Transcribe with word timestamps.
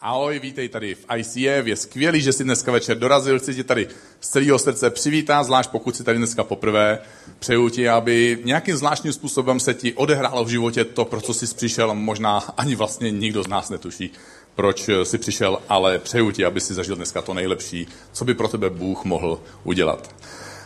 Ahoj, 0.00 0.38
vítej 0.38 0.68
tady 0.68 0.94
v 0.94 1.06
ICF, 1.16 1.66
je 1.66 1.76
skvělý, 1.76 2.20
že 2.20 2.32
jsi 2.32 2.44
dneska 2.44 2.72
večer 2.72 2.98
dorazil, 2.98 3.38
chci 3.38 3.54
tě 3.54 3.64
tady 3.64 3.88
z 4.20 4.28
celého 4.28 4.58
srdce 4.58 4.90
přivítat, 4.90 5.46
zvlášť 5.46 5.70
pokud 5.70 5.96
jsi 5.96 6.04
tady 6.04 6.18
dneska 6.18 6.44
poprvé. 6.44 6.98
Přeju 7.38 7.68
ti, 7.68 7.88
aby 7.88 8.38
nějakým 8.44 8.76
zvláštním 8.76 9.12
způsobem 9.12 9.60
se 9.60 9.74
ti 9.74 9.92
odehrálo 9.92 10.44
v 10.44 10.48
životě 10.48 10.84
to, 10.84 11.04
pro 11.04 11.20
co 11.20 11.34
jsi 11.34 11.54
přišel, 11.54 11.94
možná 11.94 12.38
ani 12.38 12.74
vlastně 12.74 13.10
nikdo 13.10 13.42
z 13.42 13.48
nás 13.48 13.70
netuší, 13.70 14.10
proč 14.54 14.90
jsi 15.04 15.18
přišel, 15.18 15.58
ale 15.68 15.98
přeju 15.98 16.30
ti, 16.30 16.44
aby 16.44 16.60
si 16.60 16.74
zažil 16.74 16.96
dneska 16.96 17.22
to 17.22 17.34
nejlepší, 17.34 17.86
co 18.12 18.24
by 18.24 18.34
pro 18.34 18.48
tebe 18.48 18.70
Bůh 18.70 19.04
mohl 19.04 19.40
udělat. 19.64 20.14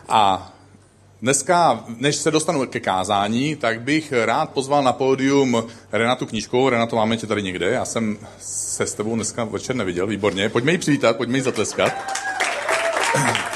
A 0.08 0.52
Dneska, 1.22 1.84
než 1.96 2.16
se 2.16 2.30
dostanu 2.30 2.66
ke 2.66 2.80
kázání, 2.80 3.56
tak 3.56 3.80
bych 3.80 4.12
rád 4.24 4.50
pozval 4.50 4.82
na 4.82 4.92
pódium 4.92 5.64
Renatu 5.92 6.26
Knížkovou. 6.26 6.68
Renato, 6.68 6.96
máme 6.96 7.16
tě 7.16 7.26
tady 7.26 7.42
někde. 7.42 7.70
Já 7.70 7.84
jsem 7.84 8.18
se 8.40 8.86
s 8.86 8.94
tebou 8.94 9.14
dneska 9.14 9.44
večer 9.44 9.76
neviděl, 9.76 10.06
výborně. 10.06 10.48
Pojďme 10.48 10.72
ji 10.72 10.78
přivítat, 10.78 11.16
pojďme 11.16 11.38
ji 11.38 11.42
zatleskat. 11.42 11.92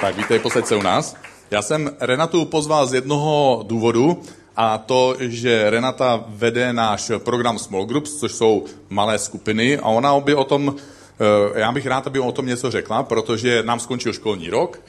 Tak 0.00 0.16
vítej, 0.16 0.38
posaď 0.38 0.66
se 0.66 0.76
u 0.76 0.82
nás. 0.82 1.16
Já 1.50 1.62
jsem 1.62 1.90
Renatu 2.00 2.44
pozval 2.44 2.86
z 2.86 2.94
jednoho 2.94 3.64
důvodu, 3.66 4.22
a 4.56 4.78
to, 4.78 5.16
že 5.18 5.70
Renata 5.70 6.24
vede 6.26 6.72
náš 6.72 7.10
program 7.18 7.58
Small 7.58 7.84
Groups, 7.84 8.20
což 8.20 8.32
jsou 8.32 8.64
malé 8.88 9.18
skupiny 9.18 9.78
a 9.78 9.84
ona 9.84 10.20
by 10.20 10.34
o 10.34 10.44
tom 10.44 10.74
Eh, 11.20 11.60
já 11.60 11.72
bych 11.72 11.86
rád, 11.86 12.06
aby 12.06 12.18
o 12.18 12.32
tom 12.32 12.46
něco 12.46 12.70
řekla, 12.70 13.02
protože 13.02 13.62
nám 13.62 13.80
skončil 13.80 14.12
školní 14.12 14.50
rok. 14.50 14.80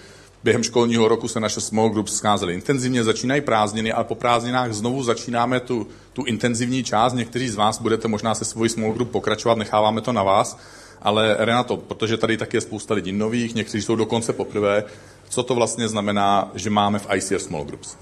Během 0.44 0.64
školního 0.64 1.08
roku 1.08 1.28
se 1.28 1.40
naše 1.40 1.62
small 1.62 1.90
groups 1.90 2.16
scházely 2.16 2.54
intenzivně, 2.54 3.04
začínají 3.04 3.42
prázdniny, 3.42 3.92
ale 3.92 4.04
po 4.04 4.16
prázdninách 4.16 4.74
znovu 4.74 5.04
začínáme 5.04 5.60
tu, 5.60 5.88
tu 6.14 6.24
intenzivní 6.26 6.84
část. 6.84 7.14
Někteří 7.14 7.50
z 7.50 7.56
vás 7.56 7.82
budete 7.82 8.08
možná 8.08 8.36
se 8.36 8.46
svojí 8.46 8.70
small 8.70 8.94
group 8.94 9.12
pokračovat, 9.12 9.58
necháváme 9.58 10.02
to 10.02 10.14
na 10.14 10.24
vás. 10.24 10.58
Ale 11.02 11.36
Renato, 11.40 11.78
protože 11.78 12.18
tady 12.18 12.38
taky 12.38 12.58
je 12.58 12.62
spousta 12.62 12.94
lidí 12.94 13.12
nových, 13.12 13.56
někteří 13.56 13.84
jsou 13.84 13.96
dokonce 13.96 14.34
poprvé, 14.34 14.84
co 15.30 15.44
to 15.44 15.56
vlastně 15.56 15.88
znamená, 15.88 16.52
že 16.56 16.70
máme 16.70 17.00
v 17.00 17.08
ICF 17.16 17.42
small 17.42 17.64
groups? 17.64 17.96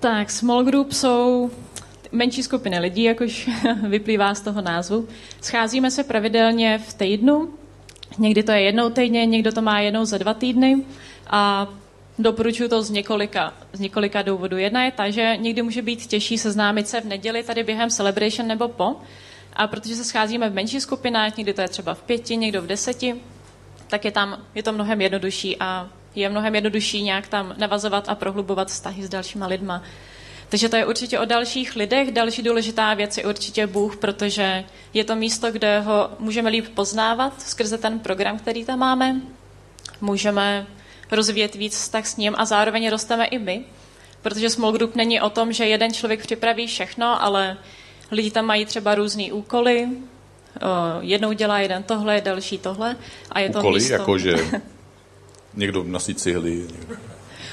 Tak, 0.00 0.30
small 0.30 0.64
group 0.64 0.92
jsou 0.92 1.50
menší 2.12 2.42
skupiny 2.42 2.78
lidí, 2.78 3.02
jak 3.02 3.20
už 3.20 3.50
vyplývá 3.88 4.34
z 4.34 4.40
toho 4.40 4.62
názvu. 4.62 5.08
Scházíme 5.40 5.90
se 5.90 6.04
pravidelně 6.04 6.78
v 6.88 6.94
týdnu, 6.94 7.48
někdy 8.18 8.42
to 8.42 8.52
je 8.52 8.60
jednou 8.60 8.90
týdně, 8.90 9.26
někdo 9.26 9.52
to 9.52 9.62
má 9.62 9.80
jednou 9.80 10.04
za 10.04 10.18
dva 10.18 10.34
týdny 10.34 10.84
a 11.30 11.68
doporučuji 12.18 12.68
to 12.68 12.82
z 12.82 12.90
několika, 12.90 13.54
z 13.72 13.80
několika 13.80 14.22
důvodů. 14.22 14.56
Jedna 14.56 14.84
je 14.84 14.92
ta, 14.92 15.10
že 15.10 15.36
někdy 15.36 15.62
může 15.62 15.82
být 15.82 16.06
těžší 16.06 16.38
seznámit 16.38 16.88
se 16.88 17.00
v 17.00 17.04
neděli 17.04 17.42
tady 17.42 17.64
během 17.64 17.90
celebration 17.90 18.48
nebo 18.48 18.68
po, 18.68 18.96
a 19.52 19.66
protože 19.66 19.96
se 19.96 20.04
scházíme 20.04 20.50
v 20.50 20.54
menší 20.54 20.80
skupinách, 20.80 21.36
někdy 21.36 21.52
to 21.52 21.60
je 21.60 21.68
třeba 21.68 21.94
v 21.94 22.02
pěti, 22.02 22.36
někdo 22.36 22.62
v 22.62 22.66
deseti, 22.66 23.14
tak 23.88 24.04
je 24.04 24.10
tam 24.10 24.44
je 24.54 24.62
to 24.62 24.72
mnohem 24.72 25.00
jednodušší 25.00 25.56
a 25.60 25.88
je 26.14 26.28
mnohem 26.28 26.54
jednodušší 26.54 27.02
nějak 27.02 27.28
tam 27.28 27.54
navazovat 27.56 28.08
a 28.08 28.14
prohlubovat 28.14 28.68
vztahy 28.68 29.02
s 29.02 29.08
dalšíma 29.08 29.46
lidma. 29.46 29.82
Takže 30.48 30.68
to 30.68 30.76
je 30.76 30.86
určitě 30.86 31.18
o 31.18 31.24
dalších 31.24 31.76
lidech. 31.76 32.10
Další 32.10 32.42
důležitá 32.42 32.94
věc 32.94 33.18
je 33.18 33.26
určitě 33.26 33.66
Bůh, 33.66 33.96
protože 33.96 34.64
je 34.94 35.04
to 35.04 35.16
místo, 35.16 35.52
kde 35.52 35.80
ho 35.80 36.10
můžeme 36.18 36.50
líp 36.50 36.68
poznávat 36.74 37.42
skrze 37.42 37.78
ten 37.78 37.98
program, 37.98 38.38
který 38.38 38.64
tam 38.64 38.78
máme. 38.78 39.20
Můžeme 40.00 40.66
rozvíjet 41.10 41.54
víc 41.54 41.76
vztah 41.76 42.06
s 42.06 42.16
ním 42.16 42.34
a 42.38 42.44
zároveň 42.44 42.90
rosteme 42.90 43.26
i 43.26 43.38
my, 43.38 43.64
protože 44.22 44.50
small 44.50 44.72
group 44.72 44.96
není 44.96 45.20
o 45.20 45.30
tom, 45.30 45.52
že 45.52 45.66
jeden 45.66 45.92
člověk 45.92 46.22
připraví 46.22 46.66
všechno, 46.66 47.22
ale 47.22 47.56
lidi 48.10 48.30
tam 48.30 48.46
mají 48.46 48.64
třeba 48.64 48.94
různé 48.94 49.32
úkoly, 49.32 49.88
jednou 51.00 51.32
dělá 51.32 51.58
jeden 51.58 51.82
tohle, 51.82 52.20
další 52.20 52.58
tohle 52.58 52.96
a 53.32 53.40
je 53.40 53.50
to 53.50 53.58
úkoly, 53.58 53.74
místo... 53.74 53.92
jako 53.92 54.18
že 54.18 54.34
někdo 55.54 55.84
nosí 55.84 56.14
cihly. 56.14 56.66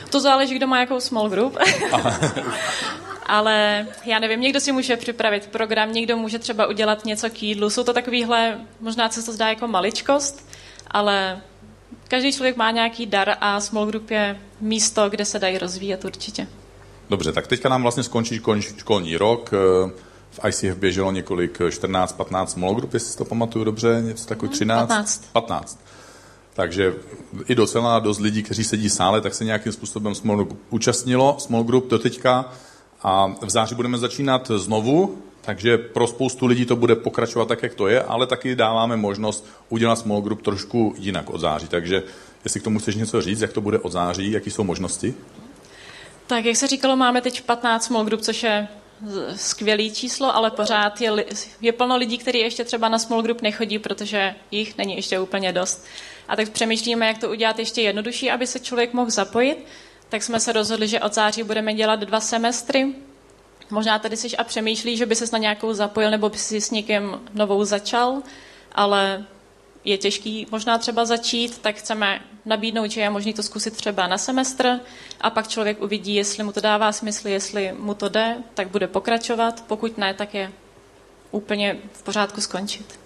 To 0.09 0.19
záleží, 0.19 0.55
kdo 0.55 0.67
má 0.67 0.79
jakou 0.79 0.99
small 0.99 1.29
group. 1.29 1.57
Ale 3.25 3.87
já 4.05 4.19
nevím, 4.19 4.41
někdo 4.41 4.59
si 4.59 4.71
může 4.71 4.97
připravit 4.97 5.47
program, 5.47 5.93
někdo 5.93 6.17
může 6.17 6.39
třeba 6.39 6.67
udělat 6.67 7.05
něco 7.05 7.29
k 7.29 7.43
jídlu. 7.43 7.69
Jsou 7.69 7.83
to 7.83 7.93
takovýhle, 7.93 8.59
možná 8.79 9.09
se 9.09 9.23
to 9.23 9.31
zdá 9.31 9.49
jako 9.49 9.67
maličkost, 9.67 10.49
ale 10.91 11.41
každý 12.07 12.33
člověk 12.33 12.57
má 12.57 12.71
nějaký 12.71 13.05
dar 13.05 13.35
a 13.41 13.59
small 13.59 13.85
group 13.85 14.11
je 14.11 14.39
místo, 14.61 15.09
kde 15.09 15.25
se 15.25 15.39
dají 15.39 15.57
rozvíjet 15.57 16.05
určitě. 16.05 16.47
Dobře, 17.09 17.31
tak 17.31 17.47
teďka 17.47 17.69
nám 17.69 17.81
vlastně 17.81 18.03
skončí 18.03 18.41
školní 18.77 19.17
rok. 19.17 19.51
V 20.31 20.47
ICF 20.47 20.77
běželo 20.77 21.11
několik 21.11 21.59
14-15 21.59 22.45
small 22.45 22.75
group, 22.75 22.93
jestli 22.93 23.09
si 23.09 23.17
to 23.17 23.25
pamatuju 23.25 23.65
dobře, 23.65 24.01
něco 24.05 24.25
takový 24.25 24.51
13? 24.51 24.87
15. 24.87 25.25
15. 25.31 25.79
Takže 26.53 26.93
i 27.47 27.55
docela 27.55 27.99
dost 27.99 28.19
lidí, 28.19 28.43
kteří 28.43 28.63
sedí 28.63 28.89
v 28.89 28.93
sále, 28.93 29.21
tak 29.21 29.33
se 29.33 29.45
nějakým 29.45 29.71
způsobem 29.71 30.15
small 30.15 30.37
group 30.37 30.59
účastnilo, 30.69 31.35
small 31.39 31.63
group 31.63 31.89
do 31.89 31.99
teďka. 31.99 32.53
A 33.03 33.27
v 33.41 33.49
září 33.49 33.75
budeme 33.75 33.97
začínat 33.97 34.51
znovu, 34.55 35.17
takže 35.45 35.77
pro 35.77 36.07
spoustu 36.07 36.45
lidí 36.45 36.65
to 36.65 36.75
bude 36.75 36.95
pokračovat 36.95 37.47
tak, 37.47 37.63
jak 37.63 37.75
to 37.75 37.87
je, 37.87 38.03
ale 38.03 38.27
taky 38.27 38.55
dáváme 38.55 38.97
možnost 38.97 39.47
udělat 39.69 39.95
small 39.95 40.21
group 40.21 40.41
trošku 40.41 40.95
jinak 40.97 41.29
od 41.29 41.37
září. 41.37 41.67
Takže 41.67 42.03
jestli 42.43 42.59
k 42.59 42.63
tomu 42.63 42.79
chceš 42.79 42.95
něco 42.95 43.21
říct, 43.21 43.41
jak 43.41 43.53
to 43.53 43.61
bude 43.61 43.79
od 43.79 43.91
září, 43.91 44.31
jaký 44.31 44.51
jsou 44.51 44.63
možnosti? 44.63 45.13
Tak, 46.27 46.45
jak 46.45 46.55
se 46.55 46.67
říkalo, 46.67 46.95
máme 46.95 47.21
teď 47.21 47.41
15 47.41 47.85
small 47.85 48.05
group, 48.05 48.21
což 48.21 48.43
je 48.43 48.67
skvělý 49.35 49.91
číslo, 49.91 50.35
ale 50.35 50.51
pořád 50.51 51.01
je, 51.01 51.25
je 51.61 51.71
plno 51.71 51.97
lidí, 51.97 52.17
kteří 52.17 52.39
ještě 52.39 52.63
třeba 52.63 52.89
na 52.89 52.99
small 52.99 53.21
group 53.21 53.41
nechodí, 53.41 53.79
protože 53.79 54.35
jich 54.51 54.77
není 54.77 54.95
ještě 54.95 55.19
úplně 55.19 55.53
dost. 55.53 55.85
A 56.27 56.35
tak 56.35 56.49
přemýšlíme, 56.49 57.07
jak 57.07 57.17
to 57.17 57.29
udělat 57.29 57.59
ještě 57.59 57.81
jednodušší, 57.81 58.31
aby 58.31 58.47
se 58.47 58.59
člověk 58.59 58.93
mohl 58.93 59.09
zapojit. 59.09 59.65
Tak 60.09 60.23
jsme 60.23 60.39
se 60.39 60.53
rozhodli, 60.53 60.87
že 60.87 60.99
od 60.99 61.13
září 61.13 61.43
budeme 61.43 61.73
dělat 61.73 61.99
dva 61.99 62.19
semestry. 62.19 62.93
Možná 63.69 63.99
tady 63.99 64.17
jsi 64.17 64.37
a 64.37 64.43
přemýšlí, 64.43 64.97
že 64.97 65.05
by 65.05 65.15
se 65.15 65.25
na 65.33 65.37
nějakou 65.37 65.73
zapojil 65.73 66.11
nebo 66.11 66.29
by 66.29 66.37
si 66.37 66.61
s 66.61 66.71
někým 66.71 67.19
novou 67.33 67.63
začal, 67.63 68.21
ale 68.71 69.25
je 69.85 69.97
těžký 69.97 70.47
možná 70.51 70.77
třeba 70.77 71.05
začít, 71.05 71.57
tak 71.57 71.75
chceme 71.75 72.21
nabídnout, 72.45 72.91
že 72.91 73.01
je 73.01 73.09
možné 73.09 73.33
to 73.33 73.43
zkusit 73.43 73.73
třeba 73.73 74.07
na 74.07 74.17
semestr 74.17 74.79
a 75.21 75.29
pak 75.29 75.47
člověk 75.47 75.81
uvidí, 75.81 76.15
jestli 76.15 76.43
mu 76.43 76.51
to 76.51 76.61
dává 76.61 76.91
smysl, 76.91 77.27
jestli 77.27 77.73
mu 77.79 77.93
to 77.93 78.09
jde, 78.09 78.35
tak 78.53 78.67
bude 78.67 78.87
pokračovat, 78.87 79.63
pokud 79.67 79.97
ne, 79.97 80.13
tak 80.13 80.33
je 80.33 80.51
úplně 81.31 81.77
v 81.93 82.03
pořádku 82.03 82.41
skončit. 82.41 82.99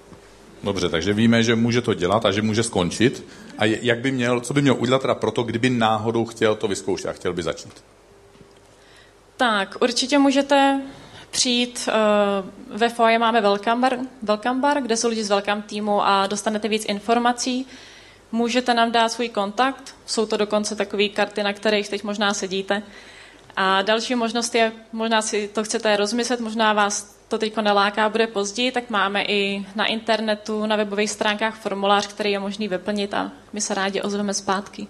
Dobře, 0.64 0.90
takže 0.90 1.14
víme, 1.14 1.44
že 1.44 1.56
může 1.56 1.82
to 1.82 1.94
dělat 1.94 2.26
a 2.26 2.32
že 2.32 2.42
může 2.42 2.64
skončit. 2.64 3.26
A 3.58 3.66
jak 3.66 4.00
by 4.00 4.12
měl, 4.12 4.40
co 4.40 4.54
by 4.54 4.62
měl 4.62 4.76
udělat 4.80 5.02
teda 5.02 5.16
proto, 5.16 5.44
kdyby 5.44 5.70
náhodou 5.70 6.26
chtěl 6.26 6.56
to 6.56 6.68
vyzkoušet 6.68 7.08
a 7.08 7.14
chtěl 7.14 7.34
by 7.34 7.44
začít? 7.44 7.84
Tak, 9.40 9.76
určitě 9.82 10.20
můžete 10.20 10.82
přijít, 11.32 11.90
uh, 11.90 12.78
ve 12.78 12.90
foje 12.90 13.20
máme 13.20 13.42
welcome 13.42 13.82
bar, 13.82 14.00
welcome 14.22 14.60
bar, 14.60 14.82
kde 14.82 14.98
jsou 14.98 15.10
lidi 15.10 15.24
z 15.24 15.30
welcome 15.30 15.62
týmu 15.62 16.04
a 16.04 16.28
dostanete 16.28 16.68
víc 16.68 16.86
informací. 16.86 17.68
Můžete 18.32 18.74
nám 18.74 18.92
dát 18.92 19.10
svůj 19.10 19.30
kontakt, 19.30 19.96
jsou 20.06 20.26
to 20.26 20.38
dokonce 20.38 20.76
takové 20.76 21.08
karty, 21.08 21.44
na 21.44 21.54
kterých 21.54 21.90
teď 21.90 22.04
možná 22.04 22.34
sedíte. 22.34 22.84
A 23.56 23.82
další 23.82 24.16
možnost 24.16 24.56
je, 24.56 24.72
možná 24.92 25.22
si 25.22 25.48
to 25.48 25.64
chcete 25.64 25.98
rozmyslet, 25.98 26.40
možná 26.40 26.74
vás 26.74 27.16
to 27.28 27.38
teď 27.38 27.58
neláká, 27.58 28.10
bude 28.10 28.28
později, 28.28 28.72
tak 28.72 28.90
máme 28.90 29.24
i 29.24 29.66
na 29.76 29.86
internetu, 29.86 30.66
na 30.66 30.76
webových 30.76 31.12
stránkách 31.12 31.56
formulář, 31.56 32.08
který 32.08 32.32
je 32.32 32.40
možný 32.40 32.68
vyplnit 32.68 33.14
a 33.14 33.32
my 33.54 33.62
se 33.62 33.74
rádi 33.74 34.02
ozveme 34.02 34.34
zpátky. 34.34 34.88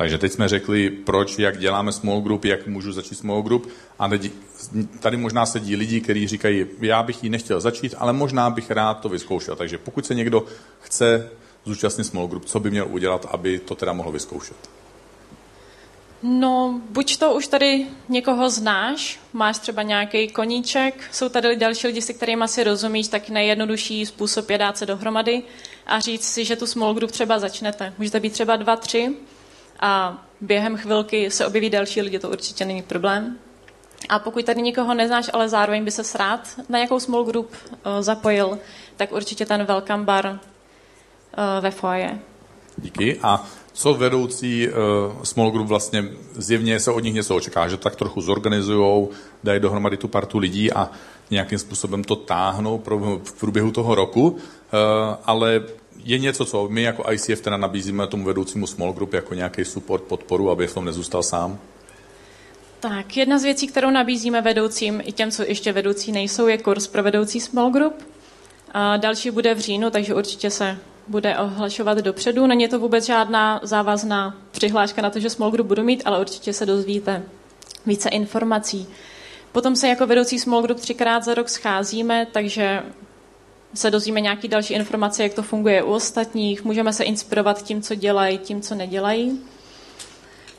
Takže 0.00 0.18
teď 0.18 0.32
jsme 0.32 0.48
řekli, 0.48 0.90
proč, 0.90 1.38
jak 1.38 1.58
děláme 1.58 1.92
small 1.92 2.20
group, 2.20 2.44
jak 2.44 2.66
můžu 2.66 2.92
začít 2.92 3.14
small 3.14 3.42
group. 3.42 3.68
A 3.98 4.10
tady 5.00 5.16
možná 5.16 5.46
sedí 5.46 5.76
lidi, 5.76 6.00
kteří 6.00 6.28
říkají, 6.28 6.66
já 6.80 7.02
bych 7.02 7.24
ji 7.24 7.30
nechtěl 7.30 7.60
začít, 7.60 7.94
ale 7.98 8.12
možná 8.12 8.50
bych 8.50 8.70
rád 8.70 9.00
to 9.00 9.08
vyzkoušel. 9.08 9.56
Takže 9.56 9.78
pokud 9.78 10.06
se 10.06 10.14
někdo 10.14 10.44
chce 10.80 11.30
zúčastnit 11.64 12.04
small 12.04 12.26
group, 12.26 12.44
co 12.44 12.60
by 12.60 12.70
měl 12.70 12.86
udělat, 12.90 13.26
aby 13.30 13.58
to 13.58 13.74
teda 13.74 13.92
mohl 13.92 14.12
vyzkoušet? 14.12 14.56
No, 16.22 16.80
buď 16.90 17.16
to 17.16 17.34
už 17.34 17.46
tady 17.46 17.86
někoho 18.08 18.50
znáš, 18.50 19.20
máš 19.32 19.58
třeba 19.58 19.82
nějaký 19.82 20.28
koníček, 20.28 21.08
jsou 21.12 21.28
tady 21.28 21.56
další 21.56 21.86
lidi, 21.86 22.02
se 22.02 22.12
kterými 22.12 22.48
si 22.48 22.64
rozumíš, 22.64 23.08
tak 23.08 23.28
nejjednodušší 23.28 24.06
způsob 24.06 24.50
je 24.50 24.58
dát 24.58 24.78
se 24.78 24.86
dohromady 24.86 25.42
a 25.86 26.00
říct 26.00 26.28
si, 26.28 26.44
že 26.44 26.56
tu 26.56 26.66
small 26.66 26.94
group 26.94 27.10
třeba 27.10 27.38
začnete. 27.38 27.92
Můžete 27.98 28.20
být 28.20 28.32
třeba 28.32 28.56
dva, 28.56 28.76
tři 28.76 29.16
a 29.80 30.24
během 30.40 30.76
chvilky 30.76 31.30
se 31.30 31.46
objeví 31.46 31.70
další 31.70 32.02
lidi, 32.02 32.18
to 32.18 32.30
určitě 32.30 32.64
není 32.64 32.82
problém. 32.82 33.38
A 34.08 34.18
pokud 34.18 34.44
tady 34.44 34.62
nikoho 34.62 34.94
neznáš, 34.94 35.30
ale 35.32 35.48
zároveň 35.48 35.84
by 35.84 35.90
se 35.90 36.18
rád 36.18 36.48
na 36.68 36.78
nějakou 36.78 37.00
small 37.00 37.24
group 37.24 37.50
uh, 37.72 37.76
zapojil, 38.00 38.58
tak 38.96 39.12
určitě 39.12 39.46
ten 39.46 39.64
welcome 39.64 40.04
bar 40.04 40.26
uh, 40.26 40.38
ve 41.60 41.70
foje. 41.70 42.18
Díky. 42.76 43.18
A 43.22 43.46
co 43.72 43.94
vedoucí 43.94 44.68
uh, 44.68 44.74
small 45.22 45.50
group 45.50 45.68
vlastně 45.68 46.04
zjevně 46.32 46.80
se 46.80 46.90
od 46.90 47.00
nich 47.00 47.14
něco 47.14 47.36
očeká, 47.36 47.68
že 47.68 47.76
tak 47.76 47.96
trochu 47.96 48.20
zorganizujou, 48.20 49.10
dají 49.44 49.60
dohromady 49.60 49.96
tu 49.96 50.08
partu 50.08 50.38
lidí 50.38 50.72
a 50.72 50.90
nějakým 51.30 51.58
způsobem 51.58 52.04
to 52.04 52.16
táhnou 52.16 52.82
v 53.24 53.32
průběhu 53.40 53.70
toho 53.70 53.94
roku, 53.94 54.36
ale 55.24 55.62
je 56.04 56.18
něco, 56.18 56.44
co 56.44 56.68
my 56.68 56.82
jako 56.82 57.12
ICF 57.12 57.40
teda 57.40 57.56
nabízíme 57.56 58.06
tomu 58.06 58.24
vedoucímu 58.24 58.66
small 58.66 58.92
group 58.92 59.12
jako 59.12 59.34
nějaký 59.34 59.64
support, 59.64 60.02
podporu, 60.02 60.50
aby 60.50 60.66
v 60.66 60.74
tom 60.74 60.84
nezůstal 60.84 61.22
sám? 61.22 61.58
Tak, 62.80 63.16
jedna 63.16 63.38
z 63.38 63.42
věcí, 63.42 63.66
kterou 63.66 63.90
nabízíme 63.90 64.40
vedoucím 64.40 65.02
i 65.04 65.12
těm, 65.12 65.30
co 65.30 65.42
ještě 65.42 65.72
vedoucí 65.72 66.12
nejsou, 66.12 66.46
je 66.46 66.58
kurz 66.58 66.86
pro 66.86 67.02
vedoucí 67.02 67.40
small 67.40 67.70
group. 67.70 67.94
A 68.72 68.96
další 68.96 69.30
bude 69.30 69.54
v 69.54 69.58
říjnu, 69.58 69.90
takže 69.90 70.14
určitě 70.14 70.50
se 70.50 70.78
bude 71.08 71.38
ohlašovat 71.38 71.98
dopředu. 71.98 72.46
Není 72.46 72.68
to 72.68 72.78
vůbec 72.78 73.06
žádná 73.06 73.60
závazná 73.62 74.36
přihláška 74.50 75.02
na 75.02 75.10
to, 75.10 75.20
že 75.20 75.30
small 75.30 75.50
group 75.50 75.66
budu 75.66 75.82
mít, 75.82 76.02
ale 76.04 76.20
určitě 76.20 76.52
se 76.52 76.66
dozvíte 76.66 77.22
více 77.86 78.08
informací. 78.08 78.86
Potom 79.52 79.76
se 79.76 79.88
jako 79.88 80.06
vedoucí 80.06 80.38
small 80.38 80.62
group 80.62 80.80
třikrát 80.80 81.24
za 81.24 81.34
rok 81.34 81.48
scházíme, 81.48 82.26
takže 82.32 82.82
se 83.74 83.90
dozvíme 83.90 84.20
nějaké 84.20 84.48
další 84.48 84.74
informace, 84.74 85.22
jak 85.22 85.34
to 85.34 85.42
funguje 85.42 85.82
u 85.82 85.92
ostatních, 85.92 86.64
můžeme 86.64 86.92
se 86.92 87.04
inspirovat 87.04 87.62
tím, 87.62 87.82
co 87.82 87.94
dělají, 87.94 88.38
tím, 88.38 88.60
co 88.60 88.74
nedělají. 88.74 89.40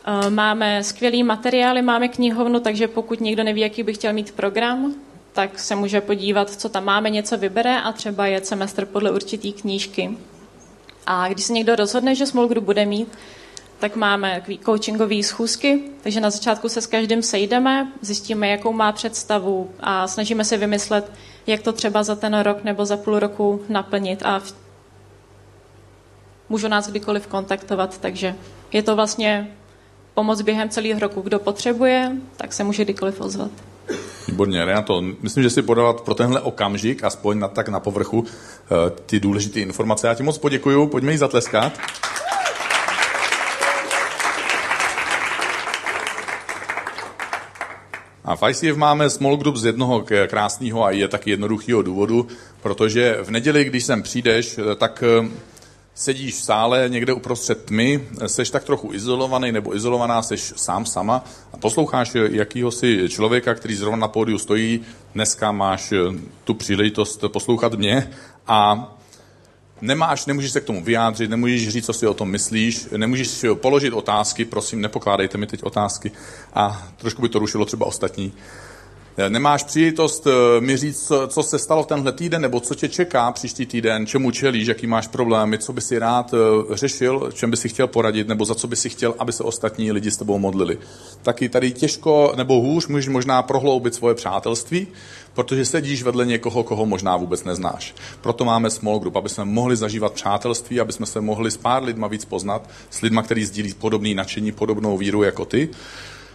Eh, 0.06 0.30
máme 0.30 0.84
skvělý 0.84 1.24
materiály, 1.24 1.82
máme 1.82 2.08
knihovnu, 2.08 2.60
takže 2.60 2.88
pokud 2.88 3.22
někdo 3.22 3.44
neví, 3.44 3.62
jaký 3.62 3.84
by 3.84 3.94
chtěl 3.94 4.14
mít 4.14 4.32
program, 4.32 4.96
tak 5.34 5.60
se 5.60 5.76
může 5.76 6.02
podívat, 6.02 6.50
co 6.50 6.70
tam 6.70 6.86
máme, 6.86 7.10
něco 7.10 7.38
vybere 7.38 7.82
a 7.82 7.92
třeba 7.92 8.28
je 8.28 8.42
semestr 8.44 8.86
podle 8.86 9.12
určitý 9.12 9.54
knížky. 9.54 10.18
A 11.06 11.28
když 11.28 11.46
se 11.46 11.54
někdo 11.54 11.76
rozhodne, 11.76 12.16
že 12.16 12.26
small 12.26 12.48
group 12.48 12.64
bude 12.64 12.86
mít, 12.86 13.08
tak 13.80 13.96
máme 13.96 14.44
coachingové 14.66 15.24
schůzky, 15.24 15.84
takže 16.04 16.20
na 16.20 16.30
začátku 16.30 16.70
se 16.70 16.82
s 16.82 16.88
každým 16.88 17.22
sejdeme, 17.22 17.92
zjistíme, 18.02 18.48
jakou 18.48 18.74
má 18.74 18.92
představu 18.92 19.72
a 19.80 20.08
snažíme 20.08 20.46
se 20.46 20.58
vymyslet, 20.58 21.12
jak 21.48 21.62
to 21.62 21.72
třeba 21.72 22.04
za 22.04 22.16
ten 22.16 22.40
rok 22.40 22.64
nebo 22.64 22.86
za 22.86 22.98
půl 22.98 23.20
roku 23.20 23.62
naplnit 23.70 24.24
a 24.26 24.40
v... 24.40 24.54
můžu 26.50 26.68
nás 26.68 26.90
kdykoliv 26.90 27.28
kontaktovat, 27.28 27.98
takže 27.98 28.36
je 28.72 28.84
to 28.84 28.96
vlastně 28.96 29.52
pomoc 30.14 30.42
během 30.42 30.70
celého 30.70 31.00
roku. 31.00 31.22
Kdo 31.22 31.40
potřebuje, 31.40 32.12
tak 32.38 32.54
se 32.54 32.64
může 32.64 32.84
kdykoliv 32.84 33.22
ozvat. 33.22 33.52
Výborně, 34.28 34.66
Renato. 34.66 35.02
Myslím, 35.22 35.44
že 35.44 35.50
si 35.50 35.62
podávat 35.62 36.02
pro 36.02 36.16
tenhle 36.16 36.42
okamžik, 36.42 37.04
aspoň 37.04 37.40
na, 37.40 37.48
tak 37.48 37.70
na 37.70 37.80
povrchu, 37.80 38.26
eh, 38.26 38.90
ty 39.06 39.20
důležité 39.20 39.60
informace. 39.60 40.08
Já 40.08 40.14
ti 40.14 40.24
moc 40.24 40.38
poděkuju, 40.38 40.88
pojďme 40.88 41.12
jí 41.12 41.18
zatleskat. 41.18 41.74
A 48.26 48.36
v 48.36 48.50
ICF 48.50 48.78
máme 48.78 49.10
small 49.10 49.38
group 49.38 49.56
z 49.56 49.66
jednoho 49.66 50.06
krásného 50.28 50.86
a 50.86 50.92
je 50.92 51.08
taky 51.08 51.30
jednoduchého 51.30 51.82
důvodu, 51.82 52.28
protože 52.62 53.18
v 53.24 53.32
neděli, 53.32 53.64
když 53.64 53.84
sem 53.84 54.02
přijdeš, 54.02 54.60
tak 54.78 55.04
eh, 55.04 55.30
sedíš 55.96 56.36
v 56.36 56.44
sále 56.44 56.86
někde 56.88 57.14
uprostřed 57.14 57.66
tmy, 57.66 58.08
seš 58.28 58.50
tak 58.50 58.64
trochu 58.64 58.94
izolovaný 58.94 59.52
nebo 59.52 59.76
izolovaná, 59.76 60.22
seš 60.22 60.54
sám 60.56 60.86
sama 60.86 61.24
a 61.54 61.58
posloucháš 61.58 62.12
jakýhosi 62.30 63.10
člověka, 63.10 63.54
který 63.54 63.76
zrovna 63.76 63.98
na 63.98 64.08
pódiu 64.08 64.38
stojí. 64.38 64.82
Dneska 65.14 65.52
máš 65.52 65.92
eh, 65.92 65.98
tu 66.44 66.54
příležitost 66.54 67.24
poslouchat 67.28 67.74
mě 67.74 68.10
a 68.48 68.92
nemáš, 69.82 70.26
nemůžeš 70.26 70.52
se 70.52 70.62
k 70.62 70.64
tomu 70.64 70.84
vyjádřit, 70.84 71.30
nemůžeš 71.30 71.70
říct, 71.70 71.86
co 71.86 71.94
si 71.94 72.08
o 72.08 72.14
tom 72.14 72.30
myslíš, 72.30 72.88
nemůžeš 72.98 73.46
položit 73.54 73.94
otázky, 73.94 74.46
prosím, 74.46 74.82
nepokládejte 74.82 75.38
mi 75.38 75.48
teď 75.48 75.64
otázky 75.64 76.12
a 76.54 76.88
trošku 76.98 77.22
by 77.22 77.30
to 77.30 77.40
rušilo 77.40 77.66
třeba 77.66 77.86
ostatní. 77.86 78.34
Eh, 79.18 79.30
nemáš 79.30 79.64
příležitost 79.64 80.28
eh, 80.28 80.62
mi 80.62 80.78
říct, 80.78 81.12
co 81.28 81.44
se 81.44 81.60
stalo 81.60 81.84
tenhle 81.84 82.12
týden, 82.12 82.42
nebo 82.42 82.60
co 82.60 82.76
tě 82.76 82.88
čeká 82.88 83.32
příští 83.32 83.66
týden, 83.66 84.06
čemu 84.06 84.32
čelíš, 84.32 84.68
jaký 84.68 84.88
máš 84.88 85.08
problémy, 85.08 85.58
co 85.58 85.74
by 85.74 85.82
si 85.82 86.00
rád 86.00 86.34
eh, 86.34 86.76
řešil, 86.76 87.30
čem 87.34 87.52
by 87.52 87.58
si 87.58 87.70
chtěl 87.70 87.88
poradit, 87.88 88.28
nebo 88.28 88.46
za 88.46 88.56
co 88.56 88.68
by 88.68 88.76
si 88.76 88.90
chtěl, 88.90 89.16
aby 89.20 89.32
se 89.32 89.44
ostatní 89.44 89.92
lidi 89.92 90.12
s 90.12 90.18
tebou 90.18 90.40
modlili. 90.40 90.78
Taky 91.22 91.50
tady 91.50 91.72
těžko 91.72 92.34
nebo 92.38 92.62
hůř 92.62 92.88
můžeš 92.88 93.08
možná 93.08 93.42
prohloubit 93.42 93.96
svoje 93.96 94.16
přátelství, 94.16 94.88
protože 95.34 95.66
sedíš 95.66 96.04
vedle 96.04 96.26
někoho, 96.26 96.64
koho 96.64 96.86
možná 96.86 97.18
vůbec 97.18 97.44
neznáš. 97.44 97.96
Proto 98.22 98.46
máme 98.46 98.70
small 98.70 99.00
group, 99.00 99.16
aby 99.16 99.30
jsme 99.30 99.46
mohli 99.46 99.76
zažívat 99.76 100.14
přátelství, 100.14 100.80
aby 100.80 100.94
jsme 100.94 101.06
se 101.06 101.22
mohli 101.22 101.52
s 101.52 101.58
pár 101.58 101.84
lidma 101.84 102.08
víc 102.08 102.26
poznat, 102.26 102.70
s 102.90 103.02
lidma, 103.02 103.24
kteří 103.24 103.46
sdílí 103.46 103.74
podobný 103.74 104.16
nadšení, 104.16 104.52
podobnou 104.52 104.98
víru 104.98 105.24
jako 105.24 105.46
ty 105.46 105.70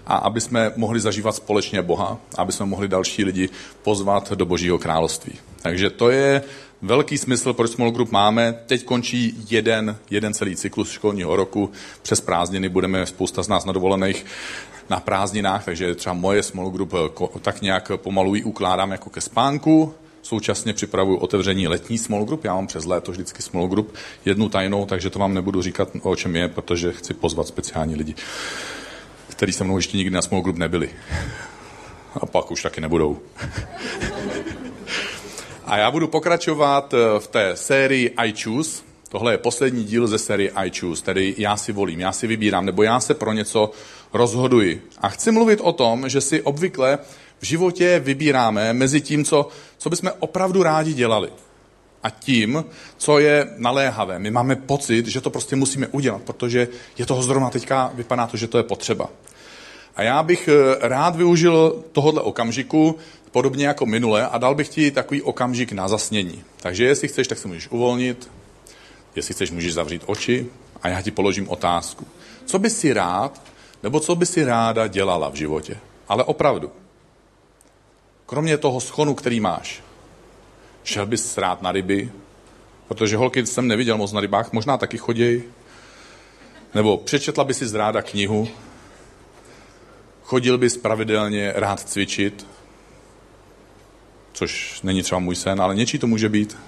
a 0.06 0.17
aby 0.17 0.41
jsme 0.41 0.73
mohli 0.76 1.00
zažívat 1.00 1.35
společně 1.35 1.82
Boha, 1.82 2.19
aby 2.38 2.53
jsme 2.53 2.67
mohli 2.67 2.88
další 2.88 3.25
lidi 3.25 3.49
pozvat 3.82 4.32
do 4.32 4.47
Božího 4.47 4.79
království. 4.79 5.32
Takže 5.62 5.91
to 5.91 6.11
je 6.11 6.43
velký 6.82 7.19
smysl, 7.19 7.53
proč 7.53 7.70
Small 7.70 7.91
Group 7.91 8.11
máme. 8.11 8.55
Teď 8.67 8.85
končí 8.85 9.35
jeden, 9.50 9.97
jeden 10.11 10.35
celý 10.35 10.56
cyklus 10.56 10.91
školního 10.91 11.37
roku. 11.37 11.70
Přes 12.03 12.20
prázdniny 12.20 12.69
budeme 12.69 13.06
spousta 13.06 13.43
z 13.43 13.49
nás 13.49 13.64
na 13.64 13.73
dovolených 13.73 14.26
na 14.91 15.00
prázdninách, 15.00 15.64
takže 15.64 15.94
třeba 15.94 16.12
moje 16.12 16.43
Small 16.43 16.70
Group 16.70 16.94
eh, 16.94 17.38
tak 17.43 17.62
nějak 17.62 17.91
pomalu 17.97 18.35
ukládám 18.44 18.91
jako 18.91 19.11
ke 19.11 19.20
spánku. 19.20 19.94
Současně 20.23 20.73
připravuju 20.73 21.17
otevření 21.19 21.69
letní 21.69 21.99
small 21.99 22.25
group. 22.25 22.44
Já 22.44 22.55
mám 22.55 22.67
přes 22.67 22.85
léto 22.85 23.12
vždycky 23.12 23.43
small 23.43 23.69
group, 23.69 23.94
jednu 24.25 24.49
tajnou, 24.49 24.87
takže 24.87 25.11
to 25.11 25.19
vám 25.19 25.35
nebudu 25.35 25.62
říkat, 25.62 25.88
o 26.02 26.17
čem 26.17 26.37
je, 26.37 26.49
protože 26.49 26.93
chci 26.93 27.14
pozvat 27.14 27.47
speciální 27.47 27.97
lidi 27.97 28.14
který 29.37 29.53
se 29.53 29.65
mnou 29.65 29.77
ještě 29.77 29.97
nikdy 29.97 30.15
na 30.15 30.23
small 30.23 30.43
group 30.43 30.56
nebyli. 30.56 30.91
A 32.15 32.27
pak 32.27 32.50
už 32.50 32.62
taky 32.62 32.81
nebudou. 32.81 33.19
A 35.65 35.77
já 35.77 35.91
budu 35.91 36.09
pokračovat 36.09 36.94
eh, 36.94 37.21
v 37.21 37.27
té 37.27 37.56
sérii 37.56 38.15
I 38.17 38.35
Choose. 38.43 38.83
Tohle 39.09 39.33
je 39.33 39.38
poslední 39.38 39.85
díl 39.85 40.06
ze 40.06 40.19
série 40.19 40.50
I 40.50 40.71
Choose, 40.81 41.03
tedy 41.03 41.35
já 41.38 41.56
si 41.56 41.73
volím, 41.73 42.00
já 42.00 42.12
si 42.12 42.27
vybírám, 42.27 42.67
nebo 42.67 42.83
já 42.83 43.00
se 43.00 43.15
pro 43.15 43.33
něco 43.33 43.71
rozhoduji. 44.12 44.83
A 45.00 45.09
chci 45.09 45.33
mluvit 45.33 45.61
o 45.62 45.73
tom, 45.73 46.09
že 46.09 46.21
si 46.21 46.43
obvykle 46.43 46.99
v 47.38 47.47
životě 47.47 48.00
vybíráme 48.05 48.73
mezi 48.73 49.00
tím, 49.00 49.25
co, 49.25 49.49
co 49.79 49.91
bychom 49.91 50.11
opravdu 50.19 50.62
rádi 50.62 50.94
dělali 50.94 51.31
a 52.06 52.11
tím, 52.11 52.64
co 52.97 53.19
je 53.19 53.47
naléhavé. 53.56 54.19
My 54.19 54.31
máme 54.31 54.56
pocit, 54.56 55.06
že 55.06 55.20
to 55.20 55.31
prostě 55.31 55.56
musíme 55.56 55.87
udělat, 55.87 56.23
protože 56.23 56.69
je 56.99 57.06
toho 57.06 57.23
zrovna 57.23 57.50
teďka, 57.50 57.91
vypadá 57.94 58.26
to, 58.26 58.37
že 58.37 58.47
to 58.47 58.58
je 58.58 58.62
potřeba. 58.62 59.08
A 59.97 60.03
já 60.03 60.23
bych 60.23 60.49
eh, 60.49 60.88
rád 60.88 61.17
využil 61.17 61.85
tohohle 61.93 62.23
okamžiku, 62.23 62.97
podobně 63.31 63.67
jako 63.67 63.87
minule, 63.87 64.29
a 64.29 64.38
dal 64.38 64.55
bych 64.55 64.69
ti 64.69 64.91
takový 64.91 65.23
okamžik 65.23 65.73
na 65.73 65.88
zasnění. 65.88 66.44
Takže 66.56 66.85
jestli 66.85 67.08
chceš, 67.08 67.28
tak 67.28 67.38
se 67.38 67.49
můžeš 67.49 67.69
uvolnit, 67.71 68.30
jestli 69.16 69.35
chceš, 69.35 69.50
můžeš 69.50 69.75
zavřít 69.75 70.02
oči 70.07 70.47
a 70.83 70.88
já 70.88 71.02
ti 71.02 71.11
položím 71.11 71.49
otázku. 71.49 72.07
Co 72.45 72.59
bys 72.59 72.78
si 72.78 72.92
rád, 72.92 73.42
nebo 73.83 74.00
co 74.00 74.14
by 74.14 74.26
si 74.26 74.45
ráda 74.45 74.87
dělala 74.87 75.28
v 75.28 75.35
životě? 75.35 75.78
Ale 76.09 76.25
opravdu. 76.25 76.71
Kromě 78.26 78.59
toho 78.59 78.80
schonu, 78.80 79.14
který 79.14 79.40
máš. 79.40 79.86
Šel 80.87 81.07
bys 81.07 81.38
rád 81.38 81.62
na 81.62 81.73
ryby, 81.73 82.12
protože 82.88 83.16
holky 83.16 83.47
jsem 83.47 83.69
neviděl 83.69 83.97
moc 83.99 84.12
na 84.12 84.21
rybách, 84.21 84.52
možná 84.52 84.76
taky 84.76 84.99
choděj. 84.99 85.43
Nebo 86.75 86.97
přečetla 86.97 87.45
by 87.45 87.55
si 87.55 87.66
z 87.66 87.75
ráda 87.75 88.02
knihu, 88.02 88.49
chodil 90.23 90.59
bys 90.59 90.76
pravidelně 90.76 91.52
rád 91.57 91.81
cvičit, 91.81 92.47
což 94.33 94.83
není 94.83 95.02
třeba 95.02 95.19
můj 95.19 95.37
sen, 95.37 95.61
ale 95.61 95.75
něčí 95.75 95.99
to 95.99 96.07
může 96.07 96.28
být. 96.28 96.59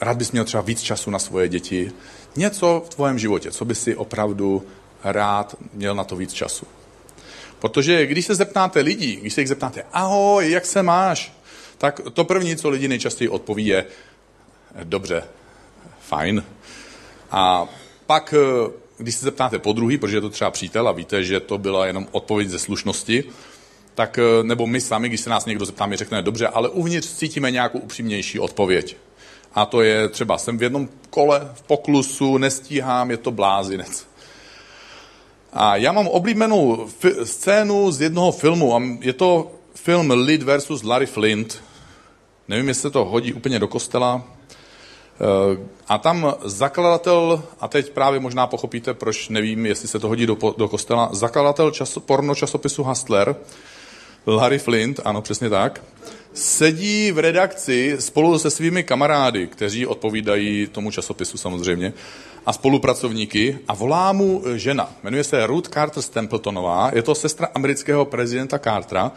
Rád 0.00 0.16
bys 0.16 0.32
měl 0.32 0.44
třeba 0.44 0.62
víc 0.62 0.80
času 0.80 1.10
na 1.10 1.18
svoje 1.18 1.48
děti. 1.48 1.92
Něco 2.36 2.82
v 2.86 2.88
tvém 2.88 3.18
životě, 3.18 3.50
co 3.50 3.64
by 3.64 3.74
si 3.74 3.96
opravdu 3.96 4.66
rád 5.04 5.56
měl 5.72 5.94
na 5.94 6.04
to 6.04 6.16
víc 6.16 6.32
času. 6.32 6.66
Protože 7.58 8.06
když 8.06 8.26
se 8.26 8.34
zeptáte 8.34 8.80
lidí, 8.80 9.16
když 9.16 9.34
se 9.34 9.40
jich 9.40 9.48
zeptáte, 9.48 9.84
ahoj, 9.92 10.50
jak 10.50 10.66
se 10.66 10.82
máš? 10.82 11.32
Tak 11.78 12.00
to 12.12 12.24
první, 12.24 12.56
co 12.56 12.68
lidi 12.68 12.88
nejčastěji 12.88 13.28
odpoví, 13.28 13.66
je 13.66 13.84
dobře, 14.84 15.22
fajn. 16.00 16.44
A 17.30 17.66
pak, 18.06 18.34
eh, 18.36 18.70
když 18.98 19.14
se 19.14 19.24
zeptáte 19.24 19.58
po 19.58 19.72
druhý, 19.72 19.98
protože 19.98 20.16
je 20.16 20.20
to 20.20 20.30
třeba 20.30 20.50
přítel 20.50 20.88
a 20.88 20.92
víte, 20.92 21.24
že 21.24 21.40
to 21.40 21.58
byla 21.58 21.86
jenom 21.86 22.08
odpověď 22.12 22.48
ze 22.48 22.58
slušnosti, 22.58 23.24
tak, 23.94 24.18
eh, 24.18 24.42
nebo 24.42 24.66
my 24.66 24.80
sami, 24.80 25.08
když 25.08 25.20
se 25.20 25.30
nás 25.30 25.46
někdo 25.46 25.64
zeptá, 25.64 25.86
mi 25.86 25.96
řekne 25.96 26.22
dobře, 26.22 26.48
ale 26.48 26.68
uvnitř 26.68 27.14
cítíme 27.14 27.50
nějakou 27.50 27.78
upřímnější 27.78 28.38
odpověď. 28.38 28.96
A 29.54 29.66
to 29.66 29.82
je 29.82 30.08
třeba, 30.08 30.38
jsem 30.38 30.58
v 30.58 30.62
jednom 30.62 30.88
kole, 31.10 31.52
v 31.54 31.62
poklusu, 31.62 32.38
nestíhám, 32.38 33.10
je 33.10 33.16
to 33.16 33.30
blázinec. 33.30 34.06
A 35.52 35.76
já 35.76 35.92
mám 35.92 36.08
oblíbenou 36.08 36.86
fi- 37.00 37.22
scénu 37.24 37.90
z 37.90 38.00
jednoho 38.00 38.32
filmu, 38.32 38.76
a 38.76 38.82
je 39.00 39.12
to 39.12 39.52
film 39.86 40.10
Lid 40.10 40.42
versus 40.42 40.82
Larry 40.82 41.06
Flint. 41.06 41.62
Nevím, 42.48 42.68
jestli 42.68 42.82
se 42.82 42.90
to 42.90 43.04
hodí 43.04 43.32
úplně 43.32 43.58
do 43.58 43.68
kostela. 43.68 44.24
Eh, 44.24 45.66
a 45.88 45.98
tam 45.98 46.34
zakladatel, 46.44 47.42
a 47.60 47.68
teď 47.68 47.90
právě 47.90 48.20
možná 48.20 48.46
pochopíte, 48.46 48.94
proč 48.94 49.28
nevím, 49.28 49.66
jestli 49.66 49.88
se 49.88 49.98
to 49.98 50.08
hodí 50.08 50.26
do, 50.26 50.36
do 50.56 50.68
kostela, 50.68 51.08
zakladatel 51.12 51.70
časo, 51.70 52.00
porno 52.00 52.34
časopisu 52.34 52.82
Hustler 52.82 53.36
Larry 54.26 54.58
Flint, 54.58 55.00
ano, 55.04 55.22
přesně 55.22 55.50
tak, 55.50 55.82
sedí 56.34 57.12
v 57.12 57.18
redakci 57.18 57.96
spolu 57.98 58.38
se 58.38 58.50
svými 58.50 58.82
kamarády, 58.82 59.46
kteří 59.46 59.86
odpovídají 59.86 60.66
tomu 60.66 60.90
časopisu 60.90 61.38
samozřejmě, 61.38 61.92
a 62.46 62.52
spolupracovníky 62.52 63.58
a 63.68 63.74
volá 63.74 64.12
mu 64.12 64.42
žena. 64.54 64.90
Jmenuje 65.02 65.24
se 65.24 65.46
Ruth 65.46 65.68
Carter 65.68 66.02
Stempletonová, 66.02 66.90
je 66.94 67.02
to 67.02 67.14
sestra 67.14 67.48
amerického 67.54 68.04
prezidenta 68.04 68.58
Cartera 68.58 69.12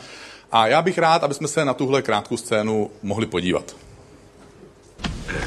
a 0.51 0.67
já 0.67 0.81
bych 0.81 0.97
rád, 0.97 1.23
aby 1.23 1.33
jsme 1.33 1.47
se 1.47 1.65
na 1.65 1.73
tuhle 1.73 2.01
krátkou 2.01 2.37
scénu 2.37 2.91
mohli 3.01 3.25
podívat. 3.25 3.75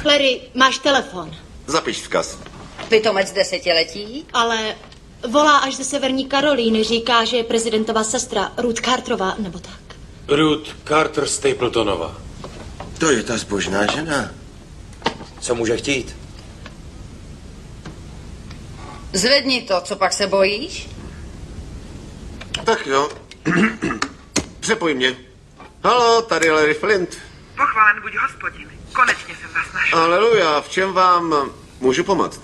Larry, 0.05 0.41
máš 0.55 0.77
telefon. 0.77 1.31
Zapiš 1.67 2.01
vzkaz. 2.01 2.37
Pitomec 2.89 3.31
desetiletí? 3.31 4.25
Ale 4.33 4.75
volá 5.29 5.57
až 5.57 5.75
ze 5.75 5.83
Severní 5.83 6.25
Karolíny. 6.25 6.83
Říká, 6.83 7.25
že 7.25 7.37
je 7.37 7.43
prezidentová 7.43 8.03
sestra 8.03 8.51
Ruth 8.57 8.81
Carterová, 8.81 9.35
nebo 9.39 9.59
tak. 9.59 9.95
Ruth 10.27 10.69
Carter 10.87 11.27
Stapletonová. 11.27 12.17
To 12.97 13.11
je 13.11 13.23
ta 13.23 13.37
zbožná 13.37 13.85
žena. 13.85 14.31
Co 15.39 15.55
může 15.55 15.77
chtít? 15.77 16.15
Zvedni 19.13 19.61
to, 19.61 19.81
co 19.81 19.95
pak 19.95 20.13
se 20.13 20.27
bojíš? 20.27 20.89
Tak 22.65 22.87
jo. 22.87 23.09
Přepoj 24.63 24.93
mě. 24.93 25.15
Halo, 25.83 26.21
tady 26.21 26.51
Larry 26.51 26.73
Flint. 26.73 27.21
Pochválen 27.57 28.01
buď 28.01 28.15
hospodin. 28.17 28.69
Konečně 28.93 29.35
jsem 29.35 29.53
vás 29.53 29.73
našel. 29.73 29.99
Aleluja, 29.99 30.61
v 30.61 30.69
čem 30.69 30.93
vám 30.93 31.51
můžu 31.79 32.03
pomoct? 32.03 32.41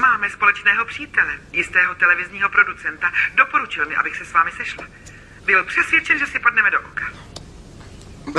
Máme 0.00 0.30
společného 0.30 0.84
přítele, 0.84 1.38
jistého 1.52 1.94
televizního 1.94 2.48
producenta. 2.48 3.12
Doporučil 3.34 3.86
mi, 3.86 3.96
abych 3.96 4.16
se 4.16 4.24
s 4.24 4.32
vámi 4.32 4.50
sešla. 4.56 4.84
Byl 5.44 5.64
přesvědčen, 5.64 6.18
že 6.18 6.26
si 6.26 6.38
padneme 6.38 6.70
do 6.70 6.78
oka. 6.80 7.04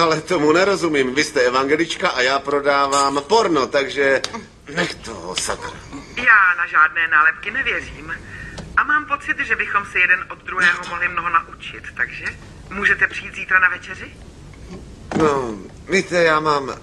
Ale 0.02 0.22
tomu 0.22 0.52
nerozumím. 0.52 1.16
Vy 1.16 1.24
jste 1.24 1.42
evangelička 1.42 2.10
a 2.10 2.22
já 2.22 2.40
prodávám 2.40 3.22
porno, 3.28 3.68
takže 3.68 4.22
nech 4.76 4.96
toho, 4.96 5.36
sakra. 5.36 5.80
Já 6.16 6.56
na 6.58 6.68
žádné 6.68 7.08
nálepky 7.08 7.52
nevěřím. 7.52 8.14
A 8.78 8.84
mám 8.84 9.06
pocit, 9.06 9.38
že 9.40 9.56
bychom 9.56 9.86
se 9.86 10.00
jeden 10.00 10.26
od 10.30 10.44
druhého 10.44 10.80
mohli 10.90 11.08
mnoho 11.08 11.30
naučit, 11.30 11.84
takže 11.98 12.26
můžete 12.70 13.08
přijít 13.08 13.36
zítra 13.36 13.60
na 13.60 13.70
večeři? 13.70 14.06
No, 15.18 15.56
víte, 15.90 16.24
já 16.24 16.40
mám, 16.40 16.76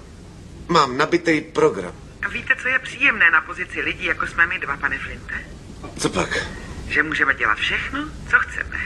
mám 0.69 0.97
nabitý 0.97 1.41
program. 1.41 1.93
Víte, 2.33 2.55
co 2.63 2.69
je 2.69 2.79
příjemné 2.79 3.31
na 3.31 3.41
pozici 3.41 3.81
lidí, 3.81 4.05
jako 4.05 4.27
jsme 4.27 4.47
my 4.47 4.59
dva, 4.59 4.77
pane 4.77 4.99
Flinte? 4.99 5.35
Co 5.99 6.11
pak? 6.11 6.47
Že 6.89 7.03
můžeme 7.03 7.35
dělat 7.35 7.59
všechno, 7.59 8.09
co 8.31 8.37
chceme. 8.39 8.81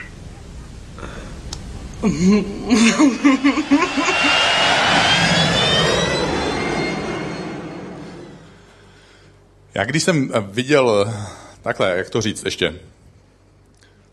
Já 9.73 9.85
když 9.85 10.03
jsem 10.03 10.31
viděl, 10.51 11.13
takhle, 11.61 11.97
jak 11.97 12.09
to 12.09 12.21
říct 12.21 12.45
ještě, 12.45 12.79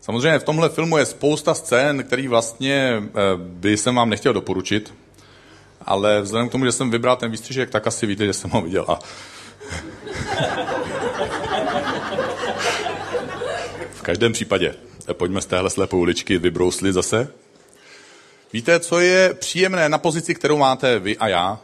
samozřejmě 0.07 0.39
v 0.39 0.43
tomhle 0.43 0.69
filmu 0.69 0.97
je 0.97 1.05
spousta 1.05 1.53
scén, 1.53 2.03
který 2.03 2.27
vlastně 2.27 3.03
eh, 3.03 3.11
by 3.37 3.77
jsem 3.77 3.95
vám 3.95 4.09
nechtěl 4.09 4.33
doporučit, 4.33 4.93
ale 5.85 6.21
vzhledem 6.21 6.49
k 6.49 6.51
tomu, 6.51 6.65
že 6.65 6.71
jsem 6.71 6.91
vybral 6.91 7.15
ten 7.15 7.31
výstřižek, 7.31 7.69
tak 7.69 7.87
asi 7.87 8.05
víte, 8.05 8.25
že 8.25 8.33
jsem 8.33 8.49
ho 8.49 8.61
viděl. 8.61 8.85
A... 8.87 8.99
v 13.93 14.01
každém 14.01 14.33
případě, 14.33 14.75
eh, 15.09 15.13
pojďme 15.13 15.41
z 15.41 15.45
téhle 15.45 15.69
slepé 15.69 15.95
uličky 15.95 16.37
vybrouslit 16.37 16.93
zase. 16.93 17.27
Víte, 18.53 18.79
co 18.79 18.99
je 18.99 19.33
příjemné 19.33 19.89
na 19.89 19.97
pozici, 19.97 20.35
kterou 20.35 20.57
máte 20.57 20.99
vy 20.99 21.17
a 21.17 21.27
já? 21.27 21.59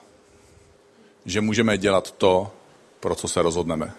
Že 1.26 1.42
můžeme 1.42 1.78
dělat 1.78 2.12
to, 2.12 2.52
pro 3.00 3.16
co 3.16 3.28
se 3.28 3.42
rozhodneme. 3.42 3.94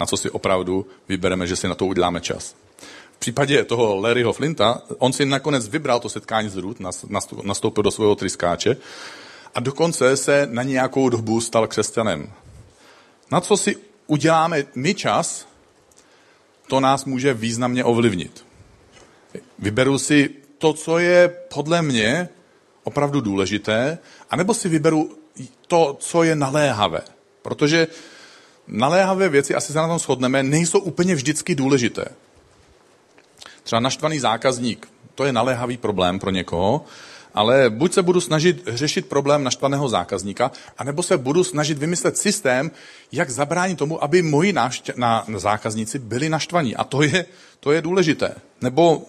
Na 0.00 0.06
co 0.06 0.16
si 0.16 0.30
opravdu 0.30 0.86
vybereme, 1.08 1.46
že 1.46 1.56
si 1.56 1.68
na 1.68 1.74
to 1.74 1.86
uděláme 1.86 2.20
čas. 2.20 2.65
V 3.16 3.18
případě 3.18 3.64
toho 3.64 4.00
Larryho 4.00 4.32
Flinta, 4.32 4.82
on 4.98 5.12
si 5.12 5.26
nakonec 5.26 5.68
vybral 5.68 6.00
to 6.00 6.08
setkání 6.08 6.48
s 6.48 6.56
Ruth, 6.56 6.80
nastoupil 7.42 7.82
do 7.82 7.90
svého 7.90 8.14
tryskáče 8.14 8.76
a 9.54 9.60
dokonce 9.60 10.16
se 10.16 10.48
na 10.50 10.62
nějakou 10.62 11.08
dobu 11.08 11.40
stal 11.40 11.66
křesťanem. 11.66 12.32
Na 13.32 13.40
co 13.40 13.56
si 13.56 13.76
uděláme 14.06 14.64
my 14.74 14.94
čas, 14.94 15.46
to 16.68 16.80
nás 16.80 17.04
může 17.04 17.34
významně 17.34 17.84
ovlivnit. 17.84 18.46
Vyberu 19.58 19.98
si 19.98 20.30
to, 20.58 20.72
co 20.72 20.98
je 20.98 21.28
podle 21.54 21.82
mě 21.82 22.28
opravdu 22.84 23.20
důležité, 23.20 23.98
anebo 24.30 24.54
si 24.54 24.68
vyberu 24.68 25.18
to, 25.66 25.96
co 26.00 26.22
je 26.22 26.36
naléhavé. 26.36 27.00
Protože 27.42 27.86
naléhavé 28.66 29.28
věci, 29.28 29.54
asi 29.54 29.72
se 29.72 29.78
na 29.78 29.88
tom 29.88 29.98
shodneme, 29.98 30.42
nejsou 30.42 30.78
úplně 30.78 31.14
vždycky 31.14 31.54
důležité. 31.54 32.04
Třeba 33.66 33.80
naštvaný 33.80 34.18
zákazník, 34.18 34.88
to 35.14 35.24
je 35.24 35.32
naléhavý 35.32 35.76
problém 35.76 36.18
pro 36.18 36.30
někoho, 36.30 36.84
ale 37.34 37.70
buď 37.70 37.92
se 37.92 38.02
budu 38.02 38.20
snažit 38.20 38.62
řešit 38.66 39.06
problém 39.06 39.44
naštvaného 39.44 39.88
zákazníka, 39.88 40.50
anebo 40.78 41.02
se 41.02 41.18
budu 41.18 41.44
snažit 41.44 41.78
vymyslet 41.78 42.18
systém, 42.18 42.70
jak 43.12 43.30
zabránit 43.30 43.78
tomu, 43.78 44.04
aby 44.04 44.22
moji 44.22 44.52
návště- 44.52 44.92
na, 44.96 45.24
na 45.28 45.38
zákazníci 45.38 45.98
byli 45.98 46.28
naštvaní. 46.28 46.76
A 46.76 46.84
to 46.84 47.02
je, 47.02 47.26
to 47.60 47.72
je 47.72 47.82
důležité. 47.82 48.34
Nebo, 48.60 49.02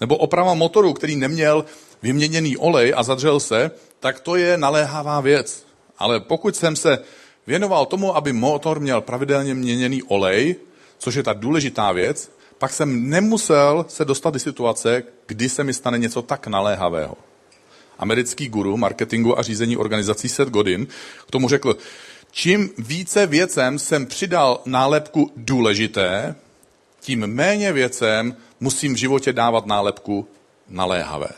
nebo 0.00 0.16
oprava 0.16 0.54
motoru, 0.54 0.92
který 0.92 1.16
neměl 1.16 1.64
vyměněný 2.02 2.56
olej 2.56 2.94
a 2.96 3.02
zadřel 3.02 3.40
se, 3.40 3.70
tak 4.00 4.20
to 4.20 4.36
je 4.36 4.56
naléhavá 4.56 5.20
věc. 5.20 5.66
Ale 5.98 6.20
pokud 6.20 6.56
jsem 6.56 6.76
se 6.76 6.98
věnoval 7.46 7.86
tomu, 7.86 8.16
aby 8.16 8.32
motor 8.32 8.80
měl 8.80 9.00
pravidelně 9.00 9.54
měněný 9.54 10.02
olej, 10.02 10.56
což 10.98 11.14
je 11.14 11.22
ta 11.22 11.32
důležitá 11.32 11.92
věc, 11.92 12.35
pak 12.58 12.72
jsem 12.72 13.10
nemusel 13.10 13.86
se 13.88 14.04
dostat 14.04 14.30
do 14.30 14.38
situace, 14.38 15.02
kdy 15.26 15.48
se 15.48 15.64
mi 15.64 15.74
stane 15.74 15.98
něco 15.98 16.22
tak 16.22 16.46
naléhavého. 16.46 17.16
Americký 17.98 18.48
guru 18.48 18.76
marketingu 18.76 19.38
a 19.38 19.42
řízení 19.42 19.76
organizací 19.76 20.28
Seth 20.28 20.50
Godin 20.50 20.86
k 21.26 21.30
tomu 21.30 21.48
řekl, 21.48 21.76
čím 22.30 22.70
více 22.78 23.26
věcem 23.26 23.78
jsem 23.78 24.06
přidal 24.06 24.60
nálepku 24.64 25.32
důležité, 25.36 26.34
tím 27.00 27.26
méně 27.26 27.72
věcem 27.72 28.36
musím 28.60 28.94
v 28.94 28.96
životě 28.96 29.32
dávat 29.32 29.66
nálepku 29.66 30.28
naléhavé. 30.68 31.28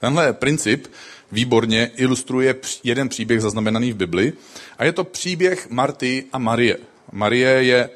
Tenhle 0.00 0.32
princip 0.32 0.86
výborně 1.32 1.90
ilustruje 1.96 2.54
jeden 2.84 3.08
příběh 3.08 3.40
zaznamenaný 3.40 3.92
v 3.92 3.96
Bibli 3.96 4.32
a 4.78 4.84
je 4.84 4.92
to 4.92 5.04
příběh 5.04 5.70
Marty 5.70 6.24
a 6.32 6.38
Marie. 6.38 6.78
Marie 7.12 7.50
je 7.62 7.90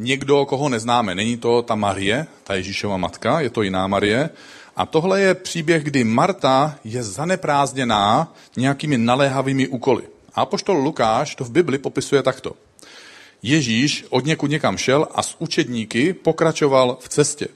někdo, 0.00 0.46
koho 0.46 0.68
neznáme. 0.68 1.14
Není 1.14 1.36
to 1.36 1.62
ta 1.62 1.74
Marie, 1.74 2.26
ta 2.44 2.54
Ježíšova 2.54 2.96
matka, 2.96 3.40
je 3.40 3.50
to 3.50 3.62
jiná 3.62 3.86
Marie. 3.86 4.30
A 4.76 4.86
tohle 4.86 5.20
je 5.20 5.34
příběh, 5.34 5.84
kdy 5.84 6.04
Marta 6.04 6.78
je 6.84 7.02
zaneprázdněná 7.02 8.34
nějakými 8.56 8.98
naléhavými 8.98 9.68
úkoly. 9.68 10.02
A 10.34 10.46
poštol 10.46 10.76
Lukáš 10.76 11.34
to 11.34 11.44
v 11.44 11.50
Bibli 11.50 11.78
popisuje 11.78 12.22
takto. 12.22 12.52
Ježíš 13.42 14.04
od 14.10 14.24
někud 14.24 14.50
někam 14.50 14.76
šel 14.76 15.08
a 15.14 15.22
s 15.22 15.36
učedníky 15.38 16.12
pokračoval 16.12 16.98
v 17.00 17.08
cestě. 17.08 17.48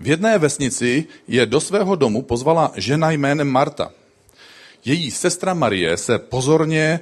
V 0.00 0.08
jedné 0.08 0.38
vesnici 0.38 1.04
je 1.28 1.46
do 1.46 1.60
svého 1.60 1.96
domu 1.96 2.22
pozvala 2.22 2.72
žena 2.76 3.10
jménem 3.10 3.48
Marta. 3.48 3.90
Její 4.84 5.10
sestra 5.10 5.54
Marie 5.54 5.96
se 5.96 6.18
pozorně 6.18 7.00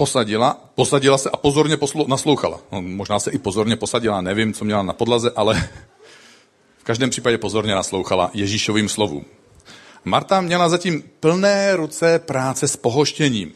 posadila, 0.00 0.70
posadila 0.74 1.18
se 1.18 1.30
a 1.30 1.36
pozorně 1.36 1.76
poslu, 1.76 2.06
naslouchala. 2.08 2.60
No, 2.72 2.82
možná 2.82 3.20
se 3.20 3.30
i 3.30 3.38
pozorně 3.38 3.76
posadila, 3.76 4.20
nevím, 4.20 4.54
co 4.54 4.64
měla 4.64 4.82
na 4.82 4.92
podlaze, 4.92 5.30
ale 5.36 5.70
v 6.78 6.84
každém 6.84 7.10
případě 7.10 7.38
pozorně 7.38 7.74
naslouchala 7.74 8.30
Ježíšovým 8.34 8.88
slovům. 8.88 9.24
Marta 10.04 10.40
měla 10.40 10.68
zatím 10.68 11.04
plné 11.20 11.76
ruce 11.76 12.18
práce 12.18 12.68
s 12.68 12.76
pohoštěním. 12.76 13.52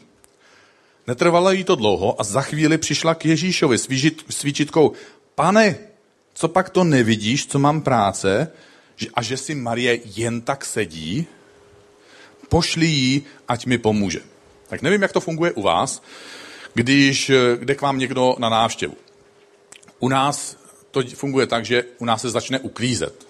Netrvalo 1.07 1.51
jí 1.51 1.63
to 1.63 1.75
dlouho 1.75 2.21
a 2.21 2.23
za 2.23 2.41
chvíli 2.41 2.77
přišla 2.77 3.15
k 3.15 3.25
Ježíšovi 3.25 3.77
s 4.29 4.43
výčitkou, 4.43 4.91
pane, 5.35 5.77
co 6.33 6.47
pak 6.47 6.69
to 6.69 6.83
nevidíš, 6.83 7.47
co 7.47 7.59
mám 7.59 7.81
práce, 7.81 8.51
a 9.13 9.21
že 9.21 9.37
si 9.37 9.55
Marie 9.55 9.99
jen 10.15 10.41
tak 10.41 10.65
sedí? 10.65 11.25
Pošli 12.49 12.85
jí, 12.85 13.23
ať 13.47 13.65
mi 13.65 13.77
pomůže. 13.77 14.34
Tak 14.67 14.81
nevím, 14.81 15.01
jak 15.01 15.11
to 15.11 15.19
funguje 15.19 15.51
u 15.51 15.61
vás, 15.61 16.03
když 16.73 17.31
jde 17.59 17.75
k 17.75 17.81
vám 17.81 17.99
někdo 17.99 18.35
na 18.39 18.49
návštěvu. 18.49 18.95
U 19.99 20.09
nás 20.09 20.57
to 20.91 21.01
funguje 21.15 21.47
tak, 21.47 21.65
že 21.65 21.83
u 21.97 22.05
nás 22.05 22.21
se 22.21 22.29
začne 22.29 22.59
uklízet. 22.59 23.27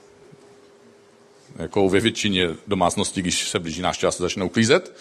Jako 1.55 1.89
ve 1.89 1.99
většině 1.99 2.49
domácností, 2.67 3.21
když 3.21 3.49
se 3.49 3.59
blíží 3.59 3.81
návštěva, 3.81 4.11
se 4.11 4.23
začne 4.23 4.43
uklízet, 4.43 4.97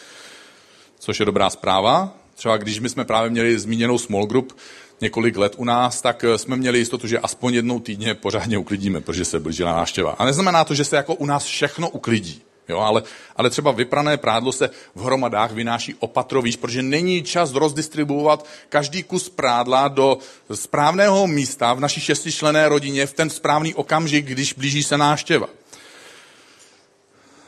což 0.99 1.21
je 1.21 1.27
dobrá 1.27 1.51
zpráva. 1.51 2.17
třeba 2.35 2.57
když 2.57 2.81
my 2.81 2.89
jsme 2.89 3.05
právě 3.05 3.31
měli 3.31 3.59
zmíněnou 3.59 3.99
small 3.99 4.27
group 4.27 4.57
několik 5.01 5.37
let 5.37 5.55
u 5.57 5.65
nás, 5.65 6.01
tak 6.01 6.25
eh, 6.25 6.39
jsme 6.39 6.57
měli 6.57 6.79
jistotu, 6.79 7.07
že 7.07 7.19
aspoň 7.19 7.55
jednou 7.55 7.81
týdně 7.81 8.15
pořádně 8.15 8.59
uklidíme, 8.59 9.01
protože 9.01 9.25
se 9.25 9.41
blížila 9.41 9.73
návštěva. 9.73 10.11
A 10.11 10.25
neznamená 10.25 10.65
to, 10.65 10.75
že 10.75 10.85
se 10.85 10.97
jako 10.97 11.15
u 11.15 11.27
nás 11.27 11.45
všechno 11.45 11.91
uklidí. 11.91 12.43
Jo, 12.69 12.79
ale, 12.79 13.03
ale 13.37 13.51
třeba 13.51 13.73
vyprané 13.73 14.17
prádlo 14.17 14.53
se 14.53 14.71
v 14.95 15.03
hromadách 15.03 15.53
vynáší 15.53 15.95
opatrovíš, 15.99 16.57
protože 16.57 16.83
není 16.83 17.23
čas 17.23 17.53
rozdistribuovat 17.53 18.47
každý 18.69 19.03
kus 19.03 19.29
prádla 19.29 19.89
do 19.89 20.19
správného 20.55 21.27
místa 21.27 21.75
v 21.75 21.81
naší 21.81 22.01
šestičlené 22.01 22.69
rodině 22.69 23.07
v 23.07 23.13
ten 23.13 23.31
správný 23.31 23.75
okamžik, 23.75 24.27
když 24.27 24.53
blíží 24.53 24.83
se 24.83 24.99
návštěva. 24.99 25.49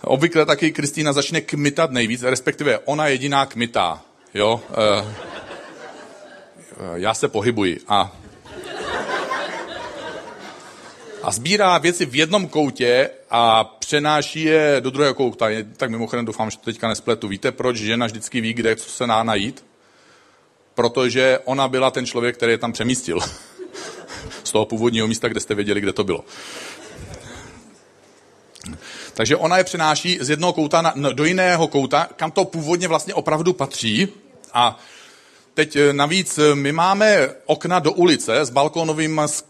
Obvykle 0.05 0.47
taky 0.47 0.73
Kristýna 0.73 1.13
začne 1.13 1.41
kmitat 1.41 1.91
nejvíc, 1.91 2.23
respektive 2.23 2.79
ona 2.79 3.09
jediná 3.09 3.47
kmitá. 3.47 4.03
Jo? 4.35 4.61
E, 4.71 5.05
já 6.95 7.15
se 7.15 7.29
pohybuji 7.29 7.81
a 7.89 8.13
a 11.27 11.33
sbírá 11.33 11.79
věci 11.79 12.07
v 12.07 12.15
jednom 12.15 12.49
koutě 12.49 13.11
a 13.31 13.65
přenáší 13.65 14.43
je 14.43 14.77
do 14.81 14.91
druhého 14.91 15.15
kouta. 15.15 15.47
Tak 15.77 15.91
mimochodem 15.91 16.25
doufám, 16.25 16.51
že 16.51 16.59
to 16.59 16.65
teďka 16.65 16.89
nespletu. 16.89 17.29
Víte, 17.29 17.53
proč 17.53 17.77
žena 17.77 18.07
vždycky 18.07 18.41
ví, 18.41 18.55
kde 18.55 18.77
co 18.77 18.91
se 18.91 19.07
dá 19.07 19.23
najít? 19.23 19.65
Protože 20.75 21.39
ona 21.45 21.69
byla 21.69 21.91
ten 21.91 22.07
člověk, 22.07 22.37
který 22.37 22.53
je 22.53 22.59
tam 22.59 22.73
přemístil. 22.73 23.19
Z 24.45 24.53
toho 24.53 24.67
původního 24.67 25.09
místa, 25.09 25.29
kde 25.29 25.41
jste 25.41 25.55
věděli, 25.55 25.81
kde 25.81 25.93
to 25.93 26.05
bylo. 26.05 26.25
Takže 29.15 29.37
ona 29.37 29.59
je 29.59 29.65
přenáší 29.65 30.19
z 30.21 30.31
jednoho 30.31 30.53
kouta 30.53 30.83
na, 30.83 31.13
do 31.13 31.25
jiného 31.25 31.69
kouta, 31.69 32.09
kam 32.17 32.31
to 32.31 32.45
původně 32.45 32.89
vlastně 32.89 33.15
opravdu 33.15 33.53
patří. 33.53 34.09
A 34.53 34.79
Teď 35.57 35.77
eh, 35.77 35.93
navíc 35.93 36.39
eh, 36.39 36.55
my 36.55 36.73
máme 36.73 37.29
okna 37.47 37.79
do 37.79 37.93
ulice 37.93 38.45
s 38.45 38.51
balkonovými, 38.51 39.21
s, 39.27 39.45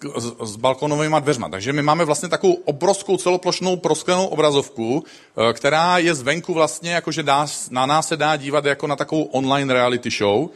s 0.45 0.57
balkonovými 0.57 1.17
dveřma, 1.21 1.49
takže 1.49 1.73
my 1.73 1.83
máme 1.83 2.05
vlastně 2.05 2.29
takovou 2.29 2.53
obrovskou 2.53 3.17
celoplošnou 3.17 3.77
prosklenou 3.77 4.27
obrazovku, 4.27 5.05
eh, 5.05 5.53
která 5.53 5.99
je 5.99 6.15
zvenku 6.15 6.55
vlastně, 6.55 6.93
jakože 6.93 7.23
dá, 7.23 7.47
na 7.71 7.87
nás 7.87 8.09
se 8.09 8.17
dá 8.17 8.37
dívat 8.37 8.65
jako 8.65 8.87
na 8.87 8.97
takovou 8.97 9.23
online 9.23 9.75
reality 9.75 10.11
show. 10.11 10.49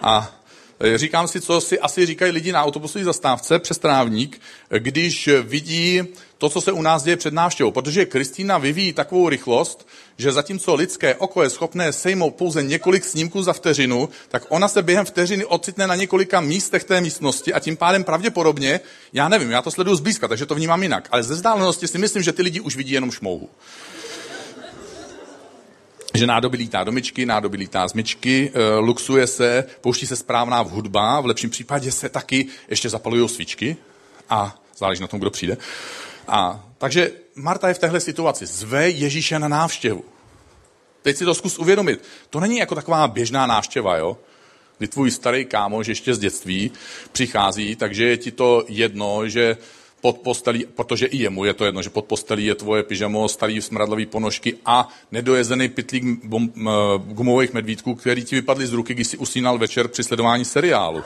A 0.00 0.30
říkám 0.94 1.28
si, 1.28 1.40
co 1.40 1.60
si 1.60 1.80
asi 1.80 2.06
říkají 2.06 2.32
lidi 2.32 2.52
na 2.52 2.62
autobusové 2.62 3.04
zastávce 3.04 3.58
přes 3.58 3.78
trávník, 3.78 4.40
když 4.78 5.28
vidí 5.42 6.02
to, 6.42 6.48
co 6.48 6.60
se 6.60 6.72
u 6.72 6.82
nás 6.82 7.02
děje 7.02 7.16
před 7.16 7.34
návštěvou. 7.34 7.70
Protože 7.70 8.06
Kristýna 8.06 8.58
vyvíjí 8.58 8.92
takovou 8.92 9.28
rychlost, 9.28 9.88
že 10.18 10.32
zatímco 10.32 10.74
lidské 10.74 11.14
oko 11.14 11.42
je 11.42 11.50
schopné 11.50 11.92
sejmout 11.92 12.34
pouze 12.34 12.62
několik 12.62 13.04
snímků 13.04 13.42
za 13.42 13.52
vteřinu, 13.52 14.08
tak 14.28 14.42
ona 14.48 14.68
se 14.68 14.82
během 14.82 15.04
vteřiny 15.04 15.44
ocitne 15.44 15.86
na 15.86 15.94
několika 15.94 16.40
místech 16.40 16.84
té 16.84 17.00
místnosti 17.00 17.54
a 17.54 17.60
tím 17.60 17.76
pádem 17.76 18.04
pravděpodobně, 18.04 18.80
já 19.12 19.28
nevím, 19.28 19.50
já 19.50 19.62
to 19.62 19.70
sleduju 19.70 19.96
zblízka, 19.96 20.28
takže 20.28 20.46
to 20.46 20.54
vnímám 20.54 20.82
jinak, 20.82 21.08
ale 21.10 21.22
ze 21.22 21.34
vzdálenosti 21.34 21.88
si 21.88 21.98
myslím, 21.98 22.22
že 22.22 22.32
ty 22.32 22.42
lidi 22.42 22.60
už 22.60 22.76
vidí 22.76 22.92
jenom 22.92 23.10
šmouhu. 23.10 23.48
Že 26.14 26.26
nádoby 26.26 26.56
lítá 26.56 26.84
do 26.84 26.92
myčky, 26.92 27.26
nádoby 27.26 27.56
lítá 27.56 27.88
z 27.88 27.92
myčky, 27.92 28.50
e, 28.54 28.76
luxuje 28.76 29.26
se, 29.26 29.64
pouští 29.80 30.06
se 30.06 30.16
správná 30.16 30.60
hudba, 30.60 31.20
v 31.20 31.26
lepším 31.26 31.50
případě 31.50 31.92
se 31.92 32.08
taky 32.08 32.46
ještě 32.68 32.88
zapalují 32.88 33.28
svíčky 33.28 33.76
a 34.30 34.58
záleží 34.76 35.00
na 35.02 35.06
tom, 35.06 35.20
kdo 35.20 35.30
přijde. 35.30 35.56
A 36.28 36.64
takže 36.78 37.12
Marta 37.34 37.68
je 37.68 37.74
v 37.74 37.78
téhle 37.78 38.00
situaci. 38.00 38.46
Zve 38.46 38.90
Ježíše 38.90 39.38
na 39.38 39.48
návštěvu. 39.48 40.04
Teď 41.02 41.16
si 41.16 41.24
to 41.24 41.34
zkus 41.34 41.58
uvědomit. 41.58 42.04
To 42.30 42.40
není 42.40 42.58
jako 42.58 42.74
taková 42.74 43.08
běžná 43.08 43.46
návštěva, 43.46 43.96
jo? 43.96 44.16
Kdy 44.78 44.88
tvůj 44.88 45.10
starý 45.10 45.44
kámoš 45.44 45.86
ještě 45.86 46.14
z 46.14 46.18
dětství 46.18 46.70
přichází, 47.12 47.76
takže 47.76 48.04
je 48.04 48.16
ti 48.16 48.30
to 48.30 48.64
jedno, 48.68 49.28
že 49.28 49.56
pod 50.00 50.18
postelí, 50.18 50.66
protože 50.74 51.06
i 51.06 51.16
jemu 51.16 51.44
je 51.44 51.54
to 51.54 51.64
jedno, 51.64 51.82
že 51.82 51.90
pod 51.90 52.04
postelí 52.04 52.44
je 52.44 52.54
tvoje 52.54 52.82
pyžamo, 52.82 53.28
starý 53.28 53.62
smradlavý 53.62 54.06
ponožky 54.06 54.58
a 54.66 54.88
nedojezený 55.12 55.68
pitlík 55.68 56.04
gumových 57.06 57.52
medvídků, 57.52 57.94
který 57.94 58.24
ti 58.24 58.34
vypadly 58.36 58.66
z 58.66 58.72
ruky, 58.72 58.94
když 58.94 59.06
si 59.06 59.16
usínal 59.16 59.58
večer 59.58 59.88
při 59.88 60.04
sledování 60.04 60.44
seriálu. 60.44 61.02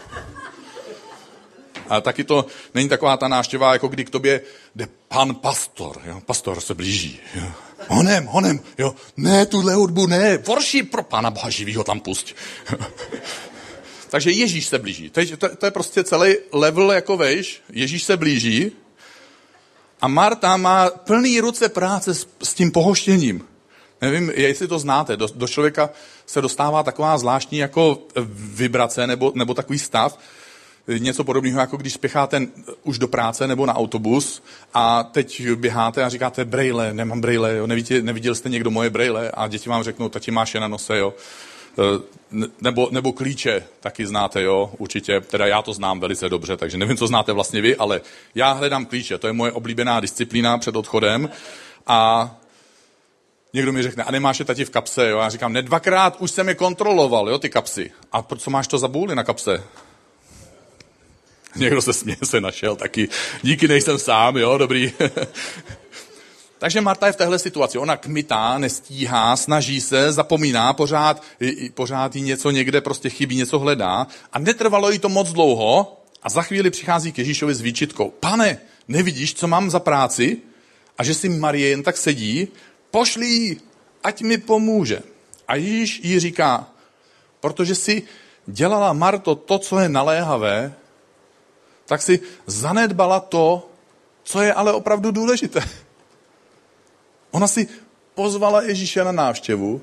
A 1.89 2.01
taky 2.01 2.25
to 2.25 2.47
není 2.75 2.89
taková 2.89 3.17
ta 3.17 3.29
náštěva, 3.29 3.73
jako 3.73 3.89
kdy 3.89 4.05
k 4.05 4.11
tobě 4.11 4.41
jde 4.77 4.89
pan 5.09 5.35
pastor. 5.35 6.01
Jo? 6.05 6.21
Pastor 6.27 6.61
se 6.61 6.75
blíží. 6.75 7.21
Jo? 7.35 7.47
Honem, 7.89 8.27
honem, 8.27 8.61
jo. 8.79 8.95
Ne, 9.17 9.47
tuhle 9.47 9.75
hudbu 9.75 10.07
ne. 10.07 10.39
Vorší 10.39 10.83
pro 10.83 11.03
pana 11.03 11.31
boha 11.31 11.51
živýho 11.51 11.85
tam 11.85 12.01
pusť. 12.01 12.35
Takže 14.11 14.31
Ježíš 14.31 14.67
se 14.67 14.79
blíží. 14.79 15.11
To 15.11 15.21
je, 15.21 15.37
to, 15.37 15.57
to 15.57 15.67
je 15.67 15.71
prostě 15.71 16.05
celý 16.05 16.35
level 16.53 16.93
jako 16.93 17.17
vejš. 17.17 17.63
Ježíš 17.73 18.03
se 18.03 18.17
blíží 18.17 18.73
a 20.01 20.09
Marta 20.09 20.57
má 20.57 20.91
plný 20.91 21.41
ruce 21.41 21.69
práce 21.69 22.15
s, 22.15 22.29
s 22.43 22.55
tím 22.55 22.71
pohoštěním. 22.71 23.45
Nevím, 24.01 24.33
jestli 24.35 24.69
to 24.69 24.79
znáte. 24.79 25.17
Do, 25.17 25.29
do 25.35 25.49
člověka 25.49 25.91
se 26.27 26.41
dostává 26.41 26.83
taková 26.83 27.19
zvláštní 27.19 27.59
jako 27.59 27.99
vibrace 28.37 29.07
nebo, 29.07 29.33
nebo 29.35 29.55
takový 29.55 29.79
stav, 29.79 30.19
něco 30.89 31.25
podobného, 31.25 31.61
jako 31.61 31.77
když 31.77 31.93
spěcháte 31.93 32.47
už 32.83 32.99
do 32.99 33.09
práce 33.09 33.47
nebo 33.47 33.67
na 33.67 33.75
autobus 33.75 34.43
a 34.75 35.03
teď 35.03 35.51
běháte 35.55 36.05
a 36.05 36.09
říkáte 36.09 36.45
brejle, 36.45 36.95
nemám 36.95 37.21
brejle, 37.21 37.57
jo, 37.57 37.67
neviděl, 37.67 38.03
neviděl 38.03 38.35
jste 38.35 38.49
někdo 38.49 38.71
moje 38.71 38.91
brejle 38.91 39.31
a 39.31 39.49
děti 39.49 39.69
vám 39.69 39.83
řeknou, 39.83 40.09
tati 40.09 40.31
máš 40.31 40.55
je 40.55 40.61
na 40.61 40.69
nose, 40.69 40.99
jo. 40.99 41.15
E, 41.79 42.43
nebo, 42.61 42.89
nebo 42.91 43.13
klíče 43.13 43.65
taky 43.81 44.07
znáte, 44.07 44.43
jo, 44.43 44.73
určitě, 44.79 45.21
teda 45.21 45.47
já 45.47 45.63
to 45.63 45.73
znám 45.73 46.01
velice 46.01 46.29
dobře, 46.29 46.57
takže 46.57 46.79
nevím, 46.79 46.97
co 46.97 47.07
znáte 47.07 47.33
vlastně 47.33 47.61
vy, 47.61 47.77
ale 47.77 48.01
já 48.35 48.53
hledám 48.53 48.87
klíče, 48.87 49.19
to 49.19 49.27
je 49.27 49.33
moje 49.33 49.53
oblíbená 49.53 50.01
disciplína 50.01 50.59
před 50.59 50.77
odchodem 50.77 51.31
a 51.87 52.31
někdo 53.53 53.73
mi 53.73 53.83
řekne, 53.83 54.05
a 54.05 54.11
nemáš 54.11 54.39
je 54.39 54.45
tati 54.45 54.65
v 54.65 54.71
kapse, 54.71 55.09
jo, 55.09 55.19
já 55.19 55.29
říkám, 55.29 55.53
ne 55.53 55.63
dvakrát 55.63 56.17
už 56.19 56.31
jsem 56.31 56.49
je 56.49 56.55
kontroloval, 56.55 57.29
jo, 57.29 57.39
ty 57.39 57.51
kapsy. 57.51 57.91
A 58.13 58.23
co 58.23 58.51
máš 58.51 58.67
to 58.67 58.79
za 58.79 58.89
bůly 58.89 59.15
na 59.15 59.25
kapse? 59.25 59.63
Někdo 61.61 61.83
se 61.83 61.93
směje, 61.93 62.19
se 62.25 62.41
našel 62.41 62.77
taky. 62.77 63.09
Díky, 63.43 63.69
nejsem 63.69 63.99
sám, 63.99 64.37
jo, 64.37 64.59
dobrý. 64.59 64.93
Takže 66.59 66.81
Marta 66.81 67.07
je 67.07 67.13
v 67.13 67.17
téhle 67.17 67.39
situaci. 67.39 67.79
Ona 67.79 67.97
kmitá, 67.97 68.59
nestíhá, 68.59 69.37
snaží 69.37 69.81
se, 69.81 70.13
zapomíná, 70.13 70.73
pořád, 70.73 71.23
pořád 71.75 72.17
jí 72.17 72.23
něco 72.23 72.51
někde 72.51 72.81
prostě 72.81 73.11
chybí, 73.11 73.37
něco 73.37 73.59
hledá. 73.59 74.07
A 74.33 74.39
netrvalo 74.39 74.91
jí 74.91 74.99
to 74.99 75.09
moc 75.09 75.33
dlouho 75.33 76.01
a 76.23 76.29
za 76.29 76.43
chvíli 76.43 76.71
přichází 76.71 77.13
k 77.13 77.19
Ježíšovi 77.19 77.55
s 77.55 77.61
výčitkou. 77.61 78.11
Pane, 78.11 78.59
nevidíš, 78.89 79.35
co 79.35 79.49
mám 79.49 79.71
za 79.71 79.81
práci? 79.81 80.37
A 80.99 81.05
že 81.05 81.15
si 81.15 81.29
Marie 81.29 81.69
jen 81.69 81.83
tak 81.83 81.97
sedí? 81.97 82.49
Pošlí, 82.91 83.61
ať 84.05 84.23
mi 84.23 84.39
pomůže. 84.39 85.03
A 85.49 85.57
Ježíš 85.57 86.01
jí 86.05 86.21
říká, 86.21 86.67
protože 87.41 87.75
si 87.75 88.03
dělala 88.47 88.93
Marto 88.93 89.35
to, 89.35 89.59
co 89.59 89.79
je 89.79 89.89
naléhavé, 89.89 90.75
tak 91.87 92.03
si 92.03 92.21
zanedbala 92.47 93.21
to, 93.21 93.71
co 94.23 94.43
je 94.43 94.55
ale 94.55 94.73
opravdu 94.73 95.11
důležité. 95.11 95.61
Ona 97.31 97.47
si 97.47 97.69
pozvala 98.15 98.63
Ježíše 98.63 99.05
na 99.05 99.13
návštěvu 99.13 99.81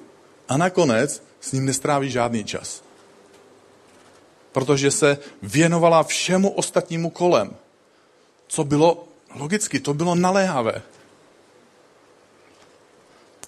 a 0.49 0.57
nakonec 0.57 1.23
s 1.41 1.51
ním 1.51 1.65
nestráví 1.65 2.11
žádný 2.11 2.43
čas. 2.43 2.83
Protože 4.51 4.91
se 4.91 5.17
věnovala 5.41 6.03
všemu 6.03 6.49
ostatnímu 6.49 7.09
kolem. 7.09 7.55
Co 8.47 8.63
bylo 8.63 9.07
logicky, 9.35 9.79
to 9.79 9.93
bylo 9.93 10.15
naléhavé. 10.15 10.81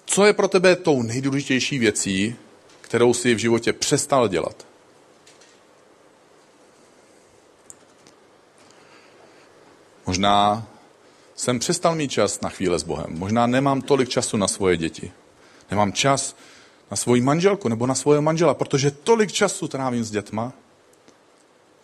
Co 0.04 0.26
je 0.26 0.32
pro 0.32 0.48
tebe 0.48 0.76
tou 0.76 1.02
nejdůležitější 1.02 1.78
věcí, 1.78 2.36
kterou 2.80 3.14
si 3.14 3.34
v 3.34 3.38
životě 3.38 3.72
přestal 3.72 4.28
dělat? 4.28 4.66
Možná 10.06 10.66
jsem 11.34 11.58
přestal 11.58 11.94
mít 11.94 12.10
čas 12.10 12.40
na 12.40 12.48
chvíle 12.48 12.78
s 12.78 12.82
Bohem. 12.82 13.06
Možná 13.18 13.46
nemám 13.46 13.82
tolik 13.82 14.08
času 14.08 14.36
na 14.36 14.48
svoje 14.48 14.76
děti. 14.76 15.12
Nemám 15.70 15.92
čas 15.92 16.36
na 16.90 16.96
svoji 16.96 17.20
manželku 17.22 17.68
nebo 17.68 17.86
na 17.86 17.94
svoje 17.94 18.20
manžela, 18.20 18.54
protože 18.54 18.90
tolik 18.90 19.32
času 19.32 19.68
trávím 19.68 20.04
s 20.04 20.10
dětma, 20.10 20.52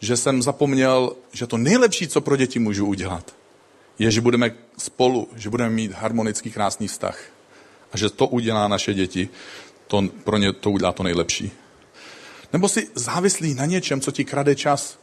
že 0.00 0.16
jsem 0.16 0.42
zapomněl, 0.42 1.16
že 1.32 1.46
to 1.46 1.56
nejlepší, 1.56 2.08
co 2.08 2.20
pro 2.20 2.37
děti 2.37 2.58
můžu 2.58 2.87
udělat, 2.87 3.35
je, 3.98 4.11
že 4.11 4.20
budeme 4.20 4.54
spolu, 4.78 5.28
že 5.37 5.50
budeme 5.50 5.70
mít 5.70 5.92
harmonický, 5.92 6.50
krásný 6.50 6.88
vztah. 6.88 7.18
A 7.92 7.96
že 7.96 8.11
to 8.11 8.26
udělá 8.26 8.68
naše 8.68 8.94
děti, 8.94 9.28
to 9.87 10.02
pro 10.24 10.37
ně 10.38 10.52
to 10.52 10.70
udělá 10.70 10.92
to 10.92 11.02
nejlepší. 11.02 11.52
Nebo 12.52 12.68
si 12.68 12.88
závislí 12.94 13.54
na 13.54 13.66
něčem, 13.66 14.00
co 14.00 14.12
ti 14.12 14.24
krade 14.24 14.54
čas, 14.54 14.98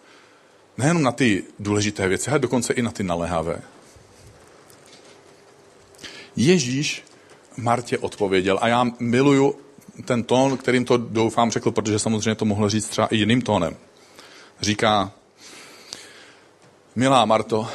Nejenom 0.78 1.04
na 1.04 1.12
ty 1.12 1.44
důležité 1.60 2.08
věci, 2.08 2.30
ale 2.30 2.40
dokonce 2.40 2.74
i 2.74 2.82
na 2.82 2.92
ty 2.92 3.04
naléhavé. 3.04 3.62
Ježíš 6.36 7.04
Martě 7.58 7.98
odpověděl 7.98 8.60
a 8.62 8.68
já 8.68 8.86
miluju 9.00 9.56
ten 10.06 10.24
tón, 10.24 10.58
kterým 10.58 10.86
to 10.86 10.98
doufám 10.98 11.52
řekl, 11.52 11.72
protože 11.72 12.00
samozřejmě 12.00 12.36
to 12.36 12.46
mohl 12.46 12.70
říct 12.70 12.88
třeba 12.88 13.08
i 13.08 13.16
jiným 13.16 13.42
tónem. 13.42 13.78
Říká, 14.62 15.12
milá 16.96 17.26
Marto, 17.26 17.68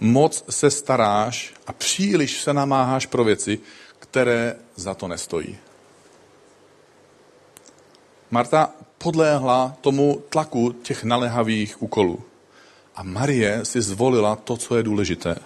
moc 0.00 0.44
se 0.50 0.70
staráš 0.70 1.54
a 1.66 1.72
příliš 1.72 2.40
se 2.40 2.52
namáháš 2.52 3.06
pro 3.06 3.24
věci, 3.24 3.58
které 3.98 4.56
za 4.76 4.94
to 4.94 5.08
nestojí. 5.08 5.58
Marta 8.32 8.70
podléhla 8.98 9.76
tomu 9.80 10.22
tlaku 10.28 10.72
těch 10.72 11.04
naléhavých 11.04 11.82
úkolů. 11.82 12.22
A 12.94 13.02
Marie 13.02 13.64
si 13.64 13.82
zvolila 13.82 14.36
to, 14.36 14.56
co 14.56 14.76
je 14.76 14.82
důležité. 14.82 15.36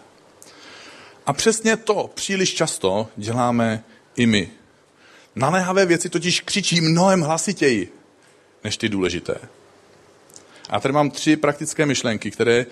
A 1.26 1.32
přesně 1.32 1.76
to 1.76 2.10
příliš 2.14 2.54
často 2.54 3.08
děláme 3.16 3.84
i 4.16 4.26
my. 4.26 4.50
Naléhavé 5.34 5.86
věci 5.86 6.08
totiž 6.08 6.40
křičí 6.40 6.80
mnohem 6.80 7.20
hlasitěji 7.20 7.92
než 8.64 8.76
ty 8.76 8.88
důležité. 8.88 9.38
A 10.70 10.80
tady 10.80 10.92
mám 10.92 11.10
tři 11.10 11.36
praktické 11.36 11.86
myšlenky, 11.86 12.30
které 12.30 12.66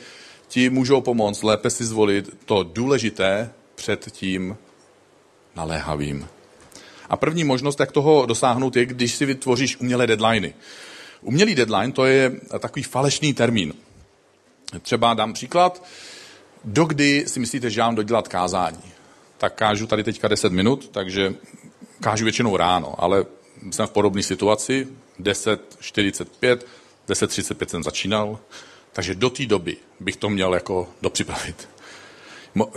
ti 0.48 0.70
můžou 0.70 1.00
pomoct 1.00 1.42
lépe 1.42 1.70
si 1.70 1.84
zvolit 1.84 2.36
to 2.44 2.62
důležité 2.62 3.52
před 3.74 4.12
tím 4.12 4.56
naléhavým. 5.56 6.28
A 7.08 7.16
první 7.16 7.44
možnost, 7.44 7.80
jak 7.80 7.92
toho 7.92 8.26
dosáhnout, 8.26 8.76
je, 8.76 8.86
když 8.86 9.14
si 9.14 9.26
vytvoříš 9.26 9.76
umělé 9.76 10.06
deadliny. 10.06 10.54
Umělý 11.20 11.54
deadline 11.54 11.92
to 11.92 12.06
je 12.06 12.32
takový 12.58 12.82
falešný 12.82 13.34
termín. 13.34 13.72
Třeba 14.82 15.14
dám 15.14 15.32
příklad, 15.32 15.84
dokdy 16.64 17.24
si 17.26 17.40
myslíte, 17.40 17.70
že 17.70 17.80
mám 17.80 17.94
dodělat 17.94 18.28
kázání. 18.28 18.82
Tak 19.38 19.54
kážu 19.54 19.86
tady 19.86 20.04
teďka 20.04 20.28
10 20.28 20.52
minut, 20.52 20.88
takže 20.88 21.34
kážu 22.00 22.24
většinou 22.24 22.56
ráno, 22.56 22.94
ale 22.98 23.24
jsem 23.70 23.86
v 23.86 23.90
podobné 23.90 24.22
situaci, 24.22 24.88
10.45, 25.20 26.58
10.35 27.08 27.66
jsem 27.66 27.82
začínal, 27.82 28.38
takže 28.92 29.14
do 29.14 29.30
té 29.30 29.46
doby 29.46 29.76
bych 30.00 30.16
to 30.16 30.30
měl 30.30 30.54
jako 30.54 30.88
dopřipravit. 31.02 31.68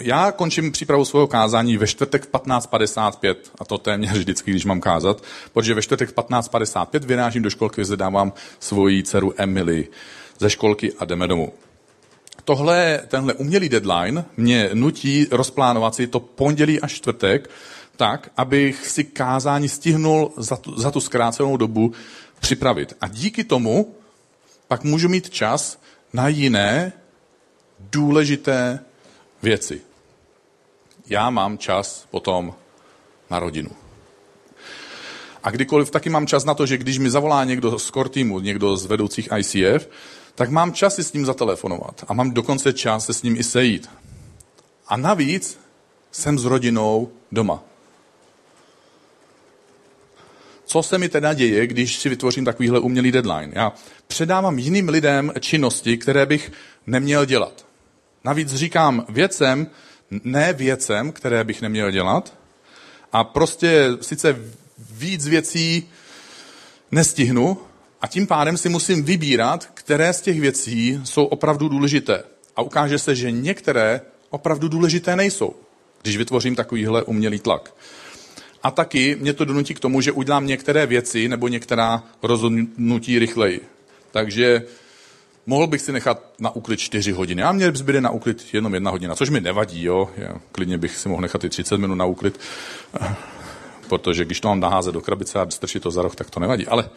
Já 0.02 0.32
končím 0.32 0.72
přípravu 0.72 1.06
svého 1.06 1.28
kázání 1.28 1.78
ve 1.78 1.88
čtvrtek 1.88 2.26
v 2.26 2.32
15.55, 2.32 3.36
a 3.60 3.66
to 3.66 3.78
téměř 3.78 4.12
vždycky, 4.12 4.52
když 4.52 4.66
mám 4.66 4.82
kázat, 4.82 5.24
protože 5.54 5.74
ve 5.74 5.82
čtvrtek 5.82 6.10
v 6.10 6.14
15.55 6.14 7.06
vyrážím 7.06 7.44
do 7.44 7.50
školky, 7.50 7.86
zadávám 7.86 8.34
svoji 8.60 9.04
dceru 9.04 9.34
Emily 9.38 9.88
ze 10.40 10.50
školky 10.50 10.94
a 10.94 11.06
jdeme 11.06 11.28
domů. 11.28 11.54
Tohle, 12.44 13.02
tenhle 13.08 13.34
umělý 13.34 13.70
deadline 13.70 14.26
mě 14.38 14.70
nutí 14.74 15.28
rozplánovat 15.32 15.96
si 15.96 16.08
to 16.08 16.20
pondělí 16.20 16.82
až 16.82 16.94
čtvrtek, 16.94 17.50
tak, 17.96 18.32
abych 18.38 18.88
si 18.88 19.04
kázání 19.04 19.70
stihnul 19.70 20.32
za 20.38 20.56
tu, 20.56 20.80
za 20.80 20.92
tu 20.92 21.02
zkrácenou 21.02 21.58
dobu 21.58 21.94
připravit. 22.40 22.94
A 23.02 23.08
díky 23.08 23.44
tomu 23.44 23.96
pak 24.68 24.84
můžu 24.84 25.10
mít 25.10 25.30
čas 25.30 25.82
na 26.14 26.28
jiné 26.28 26.94
důležité 27.80 28.80
věci. 29.42 29.82
Já 31.10 31.30
mám 31.30 31.58
čas 31.58 32.08
potom 32.12 32.56
na 33.30 33.40
rodinu. 33.40 33.70
A 35.44 35.52
kdykoliv 35.52 35.92
taky 35.92 36.10
mám 36.10 36.28
čas 36.28 36.46
na 36.46 36.54
to, 36.54 36.66
že 36.66 36.78
když 36.78 36.98
mi 36.98 37.10
zavolá 37.10 37.44
někdo 37.44 37.80
z 37.80 37.92
core 37.92 38.10
týmu, 38.10 38.40
někdo 38.40 38.78
z 38.78 38.86
vedoucích 38.86 39.30
ICF, 39.38 39.90
tak 40.36 40.50
mám 40.50 40.74
čas 40.74 40.96
si 40.96 41.04
s 41.04 41.14
ním 41.14 41.26
zatelefonovat. 41.26 42.04
A 42.08 42.14
mám 42.14 42.32
dokonce 42.32 42.74
čas 42.74 43.06
se 43.06 43.14
s 43.14 43.24
ním 43.24 43.36
i 43.36 43.44
sejít. 43.44 43.90
A 44.88 44.98
navíc 44.98 45.60
jsem 46.12 46.40
s 46.40 46.46
rodinou 46.46 47.12
doma. 47.32 47.64
Co 50.66 50.84
se 50.84 50.98
mi 50.98 51.10
teda 51.10 51.34
děje, 51.34 51.68
když 51.68 52.00
si 52.00 52.10
vytvořím 52.10 52.46
takovýhle 52.46 52.80
umělý 52.80 53.12
deadline? 53.12 53.52
Já 53.56 53.74
předávám 54.08 54.60
jiným 54.60 54.90
lidem 54.90 55.34
činnosti, 55.40 55.98
které 55.98 56.26
bych 56.26 56.52
neměl 56.88 57.26
dělat. 57.26 57.67
Navíc 58.24 58.54
říkám 58.54 59.06
věcem, 59.10 59.68
ne 60.24 60.54
věcem, 60.54 61.12
které 61.12 61.44
bych 61.44 61.62
neměl 61.62 61.92
dělat. 61.92 62.34
A 63.14 63.24
prostě 63.24 63.90
sice 64.02 64.40
víc 64.92 65.28
věcí 65.28 65.90
nestihnu 66.92 67.58
a 68.02 68.08
tím 68.08 68.28
pádem 68.28 68.58
si 68.58 68.70
musím 68.70 69.04
vybírat, 69.04 69.70
které 69.74 70.14
z 70.14 70.22
těch 70.22 70.42
věcí 70.42 71.02
jsou 71.04 71.26
opravdu 71.26 71.70
důležité. 71.70 72.24
A 72.56 72.62
ukáže 72.62 73.00
se, 73.00 73.16
že 73.16 73.32
některé 73.32 74.02
opravdu 74.30 74.68
důležité 74.68 75.16
nejsou, 75.16 75.56
když 76.02 76.18
vytvořím 76.18 76.56
takovýhle 76.56 77.04
umělý 77.04 77.40
tlak. 77.40 77.74
A 78.64 78.72
taky 78.72 79.18
mě 79.20 79.34
to 79.34 79.46
donutí 79.46 79.74
k 79.74 79.80
tomu, 79.80 80.02
že 80.02 80.12
udělám 80.12 80.48
některé 80.48 80.86
věci 80.86 81.28
nebo 81.28 81.48
některá 81.48 82.04
rozhodnutí 82.24 83.20
rychleji. 83.20 83.62
Takže 84.12 84.64
mohl 85.48 85.68
bych 85.68 85.82
si 85.82 85.92
nechat 85.92 86.22
na 86.40 86.56
úklid 86.56 86.80
4 86.80 87.12
hodiny. 87.12 87.44
A 87.44 87.52
mě 87.52 87.72
zbyde 87.72 88.02
na 88.02 88.10
úklid 88.10 88.54
jenom 88.54 88.74
jedna 88.74 88.92
hodina, 88.92 89.16
což 89.16 89.30
mi 89.30 89.42
nevadí, 89.42 89.84
jo. 89.84 90.10
Já 90.18 90.36
klidně 90.52 90.78
bych 90.78 90.98
si 90.98 91.10
mohl 91.10 91.22
nechat 91.22 91.44
i 91.44 91.50
30 91.50 91.78
minut 91.78 91.96
na 91.96 92.06
úklid, 92.06 92.40
protože 93.90 94.26
když 94.26 94.42
to 94.42 94.48
mám 94.48 94.60
naházet 94.60 94.94
do 94.94 95.02
krabice 95.02 95.40
a 95.40 95.50
strčit 95.50 95.84
to 95.84 95.92
za 95.92 96.02
roh, 96.02 96.16
tak 96.16 96.30
to 96.30 96.40
nevadí. 96.40 96.68
Ale, 96.68 96.90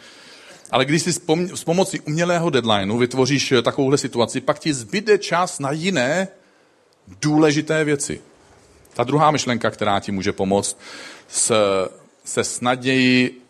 ale 0.71 0.85
když 0.85 1.01
si 1.01 1.13
s, 1.13 1.21
s 1.53 1.63
pomocí 1.63 1.99
umělého 1.99 2.49
deadlineu 2.49 2.97
vytvoříš 2.97 3.53
takovouhle 3.63 3.97
situaci, 3.97 4.41
pak 4.41 4.59
ti 4.59 4.73
zbyde 4.73 5.17
čas 5.17 5.59
na 5.59 5.71
jiné 5.71 6.27
důležité 7.21 7.83
věci. 7.83 8.21
Ta 8.93 9.03
druhá 9.03 9.31
myšlenka, 9.31 9.71
která 9.71 9.99
ti 9.99 10.11
může 10.11 10.31
pomoct 10.31 10.77
se, 11.27 11.55
se 12.25 12.43
snadněji 12.43 13.40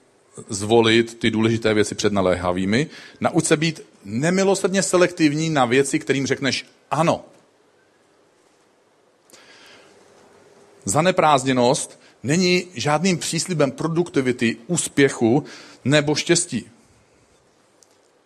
zvolit 0.49 1.19
ty 1.19 1.31
důležité 1.31 1.73
věci 1.73 1.95
před 1.95 2.13
naléhavými, 2.13 2.87
nauč 3.19 3.45
se 3.45 3.57
být 3.57 3.81
nemilosrdně 4.05 4.83
selektivní 4.83 5.49
na 5.49 5.65
věci, 5.65 5.99
kterým 5.99 6.27
řekneš 6.27 6.65
ano. 6.91 7.25
Zaneprázdněnost 10.85 11.99
není 12.23 12.65
žádným 12.73 13.17
příslibem 13.17 13.71
produktivity, 13.71 14.57
úspěchu 14.67 15.43
nebo 15.85 16.15
štěstí. 16.15 16.65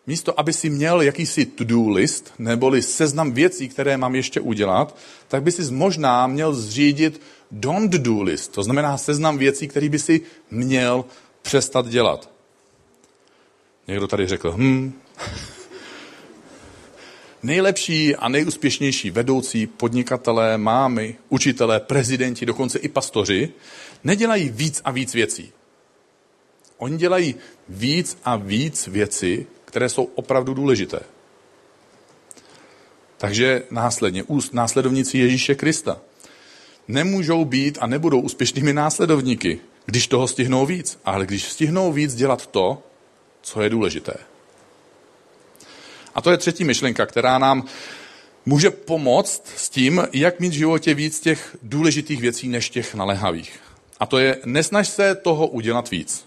Místo, 0.08 0.40
aby 0.40 0.54
si 0.54 0.70
měl 0.70 1.02
jakýsi 1.02 1.46
to-do 1.46 1.90
list, 1.90 2.34
neboli 2.40 2.82
seznam 2.82 3.32
věcí, 3.32 3.70
které 3.70 3.98
mám 3.98 4.16
ještě 4.16 4.42
udělat, 4.42 4.98
tak 5.28 5.44
by 5.44 5.52
si 5.52 5.72
možná 5.72 6.28
měl 6.28 6.54
zřídit 6.54 7.22
don't 7.52 7.92
do 7.92 8.22
list, 8.22 8.52
to 8.52 8.64
znamená 8.64 8.98
seznam 8.98 9.38
věcí, 9.38 9.68
které 9.68 9.90
by 9.90 10.00
si 10.00 10.22
měl 10.52 11.06
přestat 11.46 11.88
dělat. 11.88 12.30
Někdo 13.88 14.08
tady 14.08 14.28
řekl, 14.28 14.54
hm, 14.58 14.94
nejlepší 17.44 18.16
a 18.16 18.30
nejúspěšnější 18.30 19.12
vedoucí 19.12 19.68
podnikatelé, 19.68 20.58
mámy, 20.58 21.16
učitelé, 21.30 21.80
prezidenti, 21.80 22.46
dokonce 22.46 22.80
i 22.80 22.90
pastoři, 22.90 23.54
nedělají 24.04 24.50
víc 24.50 24.82
a 24.86 24.92
víc 24.92 25.14
věcí. 25.14 25.52
Oni 26.78 26.98
dělají 26.98 27.36
víc 27.70 28.18
a 28.24 28.36
víc 28.36 28.88
věcí, 28.88 29.46
které 29.66 29.90
jsou 29.90 30.04
opravdu 30.04 30.54
důležité. 30.54 31.00
Takže 33.18 33.64
následně 33.72 34.24
úst 34.24 34.54
následovníci 34.54 35.18
Ježíše 35.18 35.56
Krista 35.56 36.02
nemůžou 36.88 37.46
být 37.46 37.78
a 37.82 37.88
nebudou 37.88 38.20
úspěšnými 38.20 38.74
následovníky, 38.74 39.60
když 39.86 40.08
toho 40.08 40.28
stihnou 40.28 40.66
víc, 40.66 41.00
ale 41.06 41.26
když 41.26 41.44
stihnou 41.44 41.92
víc 41.92 42.16
dělat 42.16 42.48
to, 42.48 42.84
co 43.42 43.62
je 43.62 43.70
důležité. 43.70 44.14
A 46.16 46.22
to 46.22 46.32
je 46.32 46.38
třetí 46.38 46.64
myšlenka, 46.64 47.06
která 47.06 47.38
nám 47.38 47.66
může 48.46 48.70
pomoct 48.70 49.48
s 49.58 49.70
tím, 49.70 50.08
jak 50.14 50.40
mít 50.40 50.50
v 50.50 50.58
životě 50.58 50.94
víc 50.94 51.20
těch 51.20 51.58
důležitých 51.64 52.22
věcí 52.22 52.48
než 52.48 52.70
těch 52.70 52.96
naléhavých. 52.96 53.60
A 54.00 54.06
to 54.06 54.18
je, 54.18 54.38
nesnaž 54.46 54.88
se 54.88 55.16
toho 55.16 55.48
udělat 55.48 55.92
víc. 55.92 56.26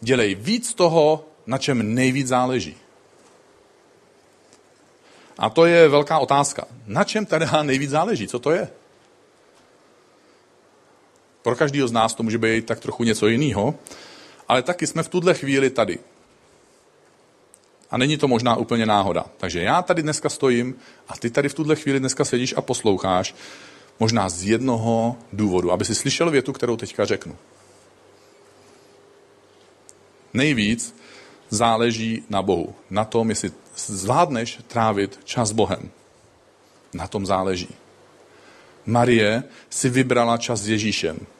Dělej 0.00 0.34
víc 0.34 0.74
toho, 0.74 1.24
na 1.46 1.58
čem 1.58 1.94
nejvíc 1.94 2.26
záleží. 2.26 2.76
A 5.38 5.50
to 5.50 5.66
je 5.66 5.88
velká 5.88 6.18
otázka. 6.18 6.66
Na 6.86 7.04
čem 7.04 7.26
teda 7.26 7.62
nejvíc 7.62 7.90
záleží? 7.90 8.28
Co 8.28 8.38
to 8.38 8.50
je? 8.50 8.68
Pro 11.46 11.56
každého 11.56 11.88
z 11.88 11.92
nás 11.92 12.14
to 12.14 12.22
může 12.22 12.38
být 12.38 12.66
tak 12.66 12.80
trochu 12.80 13.04
něco 13.04 13.28
jiného, 13.28 13.74
ale 14.48 14.62
taky 14.62 14.86
jsme 14.86 15.02
v 15.02 15.08
tuhle 15.08 15.34
chvíli 15.34 15.70
tady. 15.70 15.98
A 17.90 17.98
není 17.98 18.16
to 18.16 18.28
možná 18.28 18.56
úplně 18.56 18.86
náhoda. 18.86 19.24
Takže 19.36 19.62
já 19.62 19.82
tady 19.82 20.02
dneska 20.02 20.28
stojím 20.28 20.74
a 21.08 21.16
ty 21.16 21.30
tady 21.30 21.48
v 21.48 21.54
tuhle 21.54 21.76
chvíli 21.76 22.00
dneska 22.00 22.24
sedíš 22.24 22.54
a 22.56 22.60
posloucháš, 22.60 23.34
možná 24.00 24.28
z 24.28 24.44
jednoho 24.44 25.16
důvodu, 25.32 25.72
aby 25.72 25.84
si 25.84 25.94
slyšel 25.94 26.30
větu, 26.30 26.52
kterou 26.52 26.76
teďka 26.76 27.04
řeknu. 27.04 27.36
Nejvíc 30.34 30.96
záleží 31.50 32.24
na 32.30 32.42
Bohu. 32.42 32.74
Na 32.90 33.04
tom, 33.04 33.30
jestli 33.30 33.52
zvládneš 33.76 34.58
trávit 34.66 35.20
čas 35.24 35.52
Bohem. 35.52 35.90
Na 36.94 37.06
tom 37.06 37.26
záleží. 37.26 37.68
Marie 38.86 39.42
si 39.70 39.90
vybrala 39.90 40.38
čas 40.38 40.60
s 40.60 40.68
Ježíšem 40.68 41.35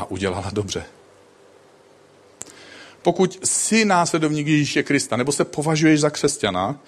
a 0.00 0.04
udělala 0.04 0.50
dobře. 0.52 0.84
pokud 3.02 3.38
jsi 3.44 3.84
následovník 3.84 4.46
Ježíše 4.46 4.82
Krista, 4.82 5.16
nebo 5.16 5.32
se 5.32 5.44
považuješ 5.44 6.00
za 6.00 6.10
křesťana, 6.10 6.80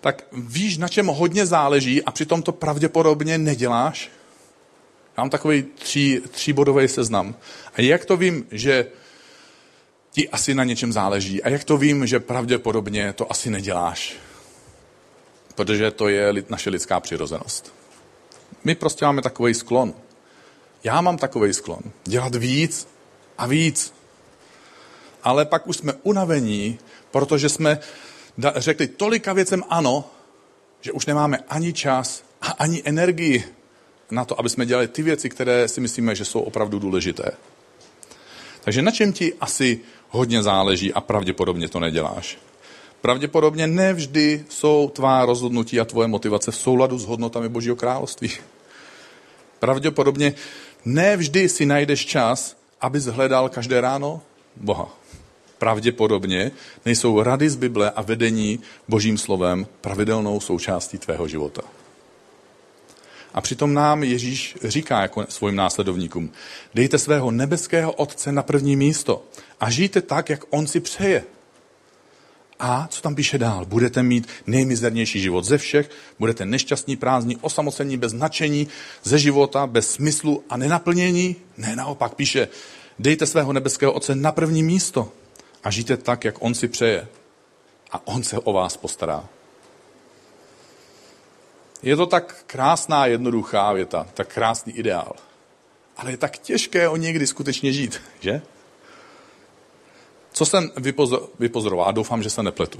tak 0.00 0.24
víš, 0.32 0.78
na 0.78 0.88
čem 0.88 1.06
hodně 1.06 1.46
záleží 1.46 2.02
a 2.02 2.10
přitom 2.10 2.42
to 2.42 2.52
pravděpodobně 2.52 3.38
neděláš. 3.38 4.10
Já 5.16 5.22
mám 5.22 5.30
takový 5.30 5.62
tří, 5.62 6.20
tříbodový 6.30 6.88
seznam. 6.88 7.34
A 7.74 7.80
jak 7.80 8.04
to 8.04 8.16
vím, 8.16 8.46
že 8.50 8.86
ti 10.10 10.28
asi 10.28 10.54
na 10.54 10.64
něčem 10.64 10.92
záleží? 10.92 11.42
A 11.42 11.48
jak 11.48 11.64
to 11.64 11.76
vím, 11.76 12.06
že 12.06 12.20
pravděpodobně 12.20 13.12
to 13.12 13.32
asi 13.32 13.50
neděláš? 13.50 14.16
Protože 15.54 15.90
to 15.90 16.08
je 16.08 16.32
naše 16.48 16.70
lidská 16.70 17.00
přirozenost. 17.00 17.74
My 18.64 18.74
prostě 18.74 19.04
máme 19.04 19.22
takový 19.22 19.54
sklon. 19.54 19.94
Já 20.84 21.00
mám 21.00 21.18
takový 21.18 21.52
sklon. 21.54 21.80
Dělat 22.04 22.34
víc 22.34 22.88
a 23.38 23.46
víc. 23.46 23.94
Ale 25.22 25.44
pak 25.44 25.66
už 25.66 25.76
jsme 25.76 25.92
unavení, 26.02 26.78
protože 27.10 27.48
jsme 27.48 27.78
řekli 28.56 28.86
tolika 28.86 29.32
věcem 29.32 29.62
ano, 29.68 30.04
že 30.80 30.92
už 30.92 31.06
nemáme 31.06 31.38
ani 31.48 31.72
čas 31.72 32.24
a 32.42 32.50
ani 32.50 32.82
energii 32.84 33.44
na 34.10 34.24
to, 34.24 34.40
aby 34.40 34.50
jsme 34.50 34.66
dělali 34.66 34.88
ty 34.88 35.02
věci, 35.02 35.28
které 35.28 35.68
si 35.68 35.80
myslíme, 35.80 36.14
že 36.14 36.24
jsou 36.24 36.40
opravdu 36.40 36.78
důležité. 36.78 37.30
Takže 38.60 38.82
na 38.82 38.90
čem 38.90 39.12
ti 39.12 39.34
asi 39.40 39.80
hodně 40.08 40.42
záleží 40.42 40.92
a 40.92 41.00
pravděpodobně 41.00 41.68
to 41.68 41.80
neděláš? 41.80 42.38
Pravděpodobně 43.00 43.66
nevždy 43.66 44.44
jsou 44.48 44.90
tvá 44.94 45.24
rozhodnutí 45.24 45.80
a 45.80 45.84
tvoje 45.84 46.08
motivace 46.08 46.50
v 46.50 46.56
souladu 46.56 46.98
s 46.98 47.04
hodnotami 47.04 47.48
Božího 47.48 47.76
království. 47.76 48.30
Pravděpodobně 49.58 50.34
nevždy 50.84 51.48
si 51.48 51.66
najdeš 51.66 52.06
čas, 52.06 52.56
abys 52.80 53.04
hledal 53.04 53.48
každé 53.48 53.80
ráno 53.80 54.22
Boha. 54.56 54.88
Pravděpodobně 55.58 56.50
nejsou 56.84 57.22
rady 57.22 57.50
z 57.50 57.56
Bible 57.56 57.90
a 57.90 58.02
vedení 58.02 58.60
Božím 58.88 59.18
slovem 59.18 59.66
pravidelnou 59.80 60.40
součástí 60.40 60.98
tvého 60.98 61.28
života. 61.28 61.62
A 63.34 63.40
přitom 63.40 63.74
nám 63.74 64.02
Ježíš 64.02 64.56
říká 64.64 65.02
jako 65.02 65.26
svým 65.28 65.56
následovníkům, 65.56 66.30
dejte 66.74 66.98
svého 66.98 67.30
nebeského 67.30 67.92
Otce 67.92 68.32
na 68.32 68.42
první 68.42 68.76
místo 68.76 69.22
a 69.60 69.70
žijte 69.70 70.02
tak, 70.02 70.30
jak 70.30 70.44
On 70.50 70.66
si 70.66 70.80
přeje. 70.80 71.24
A 72.58 72.86
co 72.90 73.02
tam 73.02 73.14
píše 73.14 73.38
dál? 73.38 73.64
Budete 73.64 74.02
mít 74.02 74.28
nejmizernější 74.46 75.20
život 75.20 75.44
ze 75.44 75.58
všech, 75.58 75.90
budete 76.18 76.44
nešťastní, 76.44 76.96
prázdní, 76.96 77.36
osamocení, 77.36 77.96
bez 77.96 78.12
nadšení 78.12 78.68
ze 79.02 79.18
života, 79.18 79.66
bez 79.66 79.90
smyslu 79.90 80.44
a 80.50 80.56
nenaplnění? 80.56 81.36
Ne, 81.56 81.76
naopak 81.76 82.14
píše, 82.14 82.48
dejte 82.98 83.26
svého 83.26 83.52
nebeského 83.52 83.92
Otce 83.92 84.14
na 84.14 84.32
první 84.32 84.62
místo 84.62 85.12
a 85.64 85.70
žijte 85.70 85.96
tak, 85.96 86.24
jak 86.24 86.34
On 86.38 86.54
si 86.54 86.68
přeje. 86.68 87.08
A 87.92 88.06
On 88.06 88.22
se 88.22 88.38
o 88.38 88.52
vás 88.52 88.76
postará. 88.76 89.28
Je 91.82 91.96
to 91.96 92.06
tak 92.06 92.44
krásná, 92.46 93.06
jednoduchá 93.06 93.72
věta, 93.72 94.06
tak 94.14 94.34
krásný 94.34 94.72
ideál. 94.72 95.12
Ale 95.96 96.10
je 96.10 96.16
tak 96.16 96.38
těžké 96.38 96.88
o 96.88 96.96
někdy 96.96 97.26
skutečně 97.26 97.72
žít, 97.72 98.00
že? 98.20 98.42
Co 100.36 100.46
jsem 100.46 100.70
vypozoroval, 101.38 101.88
a 101.88 101.92
doufám, 101.92 102.22
že 102.22 102.30
se 102.30 102.42
nepletu. 102.42 102.78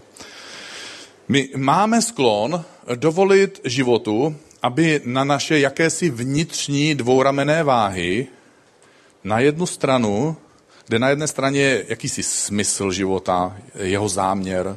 My 1.28 1.48
máme 1.56 2.02
sklon 2.02 2.64
dovolit 2.94 3.60
životu, 3.64 4.36
aby 4.62 5.00
na 5.04 5.24
naše 5.24 5.58
jakési 5.58 6.10
vnitřní 6.10 6.94
dvouramené 6.94 7.62
váhy 7.62 8.26
na 9.24 9.38
jednu 9.38 9.66
stranu, 9.66 10.36
kde 10.86 10.98
na 10.98 11.08
jedné 11.08 11.26
straně 11.26 11.60
je 11.60 11.84
jakýsi 11.88 12.22
smysl 12.22 12.92
života, 12.92 13.56
jeho 13.74 14.08
záměr, 14.08 14.76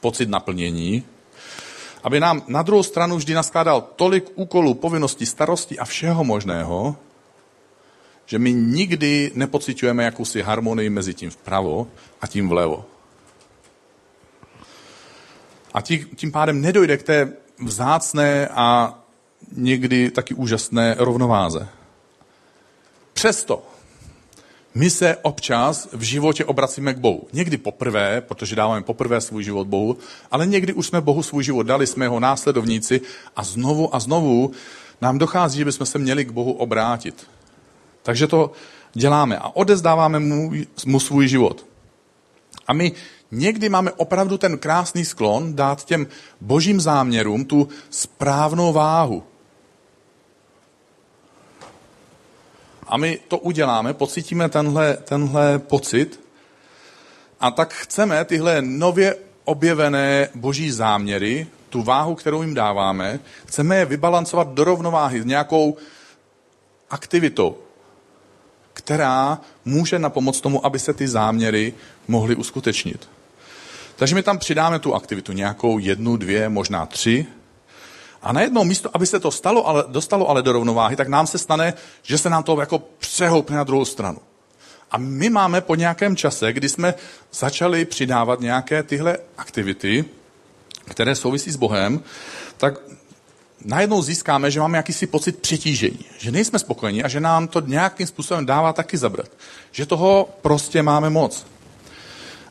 pocit 0.00 0.28
naplnění, 0.28 1.04
aby 2.02 2.20
nám 2.20 2.42
na 2.48 2.62
druhou 2.62 2.82
stranu 2.82 3.16
vždy 3.16 3.34
naskládal 3.34 3.80
tolik 3.96 4.30
úkolů, 4.34 4.74
povinností, 4.74 5.26
starostí 5.26 5.78
a 5.78 5.84
všeho 5.84 6.24
možného, 6.24 6.96
že 8.26 8.38
my 8.38 8.52
nikdy 8.52 9.32
nepocitujeme 9.34 10.04
jakousi 10.04 10.42
harmonii 10.42 10.90
mezi 10.90 11.14
tím 11.14 11.30
vpravo 11.30 11.86
a 12.20 12.26
tím 12.26 12.48
vlevo. 12.48 12.84
A 15.74 15.80
tím 16.16 16.32
pádem 16.32 16.60
nedojde 16.60 16.96
k 16.96 17.02
té 17.02 17.32
vzácné 17.58 18.48
a 18.48 18.98
někdy 19.52 20.10
taky 20.10 20.34
úžasné 20.34 20.94
rovnováze. 20.98 21.68
Přesto 23.12 23.66
my 24.74 24.90
se 24.90 25.16
občas 25.16 25.88
v 25.92 26.02
životě 26.02 26.44
obracíme 26.44 26.94
k 26.94 26.98
Bohu. 26.98 27.26
Někdy 27.32 27.56
poprvé, 27.56 28.20
protože 28.20 28.56
dáváme 28.56 28.82
poprvé 28.82 29.20
svůj 29.20 29.44
život 29.44 29.66
Bohu, 29.66 29.98
ale 30.30 30.46
někdy 30.46 30.72
už 30.72 30.86
jsme 30.86 31.00
Bohu 31.00 31.22
svůj 31.22 31.44
život 31.44 31.62
dali, 31.62 31.86
jsme 31.86 32.04
jeho 32.04 32.20
následovníci 32.20 33.00
a 33.36 33.44
znovu 33.44 33.94
a 33.94 34.00
znovu 34.00 34.50
nám 35.00 35.18
dochází, 35.18 35.58
že 35.58 35.64
bychom 35.64 35.86
se 35.86 35.98
měli 35.98 36.24
k 36.24 36.30
Bohu 36.30 36.52
obrátit. 36.52 37.26
Takže 38.06 38.26
to 38.26 38.50
děláme 38.92 39.38
a 39.38 39.56
odezdáváme 39.56 40.18
mu, 40.18 40.52
mu 40.86 41.00
svůj 41.00 41.28
život. 41.28 41.66
A 42.66 42.72
my 42.72 42.92
někdy 43.30 43.68
máme 43.68 43.92
opravdu 43.92 44.38
ten 44.38 44.58
krásný 44.58 45.04
sklon 45.04 45.54
dát 45.54 45.84
těm 45.84 46.06
božím 46.40 46.80
záměrům 46.80 47.44
tu 47.44 47.68
správnou 47.90 48.72
váhu. 48.72 49.22
A 52.86 52.96
my 52.96 53.18
to 53.28 53.38
uděláme, 53.38 53.94
pocítíme 53.94 54.48
tenhle, 54.48 54.96
tenhle 54.96 55.58
pocit 55.58 56.20
a 57.40 57.50
tak 57.50 57.74
chceme 57.74 58.24
tyhle 58.24 58.62
nově 58.62 59.16
objevené 59.44 60.28
boží 60.34 60.70
záměry, 60.70 61.46
tu 61.68 61.82
váhu, 61.82 62.14
kterou 62.14 62.42
jim 62.42 62.54
dáváme, 62.54 63.20
chceme 63.46 63.76
je 63.76 63.84
vybalancovat 63.84 64.48
do 64.48 64.64
rovnováhy 64.64 65.22
s 65.22 65.24
nějakou 65.24 65.76
aktivitou, 66.90 67.65
která 68.76 69.40
může 69.64 69.98
na 69.98 70.10
pomoc 70.10 70.40
tomu, 70.40 70.66
aby 70.66 70.78
se 70.78 70.94
ty 70.94 71.08
záměry 71.08 71.74
mohly 72.08 72.36
uskutečnit. 72.36 73.08
Takže 73.96 74.14
my 74.14 74.22
tam 74.22 74.38
přidáme 74.38 74.78
tu 74.78 74.94
aktivitu, 74.94 75.32
nějakou 75.32 75.78
jednu, 75.78 76.16
dvě, 76.16 76.48
možná 76.48 76.86
tři, 76.86 77.26
a 78.22 78.32
najednou 78.32 78.64
místo, 78.64 78.90
aby 78.92 79.06
se 79.06 79.20
to 79.20 79.30
stalo, 79.30 79.68
ale, 79.68 79.84
dostalo 79.88 80.28
ale 80.28 80.42
do 80.42 80.52
rovnováhy, 80.52 80.96
tak 80.96 81.08
nám 81.08 81.26
se 81.26 81.38
stane, 81.38 81.74
že 82.02 82.18
se 82.18 82.30
nám 82.30 82.42
to 82.42 82.60
jako 82.60 82.78
přehoupne 82.98 83.56
na 83.56 83.64
druhou 83.64 83.84
stranu. 83.84 84.18
A 84.90 84.98
my 84.98 85.30
máme 85.30 85.60
po 85.60 85.74
nějakém 85.74 86.16
čase, 86.16 86.52
kdy 86.52 86.68
jsme 86.68 86.94
začali 87.32 87.84
přidávat 87.84 88.40
nějaké 88.40 88.82
tyhle 88.82 89.18
aktivity, 89.38 90.04
které 90.84 91.14
souvisí 91.14 91.50
s 91.50 91.56
Bohem, 91.56 92.02
tak 92.56 92.74
najednou 93.64 94.02
získáme, 94.02 94.50
že 94.50 94.60
máme 94.60 94.76
jakýsi 94.76 95.06
pocit 95.06 95.38
přetížení, 95.38 95.98
že 96.18 96.32
nejsme 96.32 96.58
spokojeni 96.58 97.02
a 97.02 97.08
že 97.08 97.20
nám 97.20 97.48
to 97.48 97.60
nějakým 97.60 98.06
způsobem 98.06 98.46
dává 98.46 98.72
taky 98.72 98.96
zabrat. 98.96 99.28
Že 99.72 99.86
toho 99.86 100.28
prostě 100.42 100.82
máme 100.82 101.10
moc. 101.10 101.46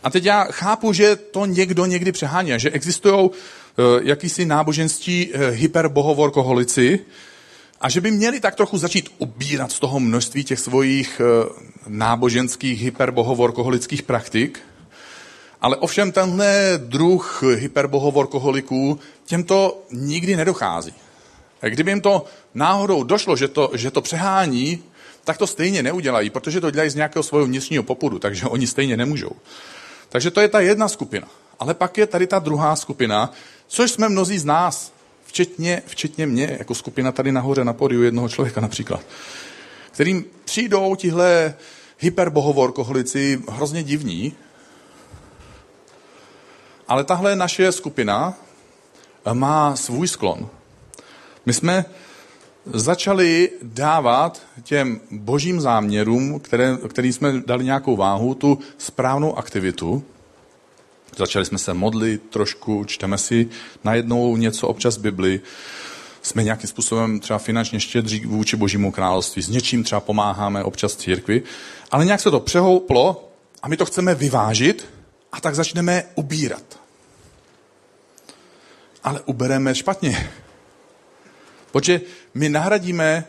A 0.04 0.10
teď 0.10 0.26
já 0.26 0.44
chápu, 0.44 0.94
že 0.94 1.16
to 1.16 1.46
někdo 1.46 1.86
někdy 1.86 2.12
přehání, 2.12 2.52
že 2.58 2.70
existují 2.70 3.30
Eh, 3.78 4.00
jakýsi 4.04 4.46
náboženství 4.46 5.30
eh, 5.34 5.50
hyperbohovorkoholici 5.50 7.00
a 7.82 7.90
že 7.90 8.02
by 8.02 8.12
měli 8.12 8.40
tak 8.40 8.56
trochu 8.56 8.78
začít 8.78 9.10
ubírat 9.18 9.72
z 9.72 9.80
toho 9.80 10.00
množství 10.00 10.44
těch 10.44 10.60
svojich 10.60 11.22
eh, 11.22 11.50
náboženských 11.88 12.82
hyperbohovorkoholických 12.82 14.04
praktik. 14.04 14.60
Ale 15.66 15.76
ovšem 15.76 16.12
tenhle 16.12 16.74
druh 16.78 17.44
hyperbohovorkoholiků 17.56 19.00
těm 19.26 19.44
to 19.44 19.84
nikdy 19.92 20.36
nedochází. 20.36 20.94
A 21.62 21.70
kdyby 21.70 21.92
jim 21.92 22.02
to 22.02 22.26
náhodou 22.54 23.04
došlo, 23.04 23.36
že 23.36 23.48
to, 23.48 23.72
že 23.74 23.92
to 23.92 24.02
přehání, 24.02 24.84
tak 25.24 25.38
to 25.38 25.48
stejně 25.48 25.84
neudělají, 25.84 26.30
protože 26.30 26.62
to 26.62 26.72
dělají 26.72 26.90
z 26.90 26.96
nějakého 26.96 27.24
svého 27.24 27.46
vnitřního 27.46 27.84
popudu, 27.84 28.20
takže 28.20 28.46
oni 28.46 28.68
stejně 28.68 28.98
nemůžou. 28.98 29.32
Takže 30.10 30.32
to 30.32 30.42
je 30.42 30.48
ta 30.48 30.60
jedna 30.60 30.88
skupina. 30.88 31.28
Ale 31.60 31.74
pak 31.74 31.98
je 31.98 32.08
tady 32.08 32.28
ta 32.28 32.40
druhá 32.40 32.76
skupina, 32.76 33.34
Což 33.68 33.92
jsme 33.92 34.10
mnozí 34.10 34.38
z 34.38 34.46
nás, 34.46 34.94
včetně, 35.26 35.82
včetně 35.86 36.26
mě, 36.26 36.56
jako 36.60 36.76
skupina 36.76 37.12
tady 37.12 37.32
nahoře 37.32 37.64
na 37.64 37.74
podiu 37.74 38.04
jednoho 38.04 38.30
člověka 38.30 38.62
například, 38.62 39.02
kterým 39.92 40.26
přijdou 40.46 40.96
tihle 40.96 41.56
hyperbohovorkoholici 42.00 43.42
hrozně 43.50 43.84
divní, 43.84 44.34
ale 46.88 47.04
tahle 47.04 47.36
naše 47.36 47.72
skupina 47.72 48.34
má 49.34 49.76
svůj 49.76 50.08
sklon. 50.08 50.50
My 51.46 51.54
jsme 51.54 51.86
začali 52.66 53.50
dávat 53.64 54.42
těm 54.64 55.02
božím 55.12 55.62
záměrům, 55.62 56.40
které, 56.40 56.78
kterým 56.88 57.14
jsme 57.14 57.42
dali 57.46 57.66
nějakou 57.66 57.96
váhu, 57.96 58.34
tu 58.36 58.60
správnou 58.78 59.38
aktivitu, 59.38 60.04
Začali 61.18 61.46
jsme 61.46 61.58
se 61.58 61.74
modlit 61.74 62.22
trošku, 62.30 62.86
čteme 62.86 63.18
si 63.18 63.50
najednou 63.84 64.38
něco 64.38 64.68
občas 64.68 64.98
Bibli, 64.98 65.42
jsme 66.22 66.44
nějakým 66.44 66.68
způsobem 66.68 67.20
třeba 67.20 67.40
finančně 67.40 67.80
štědří 67.80 68.26
vůči 68.26 68.56
Božímu 68.56 68.92
království, 68.92 69.42
s 69.42 69.50
něčím 69.50 69.84
třeba 69.84 70.02
pomáháme 70.02 70.64
občas 70.64 70.96
církvi, 70.96 71.44
ale 71.92 72.06
nějak 72.06 72.22
se 72.22 72.32
to 72.32 72.40
přehouplo 72.40 73.30
a 73.64 73.68
my 73.68 73.78
to 73.78 73.86
chceme 73.86 74.16
vyvážit 74.16 74.88
A 75.36 75.42
tak 75.42 75.56
začneme 75.56 76.04
ubírat. 76.16 76.80
Ale 79.04 79.22
ubereme 79.22 79.76
špatně. 79.76 80.32
Protože 81.72 82.02
my 82.34 82.50
nahradíme 82.50 83.26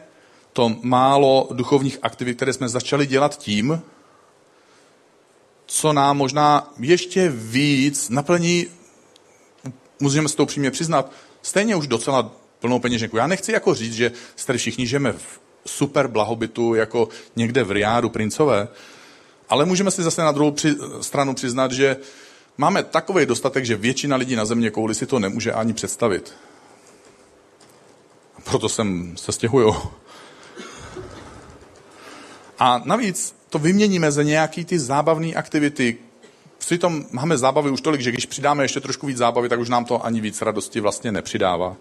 to 0.53 0.77
málo 0.83 1.49
duchovních 1.53 1.99
aktivit, 2.03 2.37
které 2.37 2.53
jsme 2.53 2.69
začali 2.69 3.07
dělat 3.07 3.39
tím, 3.39 3.83
co 5.67 5.93
nám 5.93 6.17
možná 6.17 6.75
ještě 6.79 7.29
víc 7.29 8.09
naplní, 8.09 8.67
můžeme 10.01 10.29
si 10.29 10.37
to 10.37 10.43
upřímně 10.43 10.71
přiznat, 10.71 11.13
stejně 11.43 11.77
už 11.77 11.87
docela 11.87 12.33
plnou 12.61 12.79
peněženku. 12.79 13.17
Já 13.17 13.27
nechci 13.27 13.53
jako 13.53 13.75
říct, 13.75 13.95
že 13.95 14.13
jste 14.37 14.57
všichni 14.57 14.87
žijeme 14.87 15.13
v 15.13 15.41
super 15.67 16.09
blahobytu, 16.09 16.75
jako 16.75 17.09
někde 17.37 17.65
v 17.65 17.71
Riádu 17.71 18.11
princové, 18.11 18.69
ale 19.49 19.65
můžeme 19.65 19.91
si 19.91 20.03
zase 20.03 20.23
na 20.23 20.33
druhou 20.33 20.51
při, 20.51 20.77
stranu 21.01 21.35
přiznat, 21.35 21.73
že 21.73 21.97
máme 22.59 22.83
takový 22.83 23.27
dostatek, 23.27 23.65
že 23.65 23.77
většina 23.77 24.17
lidí 24.17 24.37
na 24.37 24.45
země 24.45 24.71
kouli 24.71 24.95
si 24.95 25.07
to 25.07 25.19
nemůže 25.19 25.53
ani 25.53 25.73
představit. 25.73 26.35
Proto 28.45 28.69
sem 28.69 29.17
se 29.17 29.33
stěhuju. 29.33 29.77
A 32.59 32.83
navíc 32.85 33.35
to 33.51 33.59
vyměníme 33.59 34.13
za 34.13 34.23
nějaký 34.23 34.65
ty 34.65 34.79
zábavné 34.79 35.35
aktivity. 35.35 35.99
Přitom 36.59 37.05
máme 37.11 37.39
zábavy 37.39 37.71
už 37.71 37.81
tolik, 37.81 38.01
že 38.01 38.13
když 38.13 38.27
přidáme 38.27 38.65
ještě 38.65 38.81
trošku 38.81 39.07
víc 39.07 39.17
zábavy, 39.17 39.49
tak 39.49 39.61
už 39.61 39.69
nám 39.69 39.85
to 39.85 40.07
ani 40.07 40.21
víc 40.21 40.43
radosti 40.43 40.81
vlastně 40.81 41.13
nepřidává. 41.13 41.77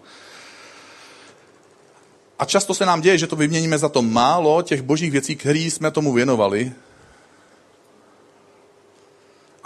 A 2.38 2.44
často 2.44 2.74
se 2.74 2.86
nám 2.86 3.00
děje, 3.00 3.18
že 3.18 3.26
to 3.26 3.36
vyměníme 3.36 3.78
za 3.78 3.88
to 3.88 4.02
málo 4.02 4.62
těch 4.62 4.82
božích 4.82 5.10
věcí, 5.10 5.36
které 5.36 5.58
jsme 5.58 5.90
tomu 5.90 6.12
věnovali. 6.12 6.72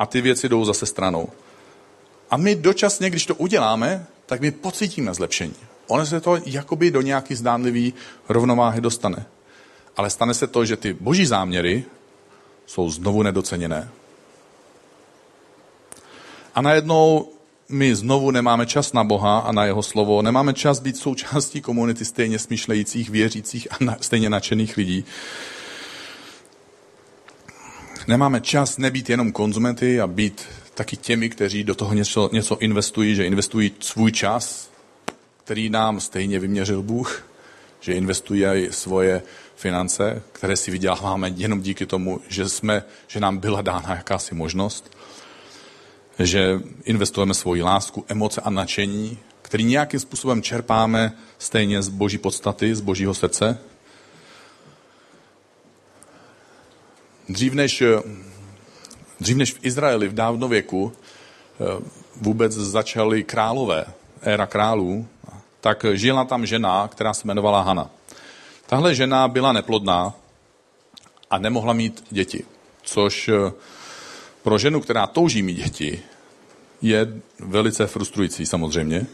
A 0.00 0.06
ty 0.06 0.20
věci 0.20 0.48
jdou 0.48 0.64
zase 0.64 0.86
stranou. 0.86 1.28
A 2.30 2.36
my 2.36 2.54
dočasně, 2.54 3.10
když 3.10 3.26
to 3.26 3.34
uděláme, 3.34 4.06
tak 4.26 4.40
my 4.40 4.50
pocítíme 4.50 5.14
zlepšení. 5.14 5.54
Ono 5.86 6.06
se 6.06 6.20
to 6.20 6.38
jakoby 6.46 6.90
do 6.90 7.00
nějaký 7.00 7.34
zdánlivý 7.34 7.94
rovnováhy 8.28 8.80
dostane. 8.80 9.26
Ale 9.96 10.10
stane 10.10 10.34
se 10.34 10.46
to, 10.46 10.64
že 10.64 10.76
ty 10.76 10.92
boží 10.92 11.26
záměry 11.26 11.84
jsou 12.66 12.90
znovu 12.90 13.22
nedoceněné. 13.22 13.88
A 16.54 16.62
najednou 16.62 17.28
my 17.68 17.94
znovu 17.94 18.30
nemáme 18.30 18.66
čas 18.66 18.92
na 18.92 19.04
Boha 19.04 19.38
a 19.38 19.52
na 19.52 19.64
jeho 19.64 19.82
slovo, 19.82 20.22
nemáme 20.22 20.54
čas 20.54 20.80
být 20.80 20.96
součástí 20.96 21.60
komunity 21.60 22.04
stejně 22.04 22.38
smýšlejících, 22.38 23.10
věřících 23.10 23.68
a 23.72 23.76
na, 23.80 23.96
stejně 24.00 24.30
nadšených 24.30 24.76
lidí. 24.76 25.04
Nemáme 28.10 28.40
čas 28.40 28.78
nebýt 28.78 29.10
jenom 29.10 29.32
konzumenty 29.32 30.00
a 30.00 30.06
být 30.06 30.44
taky 30.74 30.96
těmi, 30.96 31.28
kteří 31.28 31.64
do 31.64 31.74
toho 31.74 31.94
něco, 31.94 32.30
něco 32.32 32.58
investují, 32.58 33.14
že 33.14 33.26
investují 33.26 33.72
svůj 33.80 34.12
čas, 34.12 34.70
který 35.44 35.70
nám 35.70 36.00
stejně 36.00 36.38
vyměřil 36.38 36.82
Bůh, 36.82 37.22
že 37.80 37.92
investují 37.92 38.68
svoje 38.70 39.22
finance, 39.56 40.22
které 40.32 40.56
si 40.56 40.70
vyděláváme 40.70 41.32
jenom 41.36 41.60
díky 41.60 41.86
tomu, 41.86 42.20
že, 42.28 42.48
jsme, 42.48 42.84
že 43.08 43.20
nám 43.20 43.38
byla 43.38 43.62
dána 43.62 43.94
jakási 43.94 44.34
možnost, 44.34 44.96
že 46.18 46.60
investujeme 46.84 47.34
svoji 47.34 47.62
lásku, 47.62 48.04
emoce 48.08 48.40
a 48.40 48.50
nadšení, 48.50 49.18
který 49.42 49.64
nějakým 49.64 50.00
způsobem 50.00 50.42
čerpáme 50.42 51.12
stejně 51.38 51.82
z 51.82 51.88
boží 51.88 52.18
podstaty, 52.18 52.74
z 52.74 52.80
božího 52.80 53.14
srdce. 53.14 53.58
Dřív 57.30 57.52
než, 57.54 57.82
dřív 59.20 59.36
než 59.36 59.54
v 59.54 59.58
Izraeli 59.62 60.08
v 60.08 60.14
dávnověku 60.14 60.92
eh, 60.92 61.64
vůbec 62.16 62.52
začaly 62.52 63.24
králové, 63.24 63.84
éra 64.22 64.46
králů, 64.46 65.06
tak 65.60 65.84
žila 65.92 66.24
tam 66.24 66.46
žena, 66.46 66.88
která 66.88 67.14
se 67.14 67.22
jmenovala 67.24 67.62
Hana. 67.62 67.90
Tahle 68.66 68.94
žena 68.94 69.28
byla 69.28 69.52
neplodná 69.52 70.14
a 71.30 71.38
nemohla 71.38 71.72
mít 71.72 72.04
děti, 72.10 72.44
což 72.82 73.28
eh, 73.28 73.52
pro 74.42 74.58
ženu, 74.58 74.80
která 74.80 75.06
touží 75.06 75.42
mít 75.42 75.56
děti, 75.56 76.02
je 76.82 77.06
velice 77.38 77.86
frustrující 77.86 78.46
samozřejmě. 78.46 79.06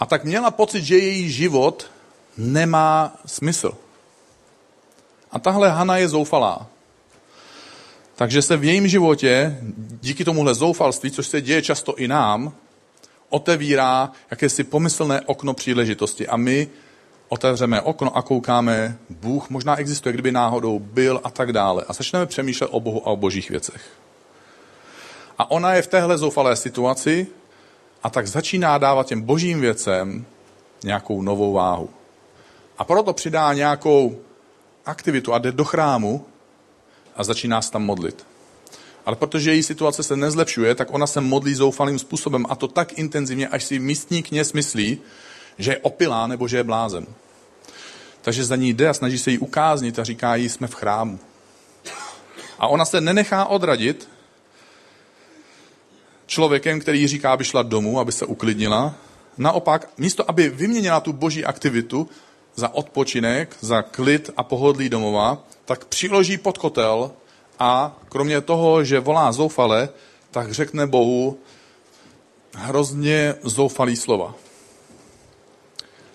A 0.00 0.06
tak 0.06 0.24
měla 0.24 0.50
pocit, 0.50 0.84
že 0.84 0.98
její 0.98 1.30
život 1.30 1.90
nemá 2.36 3.16
smysl. 3.26 3.72
A 5.30 5.38
tahle 5.38 5.70
Hana 5.70 5.96
je 5.96 6.08
zoufalá. 6.08 6.71
Takže 8.16 8.42
se 8.42 8.56
v 8.56 8.64
jejím 8.64 8.88
životě, 8.88 9.58
díky 10.00 10.24
tomuhle 10.24 10.54
zoufalství, 10.54 11.10
což 11.10 11.26
se 11.26 11.40
děje 11.40 11.62
často 11.62 11.94
i 11.94 12.08
nám, 12.08 12.52
otevírá 13.28 14.12
jakési 14.30 14.64
pomyslné 14.64 15.20
okno 15.20 15.54
příležitosti. 15.54 16.28
A 16.28 16.36
my 16.36 16.68
otevřeme 17.28 17.80
okno 17.80 18.16
a 18.16 18.22
koukáme, 18.22 18.98
Bůh 19.10 19.50
možná 19.50 19.76
existuje, 19.76 20.12
kdyby 20.12 20.32
náhodou 20.32 20.78
byl 20.78 21.20
a 21.24 21.30
tak 21.30 21.52
dále. 21.52 21.84
A 21.88 21.92
začneme 21.92 22.26
přemýšlet 22.26 22.66
o 22.66 22.80
Bohu 22.80 23.08
a 23.08 23.10
o 23.10 23.16
božích 23.16 23.50
věcech. 23.50 23.82
A 25.38 25.50
ona 25.50 25.74
je 25.74 25.82
v 25.82 25.86
téhle 25.86 26.18
zoufalé 26.18 26.56
situaci 26.56 27.26
a 28.02 28.10
tak 28.10 28.26
začíná 28.26 28.78
dávat 28.78 29.06
těm 29.06 29.22
božím 29.22 29.60
věcem 29.60 30.24
nějakou 30.84 31.22
novou 31.22 31.52
váhu. 31.52 31.90
A 32.78 32.84
proto 32.84 33.12
přidá 33.12 33.52
nějakou 33.52 34.20
aktivitu 34.86 35.34
a 35.34 35.38
jde 35.38 35.52
do 35.52 35.64
chrámu 35.64 36.24
a 37.16 37.24
začíná 37.24 37.62
se 37.62 37.70
tam 37.70 37.84
modlit. 37.84 38.26
Ale 39.06 39.16
protože 39.16 39.52
její 39.52 39.62
situace 39.62 40.02
se 40.02 40.16
nezlepšuje, 40.16 40.74
tak 40.74 40.94
ona 40.94 41.06
se 41.06 41.20
modlí 41.20 41.54
zoufalým 41.54 41.98
způsobem 41.98 42.46
a 42.48 42.54
to 42.54 42.68
tak 42.68 42.98
intenzivně, 42.98 43.48
až 43.48 43.64
si 43.64 43.78
místní 43.78 44.22
kněz 44.22 44.52
myslí, 44.52 44.98
že 45.58 45.70
je 45.70 45.78
opilá 45.78 46.26
nebo 46.26 46.48
že 46.48 46.56
je 46.56 46.64
blázen. 46.64 47.06
Takže 48.22 48.44
za 48.44 48.56
ní 48.56 48.74
jde 48.74 48.88
a 48.88 48.94
snaží 48.94 49.18
se 49.18 49.30
jí 49.30 49.38
ukáznit 49.38 49.98
a 49.98 50.04
říká 50.04 50.34
jí, 50.34 50.48
jsme 50.48 50.66
v 50.66 50.74
chrámu. 50.74 51.18
A 52.58 52.66
ona 52.66 52.84
se 52.84 53.00
nenechá 53.00 53.44
odradit 53.44 54.08
člověkem, 56.26 56.80
který 56.80 57.06
říká, 57.06 57.32
aby 57.32 57.44
šla 57.44 57.62
domů, 57.62 58.00
aby 58.00 58.12
se 58.12 58.26
uklidnila. 58.26 58.94
Naopak, 59.38 59.88
místo 59.98 60.30
aby 60.30 60.48
vyměnila 60.48 61.00
tu 61.00 61.12
boží 61.12 61.44
aktivitu 61.44 62.08
za 62.54 62.74
odpočinek, 62.74 63.56
za 63.60 63.82
klid 63.82 64.30
a 64.36 64.42
pohodlí 64.42 64.88
domova, 64.88 65.44
tak 65.72 65.84
přiloží 65.84 66.38
pod 66.38 66.58
kotel 66.58 67.10
a 67.58 68.00
kromě 68.08 68.40
toho, 68.40 68.84
že 68.84 69.00
volá 69.00 69.32
zoufale, 69.32 69.88
tak 70.30 70.52
řekne 70.52 70.86
Bohu 70.86 71.38
hrozně 72.54 73.34
zoufalý 73.42 73.96
slova. 73.96 74.34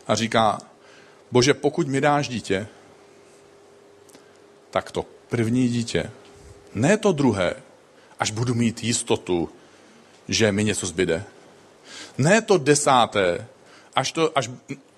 A 0.08 0.16
říká, 0.16 0.60
bože, 1.32 1.54
pokud 1.54 1.88
mi 1.88 2.02
dáš 2.02 2.28
dítě, 2.28 2.68
tak 4.70 4.92
to 4.92 5.06
první 5.30 5.70
dítě, 5.70 6.12
ne 6.76 6.98
to 6.98 7.12
druhé, 7.12 7.56
až 8.20 8.32
budu 8.32 8.54
mít 8.54 8.84
jistotu, 8.84 9.50
že 10.28 10.52
mi 10.52 10.64
něco 10.64 10.86
zbyde. 10.86 11.24
Ne 12.18 12.42
to 12.42 12.58
desáté, 12.58 13.48
až, 13.96 14.12
to, 14.12 14.38
až 14.38 14.50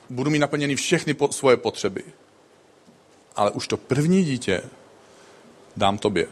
budu 0.10 0.32
mít 0.32 0.40
naplněny 0.40 0.76
všechny 0.76 1.14
po, 1.14 1.32
svoje 1.32 1.58
potřeby. 1.58 2.04
Ale 3.40 3.52
už 3.52 3.68
to 3.68 3.78
první 3.78 4.24
dítě 4.24 4.62
dám 5.78 5.98
tobě. 5.98 6.28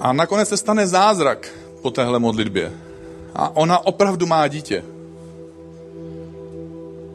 A 0.00 0.12
nakonec 0.12 0.48
se 0.48 0.56
stane 0.56 0.86
zázrak 0.86 1.48
po 1.82 1.90
téhle 1.90 2.18
modlitbě. 2.18 2.72
A 3.34 3.56
ona 3.56 3.86
opravdu 3.86 4.26
má 4.26 4.48
dítě. 4.48 4.84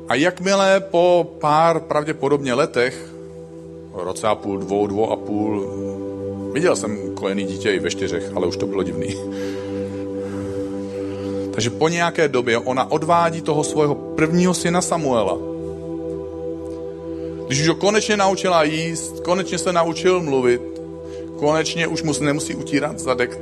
A 0.07 0.15
jakmile 0.15 0.79
po 0.79 1.35
pár 1.39 1.79
pravděpodobně 1.79 2.53
letech, 2.53 3.13
roce 3.93 4.27
a 4.27 4.35
půl, 4.35 4.57
dvou, 4.57 4.87
dvou 4.87 5.11
a 5.11 5.15
půl, 5.15 5.67
viděl 6.53 6.75
jsem 6.75 7.15
kojený 7.15 7.43
dítě 7.43 7.71
i 7.71 7.79
ve 7.79 7.89
čtyřech, 7.89 8.31
ale 8.35 8.47
už 8.47 8.57
to 8.57 8.67
bylo 8.67 8.83
divný. 8.83 9.15
Takže 11.59 11.69
po 11.69 11.89
nějaké 11.89 12.27
době 12.27 12.57
ona 12.57 12.91
odvádí 12.91 13.41
toho 13.41 13.63
svého 13.63 13.95
prvního 13.95 14.53
syna 14.53 14.81
Samuela. 14.81 15.37
Když 17.47 17.61
už 17.61 17.67
ho 17.67 17.75
konečně 17.75 18.17
naučila 18.17 18.63
jíst, 18.63 19.19
konečně 19.19 19.57
se 19.57 19.73
naučil 19.73 20.21
mluvit, 20.21 20.61
konečně 21.39 21.87
už 21.87 22.03
mu 22.03 22.13
nemusí 22.21 22.55
utírat 22.55 22.99
zadek, 22.99 23.39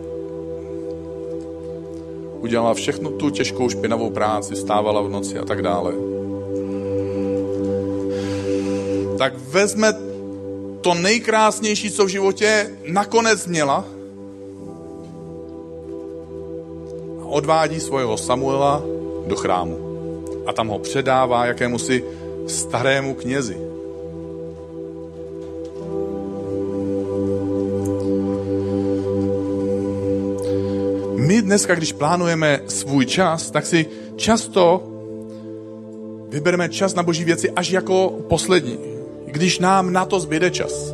udělala 2.39 2.73
všechno 2.73 3.09
tu 3.09 3.29
těžkou 3.29 3.69
špinavou 3.69 4.09
práci, 4.09 4.55
stávala 4.55 5.01
v 5.01 5.09
noci 5.09 5.39
a 5.39 5.45
tak 5.45 5.61
dále. 5.61 5.93
Tak 9.17 9.33
vezme 9.37 9.93
to 10.81 10.93
nejkrásnější, 10.93 11.91
co 11.91 12.05
v 12.05 12.09
životě 12.09 12.69
nakonec 12.85 13.47
měla 13.47 13.85
odvádí 17.29 17.79
svého 17.79 18.17
Samuela 18.17 18.83
do 19.27 19.35
chrámu 19.35 19.77
a 20.47 20.53
tam 20.53 20.67
ho 20.67 20.79
předává 20.79 21.45
jakémusi 21.45 22.03
starému 22.47 23.13
knězi. 23.13 23.57
My 31.15 31.41
dneska, 31.41 31.75
když 31.75 31.93
plánujeme 31.93 32.59
svůj 32.67 33.05
čas, 33.05 33.51
tak 33.51 33.65
si 33.65 33.85
často 34.15 34.83
vybereme 36.29 36.69
čas 36.69 36.95
na 36.95 37.03
boží 37.03 37.23
věci 37.23 37.51
až 37.51 37.69
jako 37.69 38.09
poslední, 38.27 38.79
když 39.25 39.59
nám 39.59 39.93
na 39.93 40.05
to 40.05 40.19
zbyde 40.19 40.51
čas. 40.51 40.93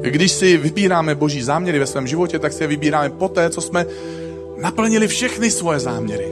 Když 0.00 0.32
si 0.32 0.56
vybíráme 0.56 1.14
boží 1.14 1.42
záměry 1.42 1.78
ve 1.78 1.86
svém 1.86 2.06
životě, 2.06 2.38
tak 2.38 2.52
si 2.52 2.62
je 2.62 2.66
vybíráme 2.66 3.10
poté, 3.10 3.50
co 3.50 3.60
jsme 3.60 3.86
naplnili 4.60 5.08
všechny 5.08 5.50
svoje 5.50 5.80
záměry. 5.80 6.28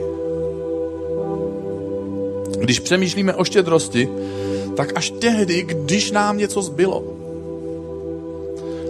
Když 2.59 2.79
přemýšlíme 2.79 3.35
o 3.35 3.43
štědrosti, 3.43 4.09
tak 4.77 4.91
až 4.95 5.09
tehdy, 5.09 5.63
když 5.63 6.11
nám 6.11 6.37
něco 6.37 6.61
zbylo. 6.61 7.03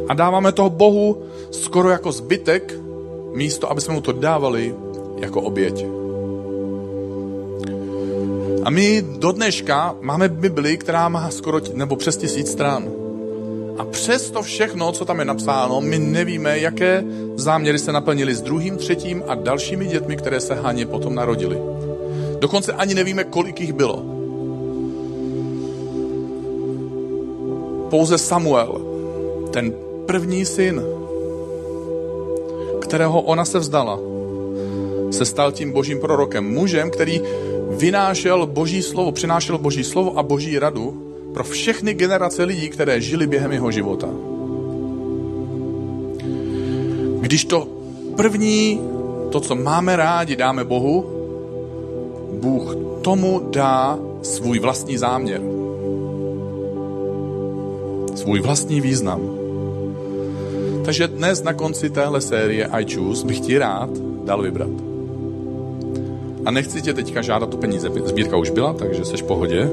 A 0.09 0.13
dáváme 0.13 0.51
toho 0.51 0.69
Bohu 0.69 1.23
skoro 1.51 1.89
jako 1.89 2.11
zbytek, 2.11 2.73
místo, 3.33 3.71
aby 3.71 3.81
jsme 3.81 3.93
mu 3.93 4.01
to 4.01 4.11
dávali 4.11 4.75
jako 5.17 5.41
oběť. 5.41 5.85
A 8.63 8.69
my 8.69 9.05
do 9.17 9.31
dneška 9.31 9.95
máme 10.01 10.29
Bibli, 10.29 10.77
která 10.77 11.09
má 11.09 11.31
skoro, 11.31 11.61
nebo 11.73 11.95
přes 11.95 12.17
tisíc 12.17 12.51
stran. 12.51 13.09
A 13.80 13.86
přes 13.86 14.32
to 14.32 14.41
všechno, 14.41 14.91
co 14.91 15.05
tam 15.05 15.19
je 15.19 15.25
napsáno, 15.25 15.82
my 15.82 15.99
nevíme, 15.99 16.59
jaké 16.59 17.03
záměry 17.36 17.80
se 17.80 17.91
naplnily 17.91 18.36
s 18.36 18.41
druhým, 18.41 18.77
třetím 18.77 19.23
a 19.27 19.36
dalšími 19.36 19.88
dětmi, 19.88 20.17
které 20.17 20.39
se 20.39 20.55
Haně 20.55 20.86
potom 20.86 21.15
narodili. 21.15 21.57
Dokonce 22.39 22.73
ani 22.73 22.93
nevíme, 22.93 23.23
kolik 23.23 23.61
jich 23.61 23.73
bylo. 23.73 24.03
Pouze 27.89 28.17
Samuel, 28.17 28.82
ten 29.51 29.73
první 30.05 30.45
syn, 30.45 30.84
kterého 32.82 33.21
ona 33.21 33.45
se 33.45 33.59
vzdala, 33.59 33.99
se 35.11 35.25
stal 35.25 35.51
tím 35.51 35.71
božím 35.71 35.99
prorokem. 35.99 36.53
Mužem, 36.53 36.91
který 36.91 37.21
vynášel 37.69 38.47
boží 38.47 38.82
slovo, 38.82 39.11
přinášel 39.11 39.57
boží 39.57 39.84
slovo 39.84 40.19
a 40.19 40.23
boží 40.23 40.59
radu 40.59 41.09
pro 41.39 41.47
všechny 41.47 41.93
generace 41.93 42.43
lidí, 42.43 42.69
které 42.69 43.01
žili 43.01 43.27
během 43.27 43.51
jeho 43.51 43.71
života. 43.71 44.07
Když 47.21 47.45
to 47.45 47.67
první, 48.15 48.81
to, 49.31 49.39
co 49.39 49.55
máme 49.55 49.95
rádi, 49.95 50.35
dáme 50.35 50.63
Bohu, 50.63 51.05
Bůh 52.41 52.75
tomu 53.01 53.39
dá 53.51 53.99
svůj 54.21 54.59
vlastní 54.59 54.97
záměr. 54.97 55.41
Svůj 58.15 58.39
vlastní 58.39 58.81
význam. 58.81 59.21
Takže 60.85 61.07
dnes 61.07 61.43
na 61.43 61.53
konci 61.53 61.89
téhle 61.89 62.21
série 62.21 62.67
I 62.71 62.95
Choose 62.95 63.27
bych 63.27 63.39
ti 63.39 63.57
rád 63.57 63.89
dal 64.25 64.41
vybrat. 64.41 64.75
A 66.45 66.51
nechci 66.51 66.81
tě 66.81 66.93
teďka 66.93 67.21
žádat 67.21 67.53
o 67.53 67.57
peníze. 67.57 67.89
Sbírka 68.05 68.37
už 68.37 68.49
byla, 68.49 68.73
takže 68.73 69.05
seš 69.05 69.21
v 69.21 69.25
pohodě. 69.25 69.69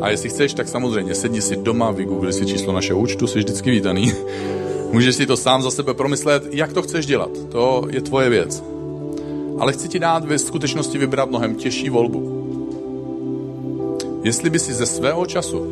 A 0.00 0.10
jestli 0.10 0.28
chceš, 0.28 0.54
tak 0.54 0.68
samozřejmě 0.68 1.14
sedni 1.14 1.42
si 1.42 1.56
doma, 1.56 1.90
vygoogli 1.90 2.32
si 2.32 2.46
číslo 2.46 2.72
našeho 2.72 3.00
účtu, 3.00 3.26
jsi 3.26 3.38
vždycky 3.38 3.70
vítaný. 3.70 4.12
Můžeš 4.92 5.14
si 5.14 5.26
to 5.26 5.36
sám 5.36 5.62
za 5.62 5.70
sebe 5.70 5.94
promyslet, 5.94 6.42
jak 6.50 6.72
to 6.72 6.82
chceš 6.82 7.06
dělat. 7.06 7.30
To 7.48 7.86
je 7.90 8.00
tvoje 8.00 8.30
věc. 8.30 8.62
Ale 9.58 9.72
chci 9.72 9.88
ti 9.88 9.98
dát 9.98 10.24
ve 10.24 10.38
skutečnosti 10.38 10.98
vybrat 10.98 11.28
mnohem 11.30 11.54
těžší 11.54 11.90
volbu. 11.90 12.40
Jestli 14.22 14.50
by 14.50 14.58
si 14.58 14.74
ze 14.74 14.86
svého 14.86 15.26
času, 15.26 15.66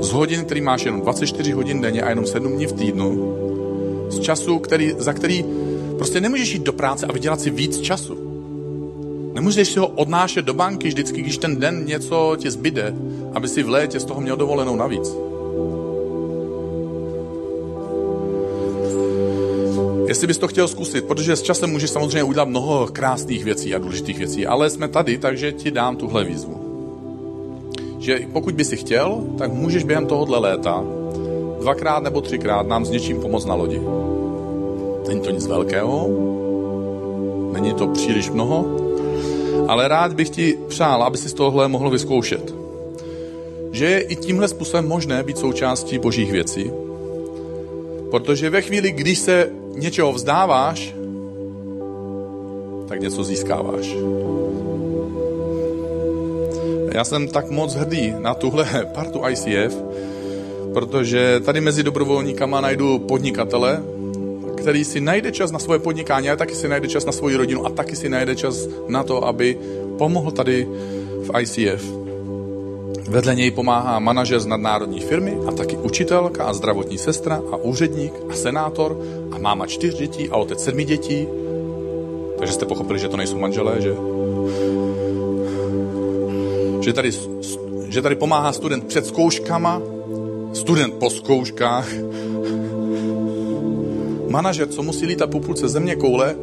z 0.00 0.12
hodin, 0.12 0.44
který 0.44 0.60
máš 0.60 0.84
jenom 0.84 1.00
24 1.00 1.52
hodin 1.52 1.80
denně 1.80 2.02
a 2.02 2.08
jenom 2.08 2.26
7 2.26 2.52
dní 2.52 2.66
v 2.66 2.72
týdnu, 2.72 3.36
z 4.08 4.20
času, 4.20 4.58
který, 4.58 4.94
za 4.98 5.12
který 5.12 5.44
prostě 5.96 6.20
nemůžeš 6.20 6.52
jít 6.52 6.62
do 6.62 6.72
práce 6.72 7.06
a 7.06 7.12
vydělat 7.12 7.40
si 7.40 7.50
víc 7.50 7.80
času. 7.80 8.25
Nemůžeš 9.36 9.68
si 9.68 9.78
ho 9.78 9.86
odnášet 9.86 10.44
do 10.44 10.54
banky 10.54 10.88
vždycky, 10.88 11.22
když 11.22 11.38
ten 11.38 11.56
den 11.56 11.84
něco 11.86 12.36
ti 12.36 12.50
zbyde, 12.50 12.94
aby 13.32 13.48
si 13.48 13.62
v 13.62 13.68
létě 13.68 14.00
z 14.00 14.04
toho 14.04 14.20
měl 14.20 14.36
dovolenou 14.36 14.76
navíc. 14.76 15.16
Jestli 20.08 20.26
bys 20.26 20.38
to 20.38 20.48
chtěl 20.48 20.68
zkusit, 20.68 21.04
protože 21.04 21.36
s 21.36 21.42
časem 21.42 21.70
můžeš 21.70 21.90
samozřejmě 21.90 22.22
udělat 22.22 22.48
mnoho 22.48 22.88
krásných 22.92 23.44
věcí 23.44 23.74
a 23.74 23.78
důležitých 23.78 24.18
věcí, 24.18 24.46
ale 24.46 24.70
jsme 24.70 24.88
tady, 24.88 25.18
takže 25.18 25.52
ti 25.52 25.70
dám 25.70 25.96
tuhle 25.96 26.24
výzvu. 26.24 26.56
Že 27.98 28.20
pokud 28.32 28.54
by 28.54 28.64
si 28.64 28.76
chtěl, 28.76 29.24
tak 29.38 29.52
můžeš 29.52 29.84
během 29.84 30.06
tohohle 30.06 30.38
léta 30.38 30.84
dvakrát 31.60 32.02
nebo 32.02 32.20
třikrát 32.20 32.66
nám 32.66 32.84
s 32.84 32.90
něčím 32.90 33.20
pomoct 33.20 33.44
na 33.44 33.54
lodi. 33.54 33.80
Není 35.08 35.20
to 35.20 35.30
nic 35.30 35.46
velkého, 35.46 36.08
není 37.52 37.74
to 37.74 37.86
příliš 37.86 38.30
mnoho, 38.30 38.85
ale 39.68 39.88
rád 39.88 40.12
bych 40.12 40.30
ti 40.30 40.58
přál, 40.68 41.02
aby 41.02 41.18
si 41.18 41.28
z 41.28 41.32
tohle 41.32 41.68
mohl 41.68 41.90
vyzkoušet. 41.90 42.54
Že 43.72 43.86
je 43.86 44.00
i 44.00 44.16
tímhle 44.16 44.48
způsobem 44.48 44.88
možné 44.88 45.22
být 45.22 45.38
součástí 45.38 45.98
božích 45.98 46.32
věcí, 46.32 46.70
protože 48.10 48.50
ve 48.50 48.62
chvíli, 48.62 48.92
když 48.92 49.18
se 49.18 49.50
něčeho 49.74 50.12
vzdáváš, 50.12 50.94
tak 52.88 53.00
něco 53.00 53.24
získáváš. 53.24 53.96
Já 56.92 57.04
jsem 57.04 57.28
tak 57.28 57.50
moc 57.50 57.74
hrdý 57.74 58.14
na 58.18 58.34
tuhle 58.34 58.66
partu 58.94 59.22
ICF, 59.28 59.82
protože 60.72 61.40
tady 61.40 61.60
mezi 61.60 61.82
dobrovolníkama 61.82 62.60
najdu 62.60 62.98
podnikatele, 62.98 63.82
který 64.66 64.84
si 64.84 65.00
najde 65.00 65.32
čas 65.32 65.52
na 65.54 65.58
svoje 65.58 65.78
podnikání, 65.78 66.28
ale 66.28 66.36
taky 66.36 66.54
si 66.54 66.68
najde 66.68 66.88
čas 66.88 67.06
na 67.06 67.12
svoji 67.12 67.36
rodinu 67.36 67.66
a 67.66 67.70
taky 67.70 67.96
si 67.96 68.08
najde 68.08 68.34
čas 68.34 68.66
na 68.88 69.04
to, 69.06 69.22
aby 69.24 69.58
pomohl 69.98 70.30
tady 70.30 70.66
v 71.22 71.30
ICF. 71.40 71.86
Vedle 73.08 73.34
něj 73.34 73.50
pomáhá 73.50 73.98
manažer 73.98 74.40
z 74.40 74.46
nadnárodní 74.46 75.00
firmy 75.00 75.38
a 75.46 75.52
taky 75.52 75.76
učitelka 75.76 76.44
a 76.44 76.52
zdravotní 76.52 76.98
sestra 76.98 77.42
a 77.52 77.56
úředník 77.56 78.12
a 78.30 78.34
senátor 78.34 78.98
a 79.30 79.38
máma 79.38 79.66
čtyř 79.66 79.94
dětí 79.94 80.30
a 80.30 80.36
otec 80.36 80.64
sedmi 80.64 80.84
dětí. 80.84 81.28
Takže 82.38 82.52
jste 82.52 82.66
pochopili, 82.66 82.98
že 82.98 83.08
to 83.08 83.16
nejsou 83.16 83.38
manželé, 83.38 83.80
že? 83.80 83.94
Že 86.80 86.92
tady, 86.92 87.10
že 87.88 88.02
tady 88.02 88.14
pomáhá 88.14 88.52
student 88.52 88.86
před 88.86 89.06
zkouškama, 89.06 89.82
student 90.52 90.94
po 90.94 91.10
zkouškách, 91.10 91.88
manažer, 94.36 94.68
co 94.68 94.82
musí 94.82 95.06
lítat 95.06 95.30
po 95.30 95.40
půlce 95.40 95.68
země 95.68 95.96
koule 95.96 96.36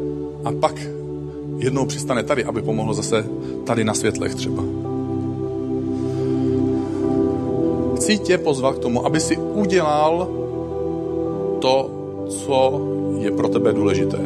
a 0.45 0.51
pak 0.51 0.75
jednou 1.57 1.85
přistane 1.85 2.23
tady, 2.23 2.43
aby 2.43 2.61
pomohl 2.61 2.93
zase 2.93 3.25
tady 3.65 3.83
na 3.83 3.93
světlech 3.93 4.35
třeba. 4.35 4.63
Chci 7.95 8.17
tě 8.17 8.37
pozvat 8.37 8.75
k 8.75 8.79
tomu, 8.79 9.05
aby 9.05 9.19
si 9.19 9.37
udělal 9.37 10.27
to, 11.61 11.75
co 12.29 12.81
je 13.19 13.31
pro 13.31 13.47
tebe 13.47 13.73
důležité. 13.73 14.17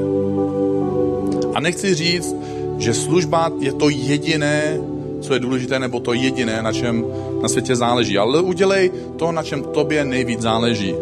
A 1.54 1.60
nechci 1.60 1.96
říct, 1.96 2.36
že 2.78 2.94
služba 2.94 3.52
je 3.60 3.74
to 3.74 3.90
jediné, 3.90 4.80
co 5.22 5.34
je 5.34 5.40
důležité, 5.40 5.80
nebo 5.80 6.00
to 6.00 6.14
jediné, 6.14 6.62
na 6.62 6.74
čem 6.74 7.06
na 7.42 7.48
světě 7.50 7.76
záleží. 7.76 8.18
Ale 8.18 8.42
udělej 8.42 8.92
to, 9.16 9.32
na 9.32 9.44
čem 9.44 9.64
tobě 9.64 10.06
nejvíc 10.06 10.42
záleží. 10.42 10.96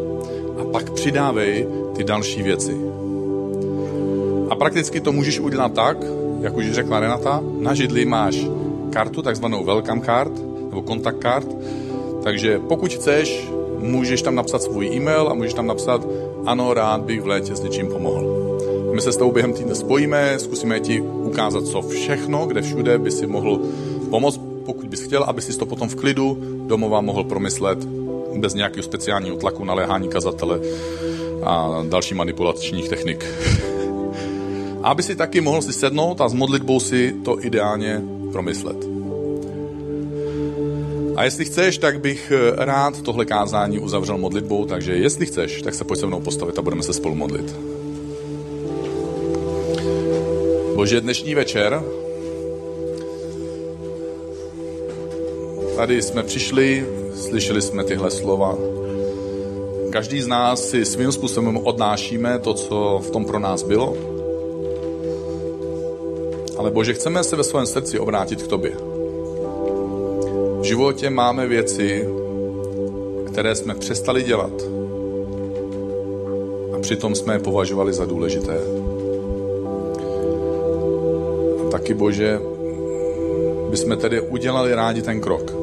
A 0.58 0.64
pak 0.72 0.90
přidávej 0.90 1.85
ty 1.96 2.04
další 2.04 2.44
věci. 2.44 2.78
A 4.50 4.56
prakticky 4.56 5.02
to 5.02 5.12
můžeš 5.12 5.40
udělat 5.40 5.74
tak, 5.74 5.98
jak 6.42 6.58
už 6.58 6.72
řekla 6.72 7.00
Renata, 7.00 7.44
na 7.60 7.74
židli 7.74 8.06
máš 8.06 8.48
kartu, 8.90 9.22
takzvanou 9.22 9.64
welcome 9.64 10.02
card, 10.02 10.32
nebo 10.70 10.82
kontakt 10.82 11.22
card, 11.22 11.48
takže 12.24 12.60
pokud 12.60 12.94
chceš, 12.94 13.48
můžeš 13.80 14.22
tam 14.22 14.36
napsat 14.36 14.64
svůj 14.64 14.88
e-mail 14.88 15.30
a 15.30 15.34
můžeš 15.34 15.54
tam 15.54 15.68
napsat, 15.68 16.08
ano, 16.46 16.74
rád 16.74 17.02
bych 17.02 17.22
v 17.22 17.28
létě 17.28 17.56
s 17.56 17.62
něčím 17.62 17.88
pomohl. 17.88 18.46
My 18.96 19.02
se 19.02 19.12
s 19.12 19.18
tou 19.18 19.32
během 19.32 19.54
týdne 19.54 19.76
spojíme, 19.76 20.40
zkusíme 20.40 20.80
ti 20.80 21.02
ukázat, 21.02 21.66
co 21.66 21.82
všechno, 21.82 22.46
kde 22.46 22.62
všude 22.62 22.98
by 22.98 23.12
si 23.12 23.28
mohl 23.28 23.60
pomoct, 24.10 24.42
pokud 24.66 24.88
bys 24.88 25.02
chtěl, 25.02 25.24
aby 25.24 25.42
si 25.42 25.58
to 25.58 25.66
potom 25.66 25.90
v 25.90 25.96
klidu 25.96 26.38
domova 26.68 27.02
mohl 27.02 27.24
promyslet 27.24 27.86
bez 28.38 28.54
nějakého 28.54 28.84
speciálního 28.84 29.38
tlaku, 29.38 29.64
naléhání 29.66 30.08
kazatele 30.08 30.60
a 31.46 31.84
další 31.90 32.16
manipulačních 32.16 32.90
technik. 32.90 33.26
Aby 34.84 35.04
si 35.04 35.16
taky 35.16 35.42
mohl 35.42 35.62
si 35.62 35.74
sednout 35.74 36.22
a 36.22 36.30
s 36.30 36.34
modlitbou 36.34 36.80
si 36.80 37.16
to 37.26 37.46
ideálně 37.46 38.02
promyslet. 38.32 38.78
A 41.16 41.24
jestli 41.24 41.46
chceš, 41.46 41.78
tak 41.78 42.02
bych 42.02 42.32
eh, 42.32 42.66
rád 42.66 43.02
tohle 43.02 43.26
kázání 43.26 43.80
uzavřel 43.80 44.18
modlitbou, 44.18 44.66
takže 44.66 44.94
jestli 44.94 45.26
chceš, 45.26 45.62
tak 45.62 45.74
se 45.74 45.84
pojď 45.84 46.00
se 46.00 46.06
mnou 46.06 46.22
postavit 46.22 46.60
a 46.60 46.62
budeme 46.62 46.84
se 46.84 46.94
spolu 46.94 47.16
modlit. 47.16 47.56
Bože, 50.76 51.02
dnešní 51.02 51.36
večer 51.36 51.84
tady 55.76 56.02
jsme 56.02 56.24
přišli, 56.24 56.88
slyšeli 57.16 57.62
jsme 57.62 57.84
tyhle 57.84 58.12
slova, 58.12 58.58
Každý 59.96 60.22
z 60.22 60.28
nás 60.28 60.70
si 60.70 60.86
svým 60.86 61.12
způsobem 61.12 61.58
odnášíme 61.58 62.40
to, 62.40 62.54
co 62.54 63.00
v 63.04 63.12
tom 63.12 63.26
pro 63.26 63.40
nás 63.40 63.64
bylo. 63.64 63.96
Ale 66.58 66.72
Bože, 66.72 66.94
chceme 66.94 67.24
se 67.24 67.36
ve 67.36 67.44
svém 67.44 67.66
srdci 67.66 68.00
obrátit 68.00 68.44
k 68.44 68.48
Tobě. 68.48 68.72
V 70.60 70.64
životě 70.64 71.10
máme 71.10 71.48
věci, 71.48 72.08
které 73.28 73.56
jsme 73.56 73.76
přestali 73.76 74.24
dělat 74.24 74.52
a 76.76 76.80
přitom 76.80 77.16
jsme 77.16 77.34
je 77.34 77.40
považovali 77.40 77.94
za 77.94 78.06
důležité. 78.06 78.60
A 81.62 81.72
taky 81.72 81.94
Bože, 81.94 82.40
bychom 83.70 83.98
tedy 83.98 84.22
udělali 84.22 84.76
rádi 84.76 85.02
ten 85.02 85.22
krok. 85.22 85.54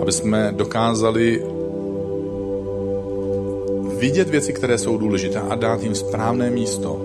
Aby 0.00 0.12
jsme 0.12 0.52
dokázali 0.56 1.59
vidět 4.00 4.28
věci, 4.28 4.52
které 4.52 4.78
jsou 4.78 4.98
důležité 4.98 5.38
a 5.38 5.54
dát 5.54 5.82
jim 5.82 5.94
správné 5.94 6.50
místo. 6.50 7.00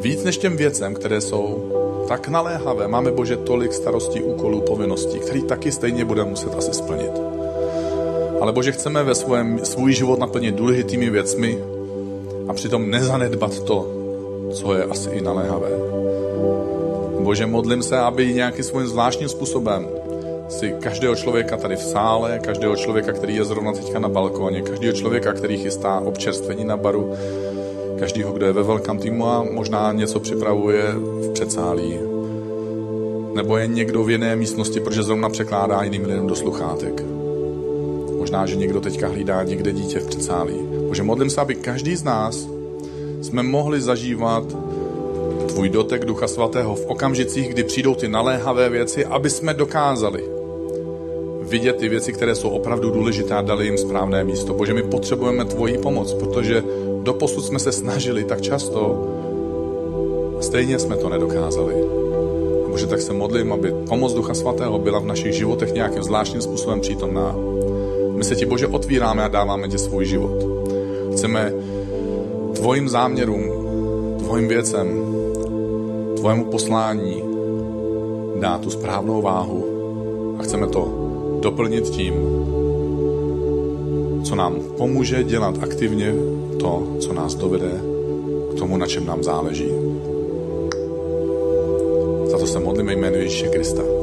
Víc 0.00 0.24
než 0.24 0.38
těm 0.38 0.56
věcem, 0.56 0.94
které 0.94 1.20
jsou 1.20 1.72
tak 2.08 2.28
naléhavé. 2.28 2.88
Máme, 2.88 3.10
Bože, 3.10 3.36
tolik 3.36 3.72
starostí, 3.72 4.22
úkolů, 4.22 4.60
povinností, 4.60 5.18
který 5.18 5.42
taky 5.42 5.72
stejně 5.72 6.04
budeme 6.04 6.30
muset 6.30 6.54
asi 6.54 6.74
splnit. 6.74 7.10
Ale 8.40 8.52
Bože, 8.52 8.72
chceme 8.72 9.02
ve 9.02 9.14
svém, 9.14 9.60
svůj 9.62 9.92
život 9.92 10.18
naplnit 10.18 10.54
důležitými 10.54 11.10
věcmi 11.10 11.58
a 12.48 12.52
přitom 12.52 12.90
nezanedbat 12.90 13.60
to, 13.60 13.88
co 14.52 14.74
je 14.74 14.84
asi 14.84 15.10
i 15.10 15.20
naléhavé. 15.20 15.70
Bože, 17.20 17.46
modlím 17.46 17.82
se, 17.82 17.98
aby 17.98 18.34
nějakým 18.34 18.64
svým 18.64 18.86
zvláštním 18.86 19.28
způsobem 19.28 19.88
si 20.48 20.74
každého 20.80 21.14
člověka 21.14 21.56
tady 21.56 21.76
v 21.76 21.82
sále, 21.82 22.38
každého 22.38 22.76
člověka, 22.76 23.12
který 23.12 23.36
je 23.36 23.44
zrovna 23.44 23.72
teďka 23.72 23.98
na 23.98 24.08
balkóně, 24.08 24.62
každého 24.62 24.92
člověka, 24.92 25.32
který 25.32 25.58
chystá 25.58 26.00
občerstvení 26.00 26.64
na 26.64 26.76
baru, 26.76 27.12
každého, 27.98 28.32
kdo 28.32 28.46
je 28.46 28.52
ve 28.52 28.62
velkém 28.62 28.98
týmu 28.98 29.26
a 29.26 29.42
možná 29.50 29.92
něco 29.92 30.20
připravuje 30.20 30.82
v 30.92 31.32
předsálí. 31.32 31.98
Nebo 33.34 33.56
je 33.56 33.66
někdo 33.66 34.04
v 34.04 34.10
jiné 34.10 34.36
místnosti, 34.36 34.80
protože 34.80 35.02
zrovna 35.02 35.28
překládá 35.28 35.82
jiným 35.82 36.04
lidem 36.04 36.26
do 36.26 36.36
sluchátek. 36.36 37.02
Možná, 38.18 38.46
že 38.46 38.56
někdo 38.56 38.80
teďka 38.80 39.08
hlídá 39.08 39.42
někde 39.42 39.72
dítě 39.72 39.98
v 39.98 40.06
předsálí. 40.06 40.54
Bože, 40.88 41.02
modlím 41.02 41.30
se, 41.30 41.40
aby 41.40 41.54
každý 41.54 41.96
z 41.96 42.04
nás 42.04 42.48
jsme 43.22 43.42
mohli 43.42 43.80
zažívat 43.80 44.44
tvůj 45.48 45.68
dotek 45.68 46.04
Ducha 46.04 46.28
Svatého 46.28 46.74
v 46.74 46.86
okamžicích, 46.86 47.48
kdy 47.48 47.64
přijdou 47.64 47.94
ty 47.94 48.08
naléhavé 48.08 48.68
věci, 48.68 49.04
aby 49.04 49.30
jsme 49.30 49.54
dokázali 49.54 50.35
vidět 51.48 51.76
ty 51.76 51.88
věci, 51.88 52.12
které 52.12 52.34
jsou 52.34 52.48
opravdu 52.48 52.90
důležité 52.90 53.34
a 53.34 53.42
dali 53.42 53.64
jim 53.64 53.78
správné 53.78 54.24
místo. 54.24 54.54
Bože, 54.54 54.74
my 54.74 54.82
potřebujeme 54.82 55.44
tvoji 55.44 55.78
pomoc, 55.78 56.14
protože 56.14 56.64
doposud 57.02 57.44
jsme 57.44 57.58
se 57.58 57.72
snažili 57.72 58.24
tak 58.24 58.40
často 58.40 59.06
a 60.38 60.42
stejně 60.42 60.78
jsme 60.78 60.96
to 60.96 61.08
nedokázali. 61.08 61.74
A 62.66 62.68
Bože, 62.68 62.86
tak 62.86 63.00
se 63.00 63.12
modlím, 63.12 63.52
aby 63.52 63.74
pomoc 63.88 64.14
Ducha 64.14 64.34
Svatého 64.34 64.78
byla 64.78 64.98
v 64.98 65.06
našich 65.06 65.32
životech 65.32 65.74
nějakým 65.74 66.02
zvláštním 66.02 66.42
způsobem 66.42 66.80
přítomná. 66.80 67.36
My 68.16 68.24
se 68.24 68.36
ti, 68.36 68.46
Bože, 68.46 68.66
otvíráme 68.66 69.24
a 69.24 69.28
dáváme 69.28 69.68
ti 69.68 69.78
svůj 69.78 70.04
život. 70.04 70.44
Chceme 71.12 71.52
tvojim 72.54 72.88
záměrům, 72.88 73.50
tvojim 74.18 74.48
věcem, 74.48 75.16
tvojemu 76.16 76.44
poslání 76.44 77.22
dát 78.40 78.60
tu 78.60 78.70
správnou 78.70 79.22
váhu 79.22 79.64
a 80.38 80.42
chceme 80.42 80.66
to 80.66 81.05
doplnit 81.46 81.90
tím, 81.90 82.14
co 84.24 84.34
nám 84.34 84.60
pomůže 84.76 85.24
dělat 85.24 85.54
aktivně 85.62 86.14
to, 86.60 86.96
co 87.00 87.12
nás 87.12 87.34
dovede 87.34 87.70
k 88.50 88.58
tomu, 88.58 88.76
na 88.76 88.86
čem 88.86 89.06
nám 89.06 89.22
záleží. 89.22 89.70
Za 92.26 92.38
to 92.38 92.46
se 92.46 92.58
modlíme 92.58 92.92
jménu 92.92 93.16
Ježíše 93.16 93.48
Krista. 93.48 93.95